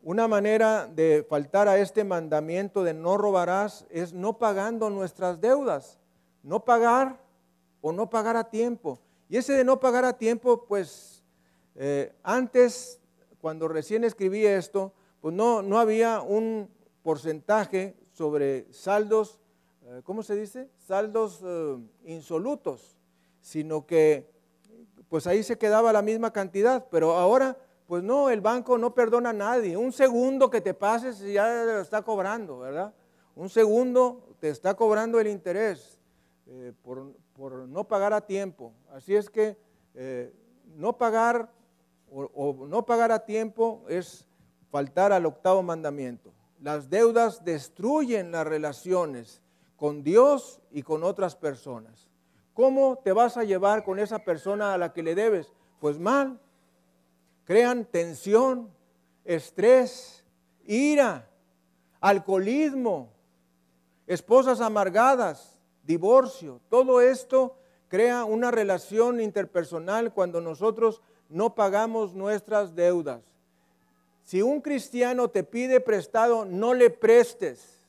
Una 0.08 0.26
manera 0.30 0.88
de 0.88 1.26
faltar 1.28 1.68
a 1.68 1.78
este 1.80 2.06
mandamiento 2.06 2.82
de 2.86 2.94
no 2.94 3.18
robarás 3.18 3.86
es 3.90 4.14
no 4.14 4.38
pagando 4.38 4.90
nuestras 4.90 5.42
deudas, 5.42 6.00
no 6.44 6.64
pagar 6.64 7.20
o 7.82 7.92
no 7.92 8.10
pagar 8.10 8.38
a 8.38 8.46
tiempo. 8.46 9.02
Y 9.28 9.36
ese 9.36 9.52
de 9.52 9.66
no 9.66 9.82
pagar 9.82 10.06
a 10.06 10.18
tiempo, 10.18 10.64
pues 10.66 11.26
eh, 11.76 12.14
antes, 12.24 13.02
cuando 13.42 13.68
recién 13.68 14.06
escribí 14.06 14.46
esto, 14.46 14.94
pues 15.20 15.36
no, 15.36 15.62
no 15.62 15.78
había 15.78 16.22
un 16.22 16.70
porcentaje 17.04 17.94
sobre 18.14 18.66
saldos, 18.72 19.42
eh, 19.88 20.00
¿cómo 20.06 20.24
se 20.24 20.38
dice? 20.38 20.70
Saldos 20.78 21.42
eh, 21.44 21.78
insolutos, 22.06 22.96
sino 23.42 23.86
que 23.86 24.32
pues 25.10 25.28
ahí 25.28 25.44
se 25.44 25.58
quedaba 25.58 25.92
la 25.92 26.02
misma 26.02 26.32
cantidad, 26.32 26.88
pero 26.90 27.18
ahora 27.18 27.58
pues 27.88 28.04
no, 28.04 28.30
el 28.30 28.42
banco 28.42 28.78
no 28.78 28.94
perdona 28.94 29.30
a 29.30 29.34
nadie. 29.34 29.78
Un 29.78 29.92
segundo 29.92 30.50
que 30.50 30.62
te 30.62 30.74
pases 30.74 31.20
ya 31.20 31.64
lo 31.64 31.80
está 31.80 32.02
cobrando, 32.02 32.60
¿verdad? 32.60 32.94
Un 33.36 33.50
segundo 33.50 34.36
te 34.40 34.50
está 34.50 34.76
cobrando 34.76 35.20
el 35.20 35.28
interés 35.28 35.98
por, 36.84 37.68
no 37.68 37.88
pagar 37.88 38.14
a 38.14 38.22
tiempo. 38.22 38.74
Así 38.92 39.16
es 39.16 39.30
que 39.30 39.58
no 40.76 40.98
pagar 40.98 41.50
o, 42.12 42.68
no 42.68 42.86
pagar 42.86 43.12
a 43.12 43.26
tiempo 43.26 43.86
es 43.88 44.28
faltar 44.70 45.12
al 45.12 45.26
octavo 45.26 45.64
mandamiento. 45.64 46.34
Las 46.60 46.90
deudas 46.90 47.44
destruyen 47.44 48.32
las 48.32 48.48
relaciones 48.48 49.42
con 49.76 50.04
Dios 50.04 50.60
y 50.72 50.84
con 50.84 51.04
otras 51.04 51.36
personas. 51.36 52.08
¿Cómo 52.54 53.00
te 53.04 53.12
vas 53.12 53.38
a 53.38 53.44
llevar 53.44 53.84
con 53.84 54.00
esa 54.00 54.20
persona 54.20 54.74
a 54.74 54.78
la 54.78 54.92
que 54.92 55.04
le 55.04 55.14
debes? 55.14 55.54
Pues 55.80 56.00
mal. 56.00 56.40
Crean 57.48 57.86
tensión, 57.86 58.70
estrés, 59.24 60.22
ira, 60.66 61.30
alcoholismo, 62.02 63.10
esposas 64.06 64.60
amargadas, 64.60 65.58
divorcio. 65.84 66.60
Todo 66.68 67.00
esto 67.00 67.56
crea 67.88 68.26
una 68.26 68.52
relación 68.52 69.22
interpersonal 69.22 70.14
cuando 70.14 70.42
nosotros 70.42 71.02
no 71.30 71.56
pagamos 71.56 72.14
nuestras 72.14 72.76
deudas. 72.76 73.24
Si 74.26 74.42
un 74.42 74.60
cristiano 74.60 75.30
te 75.30 75.42
pide 75.42 75.80
prestado, 75.80 76.44
no 76.44 76.74
le 76.74 76.90
prestes. 76.90 77.82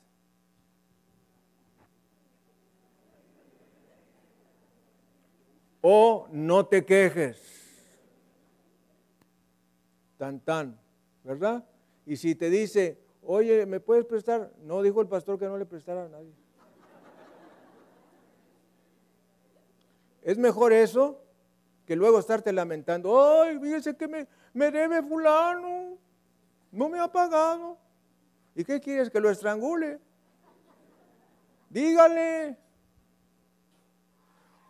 O 5.81 6.29
no 6.31 6.65
te 6.65 6.85
quejes. 6.85 7.58
Tan 10.19 10.41
tan, 10.41 10.77
¿verdad? 11.23 11.63
Y 12.05 12.17
si 12.17 12.35
te 12.35 12.49
dice, 12.49 12.99
oye, 13.23 13.65
¿me 13.65 13.79
puedes 13.79 14.03
prestar? 14.03 14.51
No 14.63 14.81
dijo 14.81 14.99
el 14.99 15.07
pastor 15.07 15.39
que 15.39 15.45
no 15.45 15.57
le 15.57 15.65
prestara 15.65 16.03
a 16.03 16.09
nadie. 16.09 16.33
¿Es 20.21 20.37
mejor 20.37 20.73
eso 20.73 21.21
que 21.85 21.95
luego 21.95 22.19
estarte 22.19 22.51
lamentando, 22.51 23.41
ay, 23.41 23.59
fíjese 23.59 23.95
que 23.95 24.09
me, 24.09 24.27
me 24.53 24.71
debe 24.71 25.01
fulano, 25.01 25.97
no 26.69 26.89
me 26.89 26.99
ha 26.99 27.07
pagado. 27.07 27.77
¿Y 28.55 28.65
qué 28.65 28.81
quieres? 28.81 29.09
Que 29.09 29.21
lo 29.21 29.29
estrangule. 29.29 30.01
Dígale. 31.69 32.57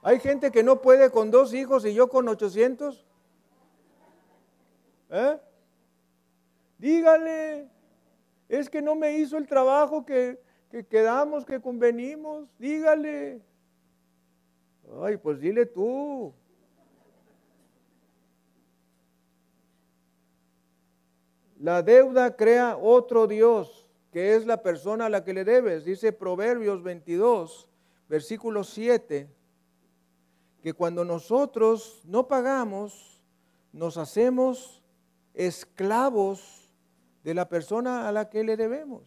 Hay 0.03 0.19
gente 0.19 0.51
que 0.51 0.61
no 0.61 0.79
puede 0.79 1.09
con 1.09 1.31
dos 1.31 1.55
hijos 1.55 1.85
y 1.85 1.95
yo 1.95 2.07
con 2.07 2.27
800. 2.27 3.08
¿Eh? 5.09 5.39
Dígale, 6.77 7.67
es 8.47 8.69
que 8.69 8.81
no 8.81 8.95
me 8.95 9.17
hizo 9.17 9.37
el 9.37 9.47
trabajo 9.47 10.05
que, 10.05 10.39
que 10.69 10.85
quedamos, 10.85 11.45
que 11.45 11.59
convenimos. 11.59 12.47
Dígale. 12.57 13.41
Ay, 15.01 15.17
pues 15.17 15.39
dile 15.39 15.65
tú. 15.65 16.33
La 21.59 21.83
deuda 21.83 22.35
crea 22.37 22.77
otro 22.77 23.27
Dios, 23.27 23.89
que 24.13 24.35
es 24.35 24.45
la 24.45 24.63
persona 24.63 25.07
a 25.07 25.09
la 25.09 25.25
que 25.25 25.33
le 25.33 25.43
debes. 25.43 25.83
Dice 25.83 26.13
Proverbios 26.13 26.81
22, 26.81 27.67
versículo 28.07 28.63
7, 28.63 29.29
que 30.63 30.73
cuando 30.73 31.03
nosotros 31.03 32.01
no 32.05 32.29
pagamos, 32.29 33.21
nos 33.73 33.97
hacemos 33.97 34.78
esclavos 35.39 36.69
de 37.23 37.33
la 37.33 37.47
persona 37.47 38.09
a 38.09 38.11
la 38.11 38.29
que 38.29 38.43
le 38.43 38.57
debemos. 38.57 39.03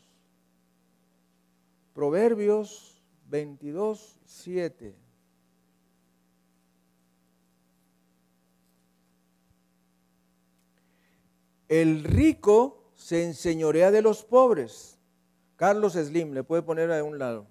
Proverbios 1.93 3.03
22, 3.29 4.19
7. 4.25 4.97
El 11.69 12.03
rico 12.05 12.93
se 12.95 13.25
enseñorea 13.25 13.91
de 13.91 14.01
los 14.01 14.25
pobres. 14.25 14.99
Carlos 15.57 15.93
Slim, 15.93 16.33
le 16.33 16.45
puede 16.45 16.63
poner 16.63 16.91
a 16.93 17.05
un 17.05 17.19
lado. 17.19 17.47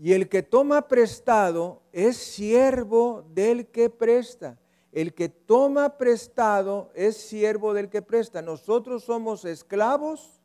Y 0.00 0.14
el 0.14 0.30
que 0.30 0.42
toma 0.42 0.88
prestado 0.88 1.82
es 1.92 2.16
siervo 2.16 3.22
del 3.34 3.66
que 3.66 3.90
presta. 3.90 4.58
El 4.92 5.14
que 5.14 5.30
toma 5.30 5.96
prestado 5.96 6.90
es 6.94 7.16
siervo 7.16 7.72
del 7.72 7.88
que 7.88 8.02
presta. 8.02 8.42
Nosotros 8.42 9.04
somos 9.04 9.46
esclavos 9.46 10.40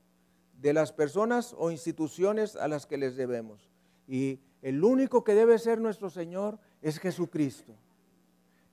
de 0.61 0.73
las 0.73 0.93
personas 0.93 1.53
o 1.57 1.69
instituciones 1.69 2.55
a 2.55 2.69
las 2.69 2.85
que 2.85 2.97
les 2.97 3.17
debemos. 3.17 3.69
Y 4.07 4.39
el 4.61 4.83
único 4.83 5.23
que 5.23 5.35
debe 5.35 5.59
ser 5.59 5.79
nuestro 5.79 6.09
Señor 6.09 6.57
es 6.81 6.97
Jesucristo. 6.97 7.73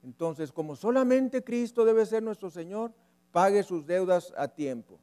Entonces, 0.05 0.53
como 0.53 0.77
solamente 0.77 1.43
Cristo 1.43 1.85
debe 1.85 2.07
ser 2.07 2.23
nuestro 2.23 2.51
Señor, 2.51 2.93
pague 3.33 3.63
sus 3.63 3.85
deudas 3.85 4.33
a 4.37 4.49
tiempo. 4.49 4.99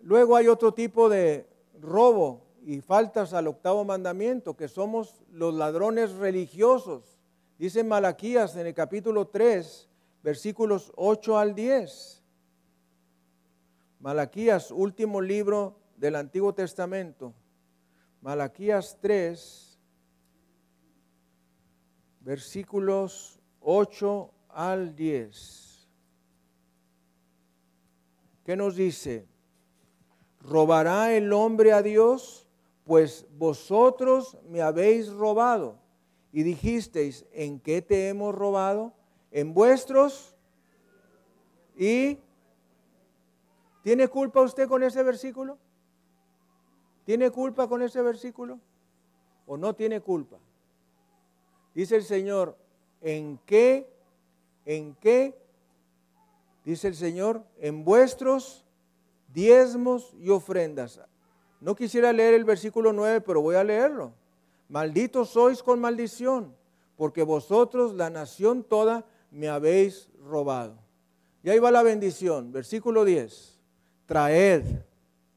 Luego 0.00 0.36
hay 0.36 0.48
otro 0.48 0.72
tipo 0.72 1.08
de 1.08 1.48
robo 1.80 2.42
y 2.62 2.80
faltas 2.80 3.32
al 3.32 3.48
octavo 3.48 3.84
mandamiento, 3.84 4.56
que 4.56 4.68
somos 4.68 5.22
los 5.32 5.54
ladrones 5.54 6.12
religiosos. 6.12 7.13
Dice 7.58 7.84
Malaquías 7.84 8.56
en 8.56 8.66
el 8.66 8.74
capítulo 8.74 9.28
3, 9.28 9.88
versículos 10.22 10.92
8 10.96 11.38
al 11.38 11.54
10. 11.54 12.22
Malaquías, 14.00 14.72
último 14.72 15.20
libro 15.20 15.78
del 15.96 16.16
Antiguo 16.16 16.52
Testamento. 16.52 17.32
Malaquías 18.20 18.98
3, 19.00 19.78
versículos 22.20 23.38
8 23.60 24.30
al 24.48 24.96
10. 24.96 25.88
¿Qué 28.44 28.56
nos 28.56 28.74
dice? 28.74 29.28
¿Robará 30.40 31.12
el 31.12 31.32
hombre 31.32 31.72
a 31.72 31.82
Dios? 31.82 32.48
Pues 32.84 33.26
vosotros 33.38 34.36
me 34.48 34.60
habéis 34.60 35.08
robado. 35.10 35.83
Y 36.34 36.42
dijisteis, 36.42 37.24
¿en 37.30 37.60
qué 37.60 37.80
te 37.80 38.08
hemos 38.08 38.34
robado? 38.34 38.92
En 39.30 39.54
vuestros. 39.54 40.34
¿Y 41.76 42.18
tiene 43.84 44.08
culpa 44.08 44.40
usted 44.40 44.66
con 44.66 44.82
ese 44.82 45.04
versículo? 45.04 45.58
¿Tiene 47.04 47.30
culpa 47.30 47.68
con 47.68 47.82
ese 47.82 48.02
versículo? 48.02 48.58
¿O 49.46 49.56
no 49.56 49.76
tiene 49.76 50.00
culpa? 50.00 50.36
Dice 51.72 51.94
el 51.94 52.02
Señor, 52.02 52.58
¿en 53.00 53.38
qué? 53.46 53.88
¿En 54.64 54.96
qué? 54.96 55.38
Dice 56.64 56.88
el 56.88 56.96
Señor, 56.96 57.44
en 57.60 57.84
vuestros 57.84 58.64
diezmos 59.32 60.12
y 60.18 60.30
ofrendas. 60.30 61.00
No 61.60 61.76
quisiera 61.76 62.12
leer 62.12 62.34
el 62.34 62.44
versículo 62.44 62.92
9, 62.92 63.20
pero 63.20 63.40
voy 63.40 63.54
a 63.54 63.62
leerlo. 63.62 64.14
Malditos 64.68 65.30
sois 65.30 65.62
con 65.62 65.80
maldición, 65.80 66.54
porque 66.96 67.22
vosotros, 67.22 67.94
la 67.94 68.10
nación 68.10 68.64
toda, 68.64 69.04
me 69.30 69.48
habéis 69.48 70.08
robado. 70.26 70.76
Y 71.42 71.50
ahí 71.50 71.58
va 71.58 71.70
la 71.70 71.82
bendición, 71.82 72.52
versículo 72.52 73.04
10. 73.04 73.60
Traed 74.06 74.64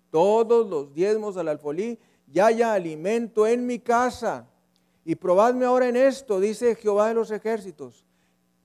todos 0.09 0.69
los 0.69 0.93
diezmos 0.93 1.35
al 1.37 1.49
alfolí 1.49 1.99
y 2.31 2.39
haya 2.39 2.73
alimento 2.73 3.45
en 3.45 3.65
mi 3.65 3.79
casa 3.79 4.47
y 5.03 5.15
probadme 5.15 5.65
ahora 5.65 5.87
en 5.87 5.95
esto, 5.95 6.39
dice 6.39 6.75
Jehová 6.75 7.07
de 7.07 7.13
los 7.13 7.31
ejércitos, 7.31 8.05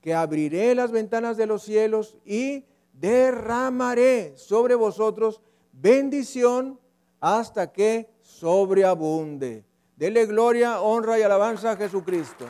que 0.01 0.13
abriré 0.13 0.75
las 0.75 0.91
ventanas 0.91 1.37
de 1.37 1.47
los 1.47 1.63
cielos 1.63 2.17
y 2.25 2.65
derramaré 2.91 4.33
sobre 4.35 4.75
vosotros 4.75 5.39
bendición 5.71 6.79
hasta 7.21 7.71
que 7.71 8.09
sobreabunde. 8.21 9.63
Dele 9.95 10.25
gloria, 10.25 10.81
honra 10.81 11.19
y 11.19 11.21
alabanza 11.21 11.71
a 11.71 11.75
Jesucristo. 11.77 12.45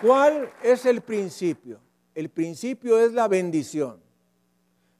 ¿Cuál 0.00 0.50
es 0.62 0.84
el 0.86 1.00
principio? 1.00 1.80
El 2.14 2.28
principio 2.28 2.98
es 2.98 3.12
la 3.12 3.28
bendición. 3.28 4.00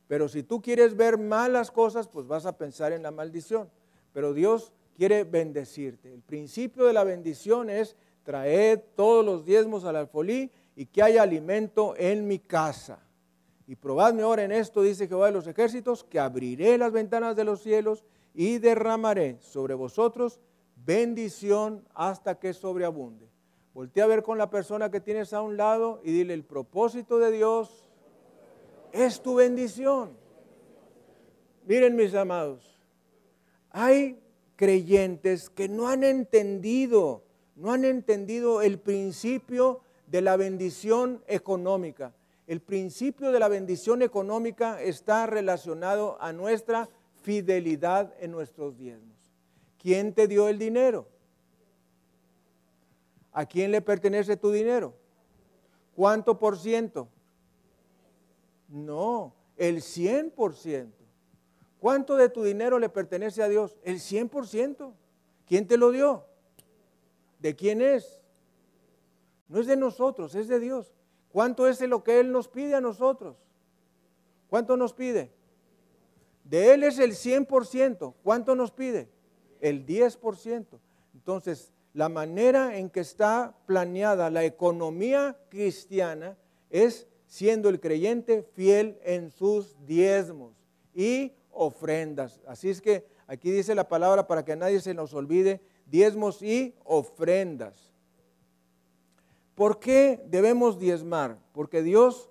Pero 0.06 0.28
si 0.28 0.42
tú 0.42 0.60
quieres 0.60 0.96
ver 0.96 1.18
malas 1.18 1.70
cosas, 1.70 2.06
pues 2.08 2.26
vas 2.26 2.46
a 2.46 2.56
pensar 2.56 2.92
en 2.92 3.02
la 3.02 3.10
maldición 3.10 3.68
pero 4.12 4.34
Dios 4.34 4.72
quiere 4.96 5.24
bendecirte. 5.24 6.12
El 6.12 6.22
principio 6.22 6.84
de 6.84 6.92
la 6.92 7.04
bendición 7.04 7.70
es 7.70 7.96
traer 8.22 8.92
todos 8.94 9.24
los 9.24 9.44
diezmos 9.44 9.84
al 9.84 9.96
alfolí 9.96 10.50
y 10.76 10.86
que 10.86 11.02
haya 11.02 11.22
alimento 11.22 11.94
en 11.96 12.26
mi 12.26 12.38
casa. 12.38 13.00
Y 13.66 13.76
probadme 13.76 14.22
ahora 14.22 14.44
en 14.44 14.52
esto, 14.52 14.82
dice 14.82 15.08
Jehová 15.08 15.26
de 15.26 15.32
los 15.32 15.46
ejércitos, 15.46 16.04
que 16.04 16.18
abriré 16.18 16.78
las 16.78 16.92
ventanas 16.92 17.36
de 17.36 17.44
los 17.44 17.62
cielos 17.62 18.04
y 18.34 18.58
derramaré 18.58 19.38
sobre 19.40 19.74
vosotros 19.74 20.40
bendición 20.84 21.84
hasta 21.94 22.38
que 22.38 22.52
sobreabunde. 22.52 23.28
Voltea 23.74 24.04
a 24.04 24.08
ver 24.08 24.22
con 24.22 24.36
la 24.36 24.50
persona 24.50 24.90
que 24.90 25.00
tienes 25.00 25.32
a 25.32 25.40
un 25.40 25.56
lado 25.56 26.00
y 26.04 26.12
dile, 26.12 26.34
el 26.34 26.44
propósito 26.44 27.18
de 27.18 27.30
Dios 27.30 27.88
es 28.92 29.22
tu 29.22 29.36
bendición. 29.36 30.10
Miren 31.66 31.96
mis 31.96 32.14
amados, 32.14 32.78
hay 33.70 34.20
creyentes 34.56 35.48
que 35.48 35.68
no 35.68 35.88
han 35.88 36.04
entendido, 36.04 37.22
no 37.56 37.72
han 37.72 37.84
entendido 37.84 38.60
el 38.60 38.78
principio 38.78 39.80
de 40.06 40.20
la 40.20 40.36
bendición 40.36 41.22
económica. 41.26 42.12
El 42.46 42.60
principio 42.60 43.30
de 43.30 43.38
la 43.38 43.48
bendición 43.48 44.02
económica 44.02 44.82
está 44.82 45.26
relacionado 45.26 46.20
a 46.20 46.32
nuestra 46.32 46.88
fidelidad 47.22 48.12
en 48.18 48.32
nuestros 48.32 48.76
diezmos. 48.76 49.16
¿Quién 49.78 50.12
te 50.12 50.26
dio 50.26 50.48
el 50.48 50.58
dinero? 50.58 51.08
¿A 53.32 53.46
quién 53.46 53.70
le 53.70 53.80
pertenece 53.80 54.36
tu 54.36 54.50
dinero? 54.50 54.94
¿Cuánto 55.94 56.38
por 56.38 56.58
ciento? 56.58 57.08
No, 58.68 59.34
el 59.56 59.82
100 59.82 60.30
por 60.30 60.54
ciento. 60.54 61.02
¿Cuánto 61.78 62.16
de 62.16 62.28
tu 62.28 62.42
dinero 62.42 62.78
le 62.78 62.88
pertenece 62.88 63.42
a 63.42 63.48
Dios? 63.48 63.76
El 63.82 63.96
100%. 63.96 64.92
¿Quién 65.46 65.66
te 65.66 65.76
lo 65.76 65.90
dio? 65.90 66.24
¿De 67.38 67.56
quién 67.56 67.82
es? 67.82 68.20
No 69.48 69.60
es 69.60 69.66
de 69.66 69.76
nosotros, 69.76 70.34
es 70.34 70.48
de 70.48 70.60
Dios. 70.60 70.94
¿Cuánto 71.32 71.66
es 71.66 71.80
lo 71.80 72.04
que 72.04 72.20
Él 72.20 72.30
nos 72.30 72.48
pide 72.48 72.74
a 72.74 72.80
nosotros? 72.80 73.36
¿Cuánto 74.48 74.76
nos 74.76 74.92
pide? 74.92 75.30
De 76.44 76.74
Él 76.74 76.84
es 76.84 76.98
el 76.98 77.12
100%. 77.12 78.14
¿Cuánto 78.22 78.54
nos 78.54 78.70
pide? 78.70 79.08
El 79.60 79.86
10%. 79.86 80.66
Entonces, 81.14 81.72
la 81.94 82.08
manera 82.08 82.76
en 82.76 82.90
que 82.90 83.00
está 83.00 83.54
planeada 83.66 84.30
la 84.30 84.44
economía 84.44 85.38
cristiana 85.48 86.36
es 86.70 87.06
siendo 87.26 87.68
el 87.68 87.80
creyente 87.80 88.42
fiel 88.54 88.98
en 89.02 89.30
sus 89.30 89.76
diezmos 89.86 90.54
y 90.94 91.32
ofrendas. 91.50 92.40
Así 92.46 92.68
es 92.68 92.80
que 92.82 93.06
aquí 93.26 93.50
dice 93.50 93.74
la 93.74 93.88
palabra 93.88 94.26
para 94.26 94.44
que 94.44 94.56
nadie 94.56 94.80
se 94.80 94.94
nos 94.94 95.14
olvide, 95.14 95.60
diezmos 95.86 96.42
y 96.42 96.74
ofrendas. 96.84 97.91
¿Por 99.54 99.78
qué 99.78 100.24
debemos 100.28 100.78
diezmar? 100.78 101.38
Porque 101.52 101.82
Dios 101.82 102.30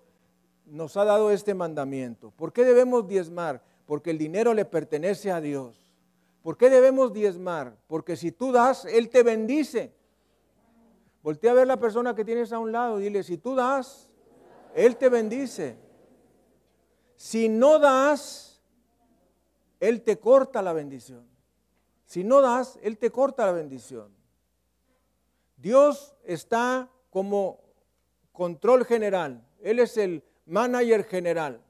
nos 0.66 0.98
ha 0.98 1.06
dado 1.06 1.32
este 1.32 1.54
mandamiento. 1.54 2.32
¿Por 2.32 2.54
qué 2.54 2.64
debemos 2.64 3.08
diezmar? 3.08 3.62
Porque 3.86 4.12
el 4.12 4.18
dinero 4.18 4.54
le 4.54 4.66
pertenece 4.66 5.32
a 5.32 5.42
Dios. 5.42 5.88
¿Por 6.42 6.58
qué 6.58 6.70
debemos 6.70 7.14
diezmar? 7.14 7.78
Porque 7.88 8.16
si 8.16 8.32
tú 8.32 8.52
das, 8.52 8.86
Él 8.86 9.10
te 9.10 9.22
bendice. 9.22 9.94
Voltea 11.22 11.52
a 11.52 11.56
ver 11.56 11.68
la 11.68 11.78
persona 11.78 12.16
que 12.16 12.26
tienes 12.26 12.52
a 12.52 12.60
un 12.60 12.72
lado 12.72 13.00
y 13.00 13.04
dile, 13.04 13.22
si 13.22 13.38
tú 13.38 13.54
das, 13.54 14.10
Él 14.74 14.98
te 14.98 15.10
bendice. 15.10 15.78
Si 17.16 17.48
no 17.48 17.78
das, 17.78 18.60
Él 19.80 20.02
te 20.02 20.20
corta 20.20 20.64
la 20.64 20.74
bendición. 20.74 21.28
Si 22.06 22.24
no 22.24 22.42
das, 22.42 22.80
Él 22.82 22.98
te 22.98 23.12
corta 23.12 23.46
la 23.46 23.52
bendición. 23.52 24.12
Dios 25.58 26.16
está 26.24 26.90
como 27.12 27.59
control 28.32 28.86
general. 28.86 29.45
Él 29.62 29.78
es 29.78 29.97
el 29.97 30.24
manager 30.47 31.03
general. 31.03 31.62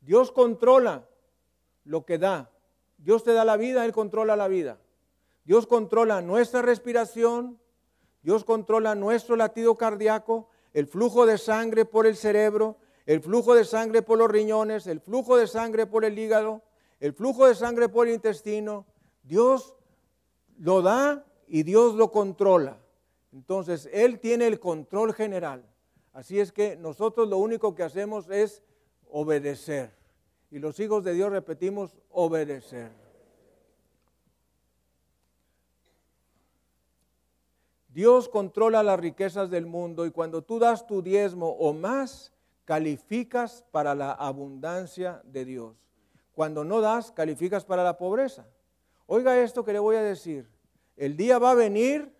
Dios 0.00 0.32
controla 0.32 1.06
lo 1.84 2.04
que 2.04 2.18
da. 2.18 2.50
Dios 2.98 3.22
te 3.22 3.32
da 3.32 3.44
la 3.44 3.56
vida, 3.56 3.84
Él 3.84 3.92
controla 3.92 4.34
la 4.34 4.48
vida. 4.48 4.78
Dios 5.44 5.66
controla 5.66 6.22
nuestra 6.22 6.62
respiración, 6.62 7.60
Dios 8.22 8.44
controla 8.44 8.94
nuestro 8.94 9.36
latido 9.36 9.76
cardíaco, 9.76 10.48
el 10.72 10.86
flujo 10.86 11.26
de 11.26 11.38
sangre 11.38 11.84
por 11.84 12.06
el 12.06 12.16
cerebro, 12.16 12.78
el 13.06 13.20
flujo 13.20 13.54
de 13.54 13.64
sangre 13.64 14.02
por 14.02 14.18
los 14.18 14.30
riñones, 14.30 14.86
el 14.86 15.00
flujo 15.00 15.36
de 15.36 15.46
sangre 15.46 15.86
por 15.86 16.04
el 16.04 16.18
hígado, 16.18 16.62
el 17.00 17.12
flujo 17.12 17.46
de 17.46 17.54
sangre 17.54 17.88
por 17.88 18.06
el 18.06 18.14
intestino. 18.14 18.86
Dios 19.24 19.74
lo 20.58 20.82
da 20.82 21.26
y 21.48 21.64
Dios 21.64 21.94
lo 21.94 22.10
controla. 22.12 22.81
Entonces, 23.32 23.88
Él 23.92 24.20
tiene 24.20 24.46
el 24.46 24.60
control 24.60 25.14
general. 25.14 25.64
Así 26.12 26.38
es 26.38 26.52
que 26.52 26.76
nosotros 26.76 27.28
lo 27.28 27.38
único 27.38 27.74
que 27.74 27.82
hacemos 27.82 28.28
es 28.28 28.62
obedecer. 29.10 29.90
Y 30.50 30.58
los 30.58 30.78
hijos 30.80 31.02
de 31.02 31.14
Dios 31.14 31.30
repetimos, 31.30 31.96
obedecer. 32.10 32.90
Dios 37.88 38.28
controla 38.28 38.82
las 38.82 39.00
riquezas 39.00 39.50
del 39.50 39.66
mundo 39.66 40.06
y 40.06 40.10
cuando 40.10 40.42
tú 40.42 40.58
das 40.58 40.86
tu 40.86 41.02
diezmo 41.02 41.50
o 41.50 41.74
más, 41.74 42.32
calificas 42.64 43.64
para 43.70 43.94
la 43.94 44.12
abundancia 44.12 45.20
de 45.24 45.44
Dios. 45.44 45.76
Cuando 46.34 46.64
no 46.64 46.80
das, 46.80 47.12
calificas 47.12 47.64
para 47.64 47.84
la 47.84 47.98
pobreza. 47.98 48.46
Oiga 49.06 49.38
esto 49.38 49.64
que 49.64 49.74
le 49.74 49.78
voy 49.78 49.96
a 49.96 50.02
decir. 50.02 50.48
El 50.96 51.16
día 51.16 51.38
va 51.38 51.50
a 51.50 51.54
venir 51.54 52.10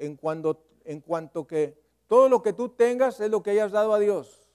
en, 0.00 0.16
cuando, 0.16 0.64
en 0.84 1.00
cuanto 1.00 1.46
que 1.46 1.78
todo 2.08 2.28
lo 2.28 2.42
que 2.42 2.52
tú 2.52 2.70
tengas 2.70 3.20
es 3.20 3.30
lo 3.30 3.42
que 3.42 3.50
hayas 3.50 3.70
dado 3.70 3.94
a 3.94 4.00
Dios. 4.00 4.48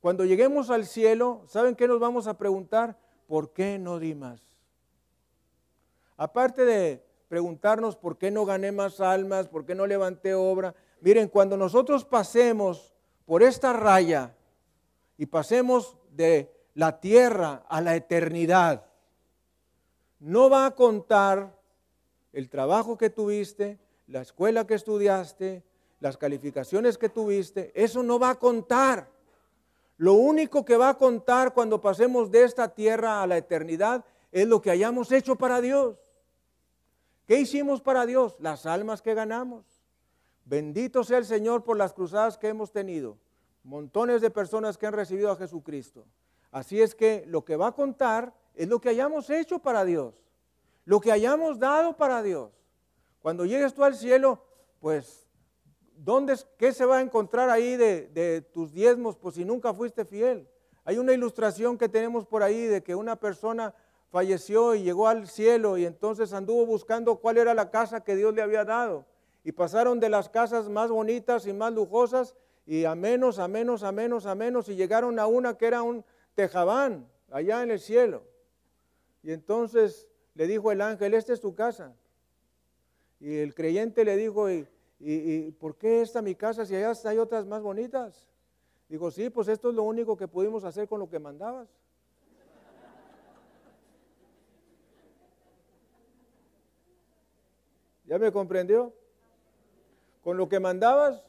Cuando 0.00 0.24
lleguemos 0.24 0.70
al 0.70 0.86
cielo, 0.86 1.42
¿saben 1.46 1.76
qué 1.76 1.88
nos 1.88 2.00
vamos 2.00 2.26
a 2.26 2.36
preguntar? 2.36 2.98
¿Por 3.26 3.52
qué 3.52 3.78
no 3.78 3.98
di 3.98 4.14
más? 4.14 4.42
Aparte 6.16 6.64
de 6.64 7.02
preguntarnos 7.28 7.96
por 7.96 8.18
qué 8.18 8.30
no 8.30 8.44
gané 8.44 8.72
más 8.72 9.00
almas, 9.00 9.48
por 9.48 9.64
qué 9.64 9.74
no 9.74 9.86
levanté 9.86 10.34
obra. 10.34 10.74
Miren, 11.00 11.28
cuando 11.28 11.56
nosotros 11.56 12.04
pasemos 12.04 12.92
por 13.24 13.42
esta 13.42 13.72
raya 13.72 14.34
y 15.16 15.26
pasemos 15.26 15.96
de 16.10 16.52
la 16.74 17.00
tierra 17.00 17.64
a 17.68 17.80
la 17.80 17.94
eternidad, 17.94 18.84
no 20.18 20.50
va 20.50 20.66
a 20.66 20.74
contar 20.74 21.56
el 22.32 22.48
trabajo 22.48 22.98
que 22.98 23.10
tuviste, 23.10 23.78
la 24.10 24.22
escuela 24.22 24.66
que 24.66 24.74
estudiaste, 24.74 25.62
las 26.00 26.16
calificaciones 26.16 26.98
que 26.98 27.08
tuviste, 27.08 27.70
eso 27.74 28.02
no 28.02 28.18
va 28.18 28.30
a 28.30 28.38
contar. 28.38 29.08
Lo 29.98 30.14
único 30.14 30.64
que 30.64 30.76
va 30.76 30.90
a 30.90 30.98
contar 30.98 31.54
cuando 31.54 31.80
pasemos 31.80 32.30
de 32.30 32.42
esta 32.42 32.74
tierra 32.74 33.22
a 33.22 33.26
la 33.26 33.36
eternidad 33.36 34.04
es 34.32 34.48
lo 34.48 34.60
que 34.60 34.70
hayamos 34.70 35.12
hecho 35.12 35.36
para 35.36 35.60
Dios. 35.60 35.96
¿Qué 37.26 37.38
hicimos 37.38 37.80
para 37.80 38.04
Dios? 38.04 38.34
Las 38.40 38.66
almas 38.66 39.00
que 39.00 39.14
ganamos. 39.14 39.64
Bendito 40.44 41.04
sea 41.04 41.18
el 41.18 41.24
Señor 41.24 41.62
por 41.62 41.76
las 41.76 41.92
cruzadas 41.92 42.36
que 42.36 42.48
hemos 42.48 42.72
tenido. 42.72 43.16
Montones 43.62 44.20
de 44.20 44.30
personas 44.30 44.76
que 44.76 44.86
han 44.86 44.94
recibido 44.94 45.30
a 45.30 45.36
Jesucristo. 45.36 46.04
Así 46.50 46.82
es 46.82 46.96
que 46.96 47.24
lo 47.28 47.44
que 47.44 47.54
va 47.54 47.68
a 47.68 47.72
contar 47.72 48.34
es 48.56 48.66
lo 48.66 48.80
que 48.80 48.88
hayamos 48.88 49.30
hecho 49.30 49.60
para 49.60 49.84
Dios. 49.84 50.14
Lo 50.84 51.00
que 51.00 51.12
hayamos 51.12 51.60
dado 51.60 51.96
para 51.96 52.22
Dios. 52.22 52.59
Cuando 53.20 53.44
llegues 53.44 53.74
tú 53.74 53.84
al 53.84 53.94
cielo, 53.94 54.42
pues, 54.80 55.28
¿dónde, 55.96 56.36
¿qué 56.56 56.72
se 56.72 56.84
va 56.84 56.98
a 56.98 57.00
encontrar 57.00 57.50
ahí 57.50 57.76
de, 57.76 58.08
de 58.08 58.40
tus 58.40 58.72
diezmos? 58.72 59.16
Pues 59.16 59.34
si 59.34 59.44
nunca 59.44 59.74
fuiste 59.74 60.04
fiel. 60.04 60.48
Hay 60.84 60.98
una 60.98 61.12
ilustración 61.12 61.76
que 61.76 61.88
tenemos 61.88 62.26
por 62.26 62.42
ahí 62.42 62.66
de 62.66 62.82
que 62.82 62.94
una 62.94 63.16
persona 63.16 63.74
falleció 64.10 64.74
y 64.74 64.82
llegó 64.82 65.08
al 65.08 65.28
cielo 65.28 65.78
y 65.78 65.86
entonces 65.86 66.32
anduvo 66.32 66.66
buscando 66.66 67.16
cuál 67.16 67.38
era 67.38 67.54
la 67.54 67.70
casa 67.70 68.02
que 68.02 68.16
Dios 68.16 68.34
le 68.34 68.42
había 68.42 68.64
dado. 68.64 69.06
Y 69.44 69.52
pasaron 69.52 70.00
de 70.00 70.08
las 70.08 70.28
casas 70.28 70.68
más 70.68 70.90
bonitas 70.90 71.46
y 71.46 71.52
más 71.52 71.72
lujosas 71.72 72.34
y 72.66 72.84
a 72.84 72.94
menos, 72.94 73.38
a 73.38 73.48
menos, 73.48 73.82
a 73.82 73.92
menos, 73.92 74.26
a 74.26 74.34
menos 74.34 74.68
y 74.68 74.76
llegaron 74.76 75.18
a 75.18 75.26
una 75.26 75.56
que 75.56 75.66
era 75.66 75.82
un 75.82 76.04
tejabán 76.34 77.08
allá 77.30 77.62
en 77.62 77.70
el 77.70 77.80
cielo. 77.80 78.22
Y 79.22 79.32
entonces 79.32 80.08
le 80.34 80.46
dijo 80.46 80.72
el 80.72 80.80
ángel, 80.80 81.14
esta 81.14 81.32
es 81.32 81.40
tu 81.40 81.54
casa. 81.54 81.94
Y 83.20 83.36
el 83.36 83.54
creyente 83.54 84.04
le 84.04 84.16
dijo, 84.16 84.50
¿y, 84.50 84.66
y, 84.98 85.50
por 85.52 85.76
qué 85.76 86.00
esta 86.00 86.22
mi 86.22 86.34
casa 86.34 86.64
si 86.64 86.74
allá 86.74 86.92
hay 87.04 87.18
otras 87.18 87.46
más 87.46 87.62
bonitas? 87.62 88.26
Dijo, 88.88 89.10
sí, 89.10 89.28
pues 89.28 89.46
esto 89.48 89.68
es 89.68 89.74
lo 89.74 89.82
único 89.82 90.16
que 90.16 90.26
pudimos 90.26 90.64
hacer 90.64 90.88
con 90.88 90.98
lo 90.98 91.08
que 91.08 91.18
mandabas. 91.18 91.68
¿Ya 98.06 98.18
me 98.18 98.32
comprendió? 98.32 98.92
Con 100.24 100.36
lo 100.36 100.48
que 100.48 100.58
mandabas, 100.58 101.22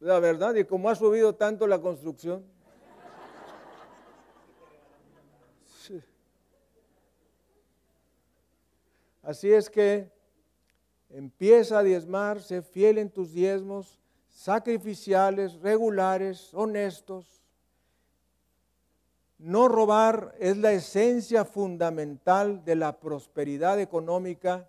la 0.00 0.18
verdad, 0.18 0.54
y 0.56 0.64
como 0.64 0.90
ha 0.90 0.94
subido 0.94 1.36
tanto 1.36 1.66
la 1.66 1.80
construcción. 1.80 2.44
Así 9.22 9.52
es 9.52 9.70
que 9.70 10.10
empieza 11.12 11.78
a 11.78 11.82
diezmar, 11.82 12.40
sé 12.40 12.62
fiel 12.62 12.98
en 12.98 13.10
tus 13.10 13.32
diezmos, 13.32 14.00
sacrificiales, 14.28 15.60
regulares, 15.60 16.52
honestos. 16.54 17.42
No 19.38 19.68
robar 19.68 20.34
es 20.38 20.56
la 20.56 20.72
esencia 20.72 21.44
fundamental 21.44 22.64
de 22.64 22.76
la 22.76 22.98
prosperidad 22.98 23.80
económica 23.80 24.68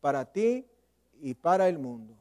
para 0.00 0.24
ti 0.24 0.66
y 1.20 1.34
para 1.34 1.68
el 1.68 1.78
mundo. 1.78 2.14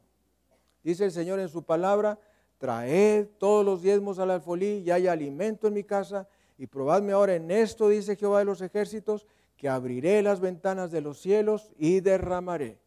Dice 0.84 1.06
el 1.06 1.12
Señor 1.12 1.40
en 1.40 1.50
su 1.50 1.64
palabra, 1.64 2.20
traed 2.58 3.28
todos 3.38 3.66
los 3.66 3.82
diezmos 3.82 4.20
al 4.20 4.32
alfolí 4.32 4.84
y 4.86 4.92
hay 4.92 5.08
alimento 5.08 5.68
en 5.68 5.74
mi 5.74 5.84
casa 5.84 6.28
y 6.58 6.68
probadme 6.68 7.14
ahora 7.14 7.36
en 7.36 7.50
esto, 7.50 7.90
dice 7.90 8.16
Jehová 8.16 8.40
de 8.40 8.46
los 8.46 8.62
ejércitos, 8.62 9.26
que 9.58 9.70
abriré 9.70 10.22
las 10.22 10.42
ventanas 10.42 10.92
de 10.92 11.02
los 11.02 11.20
cielos 11.20 11.72
y 11.78 12.02
derramaré 12.02 12.83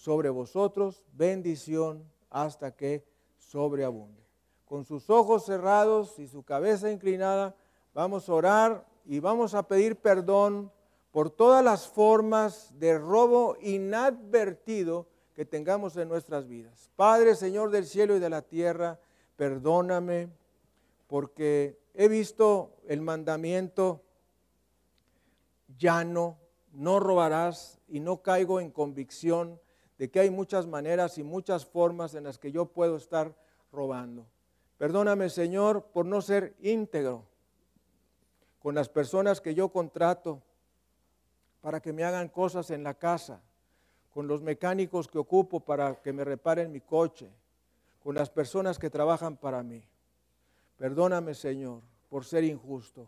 sobre 0.00 0.30
vosotros 0.30 1.04
bendición 1.12 2.02
hasta 2.30 2.74
que 2.74 3.04
sobreabunde. 3.36 4.22
Con 4.64 4.86
sus 4.86 5.10
ojos 5.10 5.44
cerrados 5.44 6.18
y 6.18 6.26
su 6.26 6.42
cabeza 6.42 6.90
inclinada, 6.90 7.54
vamos 7.92 8.26
a 8.28 8.32
orar 8.32 8.86
y 9.04 9.20
vamos 9.20 9.52
a 9.54 9.68
pedir 9.68 9.96
perdón 9.96 10.72
por 11.10 11.28
todas 11.28 11.62
las 11.62 11.86
formas 11.86 12.72
de 12.78 12.96
robo 12.96 13.58
inadvertido 13.60 15.06
que 15.34 15.44
tengamos 15.44 15.98
en 15.98 16.08
nuestras 16.08 16.48
vidas. 16.48 16.88
Padre, 16.96 17.34
Señor 17.34 17.70
del 17.70 17.84
cielo 17.84 18.16
y 18.16 18.20
de 18.20 18.30
la 18.30 18.40
tierra, 18.40 18.98
perdóname 19.36 20.30
porque 21.08 21.78
he 21.92 22.08
visto 22.08 22.76
el 22.86 23.02
mandamiento 23.02 24.00
llano, 25.76 26.38
no 26.72 27.00
robarás 27.00 27.78
y 27.86 28.00
no 28.00 28.22
caigo 28.22 28.60
en 28.60 28.70
convicción 28.70 29.60
de 30.00 30.10
que 30.10 30.18
hay 30.18 30.30
muchas 30.30 30.66
maneras 30.66 31.18
y 31.18 31.22
muchas 31.22 31.66
formas 31.66 32.14
en 32.14 32.24
las 32.24 32.38
que 32.38 32.50
yo 32.50 32.64
puedo 32.64 32.96
estar 32.96 33.36
robando. 33.70 34.24
Perdóname, 34.78 35.28
Señor, 35.28 35.88
por 35.92 36.06
no 36.06 36.22
ser 36.22 36.56
íntegro 36.62 37.26
con 38.60 38.74
las 38.74 38.88
personas 38.88 39.42
que 39.42 39.54
yo 39.54 39.68
contrato, 39.68 40.40
para 41.60 41.80
que 41.80 41.92
me 41.92 42.02
hagan 42.02 42.30
cosas 42.30 42.70
en 42.70 42.82
la 42.82 42.94
casa, 42.94 43.42
con 44.10 44.26
los 44.26 44.40
mecánicos 44.40 45.06
que 45.06 45.18
ocupo 45.18 45.60
para 45.60 45.96
que 45.96 46.14
me 46.14 46.24
reparen 46.24 46.72
mi 46.72 46.80
coche, 46.80 47.30
con 48.02 48.14
las 48.14 48.30
personas 48.30 48.78
que 48.78 48.88
trabajan 48.88 49.36
para 49.36 49.62
mí. 49.62 49.84
Perdóname, 50.78 51.34
Señor, 51.34 51.82
por 52.08 52.24
ser 52.24 52.44
injusto. 52.44 53.06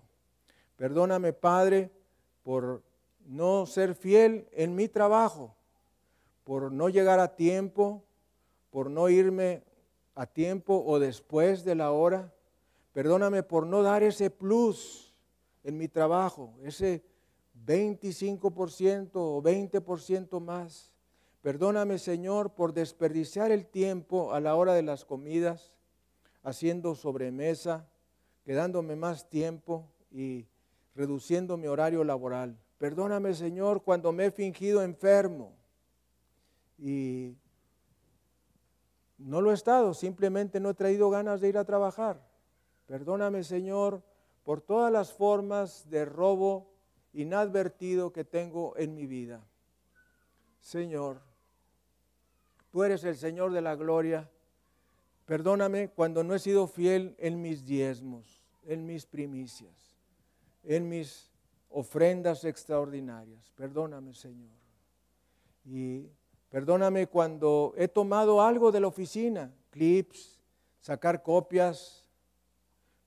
Perdóname, 0.76 1.32
Padre, 1.32 1.90
por 2.43 2.82
no 3.24 3.64
ser 3.64 3.95
fiel 3.95 4.47
en 4.53 4.74
mi 4.74 4.88
trabajo, 4.88 5.57
por 6.45 6.72
no 6.72 6.88
llegar 6.88 7.20
a 7.20 7.36
tiempo, 7.36 8.05
por 8.70 8.90
no 8.90 9.09
irme 9.09 9.62
a 10.14 10.26
tiempo 10.26 10.82
o 10.86 10.99
después 10.99 11.64
de 11.64 11.74
la 11.74 11.93
hora. 11.93 12.32
Perdóname 12.93 13.43
por 13.43 13.66
no 13.66 13.82
dar 13.82 14.03
ese 14.03 14.30
plus 14.30 15.14
en 15.64 15.78
mi 15.78 15.88
trabajo, 15.88 16.55
ese 16.62 17.03
25% 17.64 19.11
o 19.14 19.43
20% 19.43 20.40
más. 20.40 20.93
Perdóname, 21.40 21.99
Señor, 21.99 22.55
por 22.55 22.72
desperdiciar 22.72 23.51
el 23.51 23.66
tiempo 23.66 24.32
a 24.32 24.40
la 24.40 24.55
hora 24.55 24.74
de 24.74 24.82
las 24.82 25.05
comidas, 25.05 25.72
haciendo 26.43 26.95
sobremesa, 26.95 27.88
quedándome 28.45 28.97
más 28.97 29.28
tiempo 29.28 29.88
y 30.11 30.47
reduciendo 30.95 31.57
mi 31.57 31.66
horario 31.66 32.05
laboral. 32.05 32.59
Perdóname, 32.78 33.34
Señor, 33.34 33.82
cuando 33.82 34.12
me 34.12 34.26
he 34.26 34.30
fingido 34.30 34.82
enfermo 34.82 35.53
y 36.79 37.37
no 39.18 39.41
lo 39.41 39.51
he 39.51 39.55
estado, 39.55 39.95
simplemente 39.95 40.61
no 40.61 40.70
he 40.70 40.75
traído 40.75 41.11
ganas 41.11 41.41
de 41.41 41.49
ir 41.49 41.59
a 41.59 41.64
trabajar. 41.64 42.20
Perdóname, 42.87 43.45
Señor, 43.45 44.03
por 44.43 44.61
todas 44.61 44.93
las 44.93 45.12
formas 45.12 45.89
de 45.89 46.05
robo 46.05 46.73
inadvertido 47.12 48.12
que 48.12 48.25
tengo 48.25 48.77
en 48.77 48.95
mi 48.95 49.07
vida. 49.07 49.45
Señor, 50.61 51.20
tú 52.70 52.83
eres 52.83 53.05
el 53.05 53.16
Señor 53.16 53.53
de 53.53 53.61
la 53.61 53.77
gloria. 53.77 54.31
Perdóname 55.27 55.91
cuando 55.91 56.25
no 56.25 56.35
he 56.35 56.39
sido 56.39 56.66
fiel 56.66 57.14
en 57.18 57.41
mis 57.41 57.64
diezmos, 57.64 58.43
en 58.64 58.87
mis 58.87 59.07
primicias, 59.07 59.97
en 60.64 60.89
mis 60.89 61.31
ofrendas 61.70 62.45
extraordinarias. 62.45 63.51
Perdóname, 63.55 64.14
Señor. 64.14 64.51
Y 65.64 66.11
perdóname 66.53 67.07
cuando 67.07 67.72
he 67.78 67.88
tomado 67.88 68.42
algo 68.42 68.70
de 68.70 68.80
la 68.80 68.86
oficina, 68.86 69.50
clips, 69.70 70.38
sacar 70.82 71.22
copias. 71.22 72.05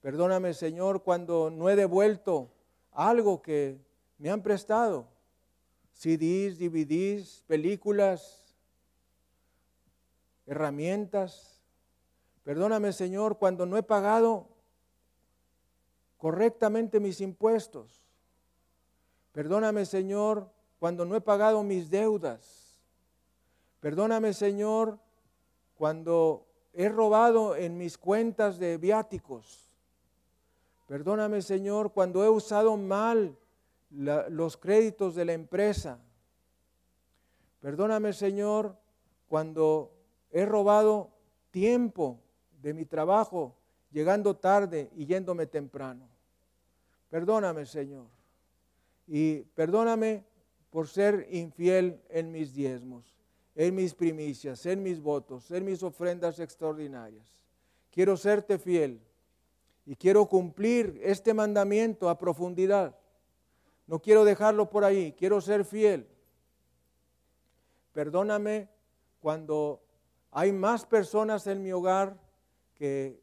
Perdóname, 0.01 0.55
Señor, 0.55 1.03
cuando 1.03 1.51
no 1.51 1.69
he 1.69 1.75
devuelto 1.75 2.49
algo 2.91 3.43
que 3.43 3.79
me 4.17 4.31
han 4.31 4.41
prestado. 4.41 5.07
CDs, 5.93 6.57
DVDs, 6.57 7.43
películas, 7.45 8.55
herramientas. 10.47 11.61
Perdóname, 12.43 12.93
Señor, 12.93 13.37
cuando 13.37 13.67
no 13.67 13.77
he 13.77 13.83
pagado 13.83 14.47
correctamente 16.17 16.99
mis 16.99 17.21
impuestos. 17.21 18.01
Perdóname, 19.33 19.85
Señor, 19.85 20.49
cuando 20.79 21.05
no 21.05 21.15
he 21.15 21.21
pagado 21.21 21.61
mis 21.61 21.91
deudas. 21.91 22.64
Perdóname, 23.85 24.33
Señor, 24.33 24.97
cuando 25.77 26.47
he 26.73 26.89
robado 26.89 27.55
en 27.55 27.77
mis 27.77 27.99
cuentas 27.99 28.57
de 28.57 28.79
viáticos. 28.79 29.69
Perdóname, 30.87 31.43
Señor, 31.43 31.93
cuando 31.93 32.23
he 32.23 32.29
usado 32.29 32.77
mal 32.77 33.37
los 33.91 34.57
créditos 34.57 35.13
de 35.13 35.25
la 35.25 35.33
empresa. 35.33 35.99
Perdóname, 37.61 38.13
Señor, 38.13 38.75
cuando 39.27 39.91
he 40.31 40.47
robado 40.47 41.11
tiempo 41.51 42.19
de 42.63 42.73
mi 42.73 42.85
trabajo, 42.85 43.53
llegando 43.91 44.35
tarde 44.35 44.89
y 44.95 45.05
yéndome 45.05 45.45
temprano. 45.45 46.07
Perdóname, 47.11 47.67
Señor. 47.67 48.07
Y 49.05 49.41
perdóname 49.53 50.23
por 50.71 50.87
ser 50.87 51.27
infiel 51.29 52.01
en 52.09 52.31
mis 52.31 52.55
diezmos, 52.55 53.14
en 53.55 53.73
mis 53.73 53.93
primicias, 53.93 54.65
en 54.65 54.83
mis 54.83 54.99
votos, 54.99 55.49
en 55.51 55.63
mis 55.63 55.81
ofrendas 55.81 56.39
extraordinarias. 56.39 57.25
Quiero 57.89 58.17
serte 58.17 58.59
fiel 58.59 59.01
y 59.85 59.95
quiero 59.95 60.25
cumplir 60.27 60.99
este 61.01 61.33
mandamiento 61.33 62.09
a 62.09 62.17
profundidad. 62.17 62.97
No 63.87 63.99
quiero 63.99 64.25
dejarlo 64.25 64.69
por 64.69 64.83
ahí, 64.83 65.13
quiero 65.13 65.39
ser 65.39 65.63
fiel. 65.63 66.07
Perdóname 67.93 68.67
cuando 69.21 69.81
hay 70.31 70.51
más 70.51 70.85
personas 70.85 71.47
en 71.47 71.61
mi 71.63 71.71
hogar 71.71 72.19
que 72.73 73.21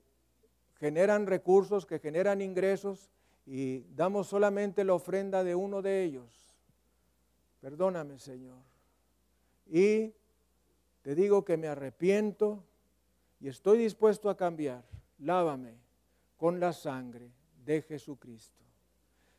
generan 0.79 1.27
recursos, 1.27 1.85
que 1.85 1.99
generan 1.99 2.41
ingresos 2.41 3.11
y 3.45 3.81
damos 3.95 4.29
solamente 4.29 4.83
la 4.85 4.95
ofrenda 4.95 5.45
de 5.45 5.55
uno 5.55 5.83
de 5.83 6.05
ellos. 6.05 6.57
Perdóname, 7.61 8.19
Señor. 8.19 8.59
Y 9.67 10.15
te 11.03 11.15
digo 11.15 11.45
que 11.45 11.57
me 11.57 11.69
arrepiento 11.69 12.65
y 13.41 13.49
estoy 13.49 13.79
dispuesto 13.79 14.31
a 14.31 14.37
cambiar. 14.37 14.85
Lávame 15.19 15.77
con 16.37 16.61
la 16.61 16.73
sangre 16.73 17.31
de 17.65 17.83
Jesucristo. 17.83 18.63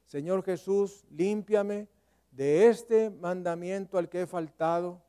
Señor 0.05 0.43
Jesús, 0.43 1.05
límpiame 1.11 1.88
de 2.32 2.68
este 2.68 3.09
mandamiento 3.09 3.97
al 3.97 4.09
que 4.09 4.22
he 4.22 4.28
faltado 4.28 5.01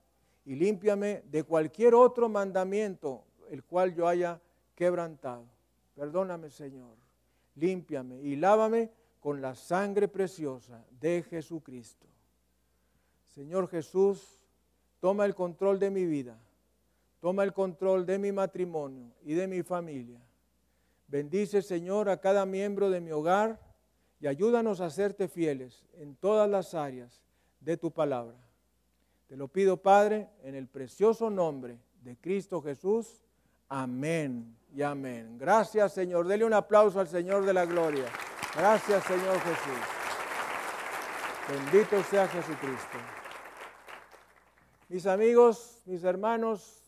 y 0.45 0.55
límpiame 0.55 1.23
de 1.31 1.43
cualquier 1.43 1.95
otro 1.95 2.29
mandamiento 2.29 3.25
el 3.51 3.65
cual 3.65 3.95
yo 3.95 4.07
haya 4.07 4.41
quebrantado. 4.75 5.47
Perdóname, 5.95 6.51
Señor. 6.51 6.97
Límpiame 7.57 8.21
y 8.21 8.37
lávame 8.37 8.91
con 9.21 9.41
la 9.41 9.55
sangre 9.55 10.09
preciosa 10.09 10.85
de 11.01 11.23
Jesucristo. 11.23 12.07
Señor 13.27 13.69
Jesús, 13.69 14.41
toma 15.01 15.25
el 15.25 15.35
control 15.35 15.79
de 15.79 15.91
mi 15.91 16.05
vida, 16.05 16.39
toma 17.25 17.43
el 17.43 17.55
control 17.55 18.05
de 18.05 18.19
mi 18.19 18.33
matrimonio 18.33 19.11
y 19.23 19.33
de 19.33 19.47
mi 19.47 19.63
familia. 19.63 20.21
Bendice, 21.09 21.63
Señor, 21.63 22.11
a 22.11 22.21
cada 22.21 22.45
miembro 22.45 22.91
de 22.91 23.01
mi 23.01 23.13
hogar 23.13 23.59
y 24.21 24.27
ayúdanos 24.27 24.83
a 24.83 24.91
serte 24.91 25.27
fieles 25.27 25.87
en 25.95 26.17
todas 26.17 26.51
las 26.51 26.75
áreas 26.75 27.23
de 27.61 27.79
tu 27.79 27.91
palabra. 27.91 28.37
Te 29.27 29.39
lo 29.39 29.49
pido, 29.49 29.79
Padre, 29.79 30.29
en 30.43 30.55
el 30.55 30.69
precioso 30.69 31.31
nombre 31.31 31.79
de 32.03 32.15
Cristo 32.19 32.61
Jesús. 32.61 33.23
Amén 33.71 34.55
y 34.75 34.83
amén. 34.83 35.39
Gracias, 35.39 35.95
Señor. 35.95 36.29
Dele 36.29 36.45
un 36.45 36.53
aplauso 36.53 37.01
al 37.01 37.09
Señor 37.09 37.47
de 37.47 37.55
la 37.55 37.65
gloria. 37.65 38.05
Gracias, 38.55 39.03
Señor 39.03 39.41
Jesús. 39.41 39.81
Bendito 41.49 42.03
sea 42.03 42.29
Jesucristo. 42.29 42.99
Mis 44.91 45.07
amigos, 45.07 45.81
mis 45.87 46.05
hermanos 46.05 46.84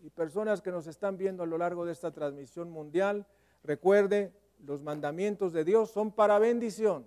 y 0.00 0.10
personas 0.10 0.62
que 0.62 0.70
nos 0.70 0.86
están 0.86 1.16
viendo 1.16 1.42
a 1.42 1.46
lo 1.46 1.58
largo 1.58 1.84
de 1.84 1.92
esta 1.92 2.10
transmisión 2.10 2.70
mundial, 2.70 3.26
recuerde 3.62 4.32
los 4.64 4.82
mandamientos 4.82 5.52
de 5.52 5.64
Dios 5.64 5.90
son 5.90 6.12
para 6.12 6.38
bendición. 6.38 7.06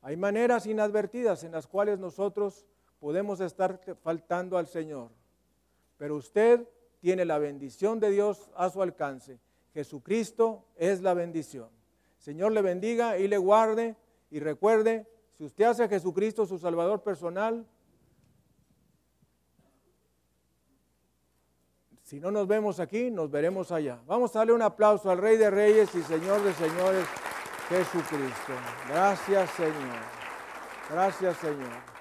Hay 0.00 0.16
maneras 0.16 0.66
inadvertidas 0.66 1.44
en 1.44 1.52
las 1.52 1.66
cuales 1.66 1.98
nosotros 1.98 2.66
podemos 2.98 3.40
estar 3.40 3.80
faltando 4.02 4.58
al 4.58 4.66
Señor. 4.66 5.10
Pero 5.96 6.16
usted 6.16 6.68
tiene 7.00 7.24
la 7.24 7.38
bendición 7.38 8.00
de 8.00 8.10
Dios 8.10 8.50
a 8.56 8.70
su 8.70 8.82
alcance. 8.82 9.38
Jesucristo 9.72 10.64
es 10.76 11.02
la 11.02 11.14
bendición. 11.14 11.68
Señor 12.18 12.52
le 12.52 12.62
bendiga 12.62 13.18
y 13.18 13.26
le 13.26 13.38
guarde 13.38 13.96
y 14.30 14.40
recuerde, 14.40 15.06
si 15.36 15.44
usted 15.44 15.64
hace 15.64 15.84
a 15.84 15.88
Jesucristo 15.88 16.46
su 16.46 16.58
Salvador 16.58 17.02
personal, 17.02 17.66
Si 22.12 22.20
no 22.20 22.30
nos 22.30 22.46
vemos 22.46 22.78
aquí, 22.78 23.10
nos 23.10 23.30
veremos 23.30 23.72
allá. 23.72 23.98
Vamos 24.06 24.36
a 24.36 24.40
darle 24.40 24.52
un 24.52 24.60
aplauso 24.60 25.10
al 25.10 25.16
Rey 25.16 25.38
de 25.38 25.48
Reyes 25.48 25.94
y 25.94 26.02
Señor 26.02 26.42
de 26.42 26.52
Señores, 26.52 27.06
Jesucristo. 27.70 28.52
Gracias 28.86 29.48
Señor. 29.52 29.72
Gracias 30.90 31.38
Señor. 31.38 31.91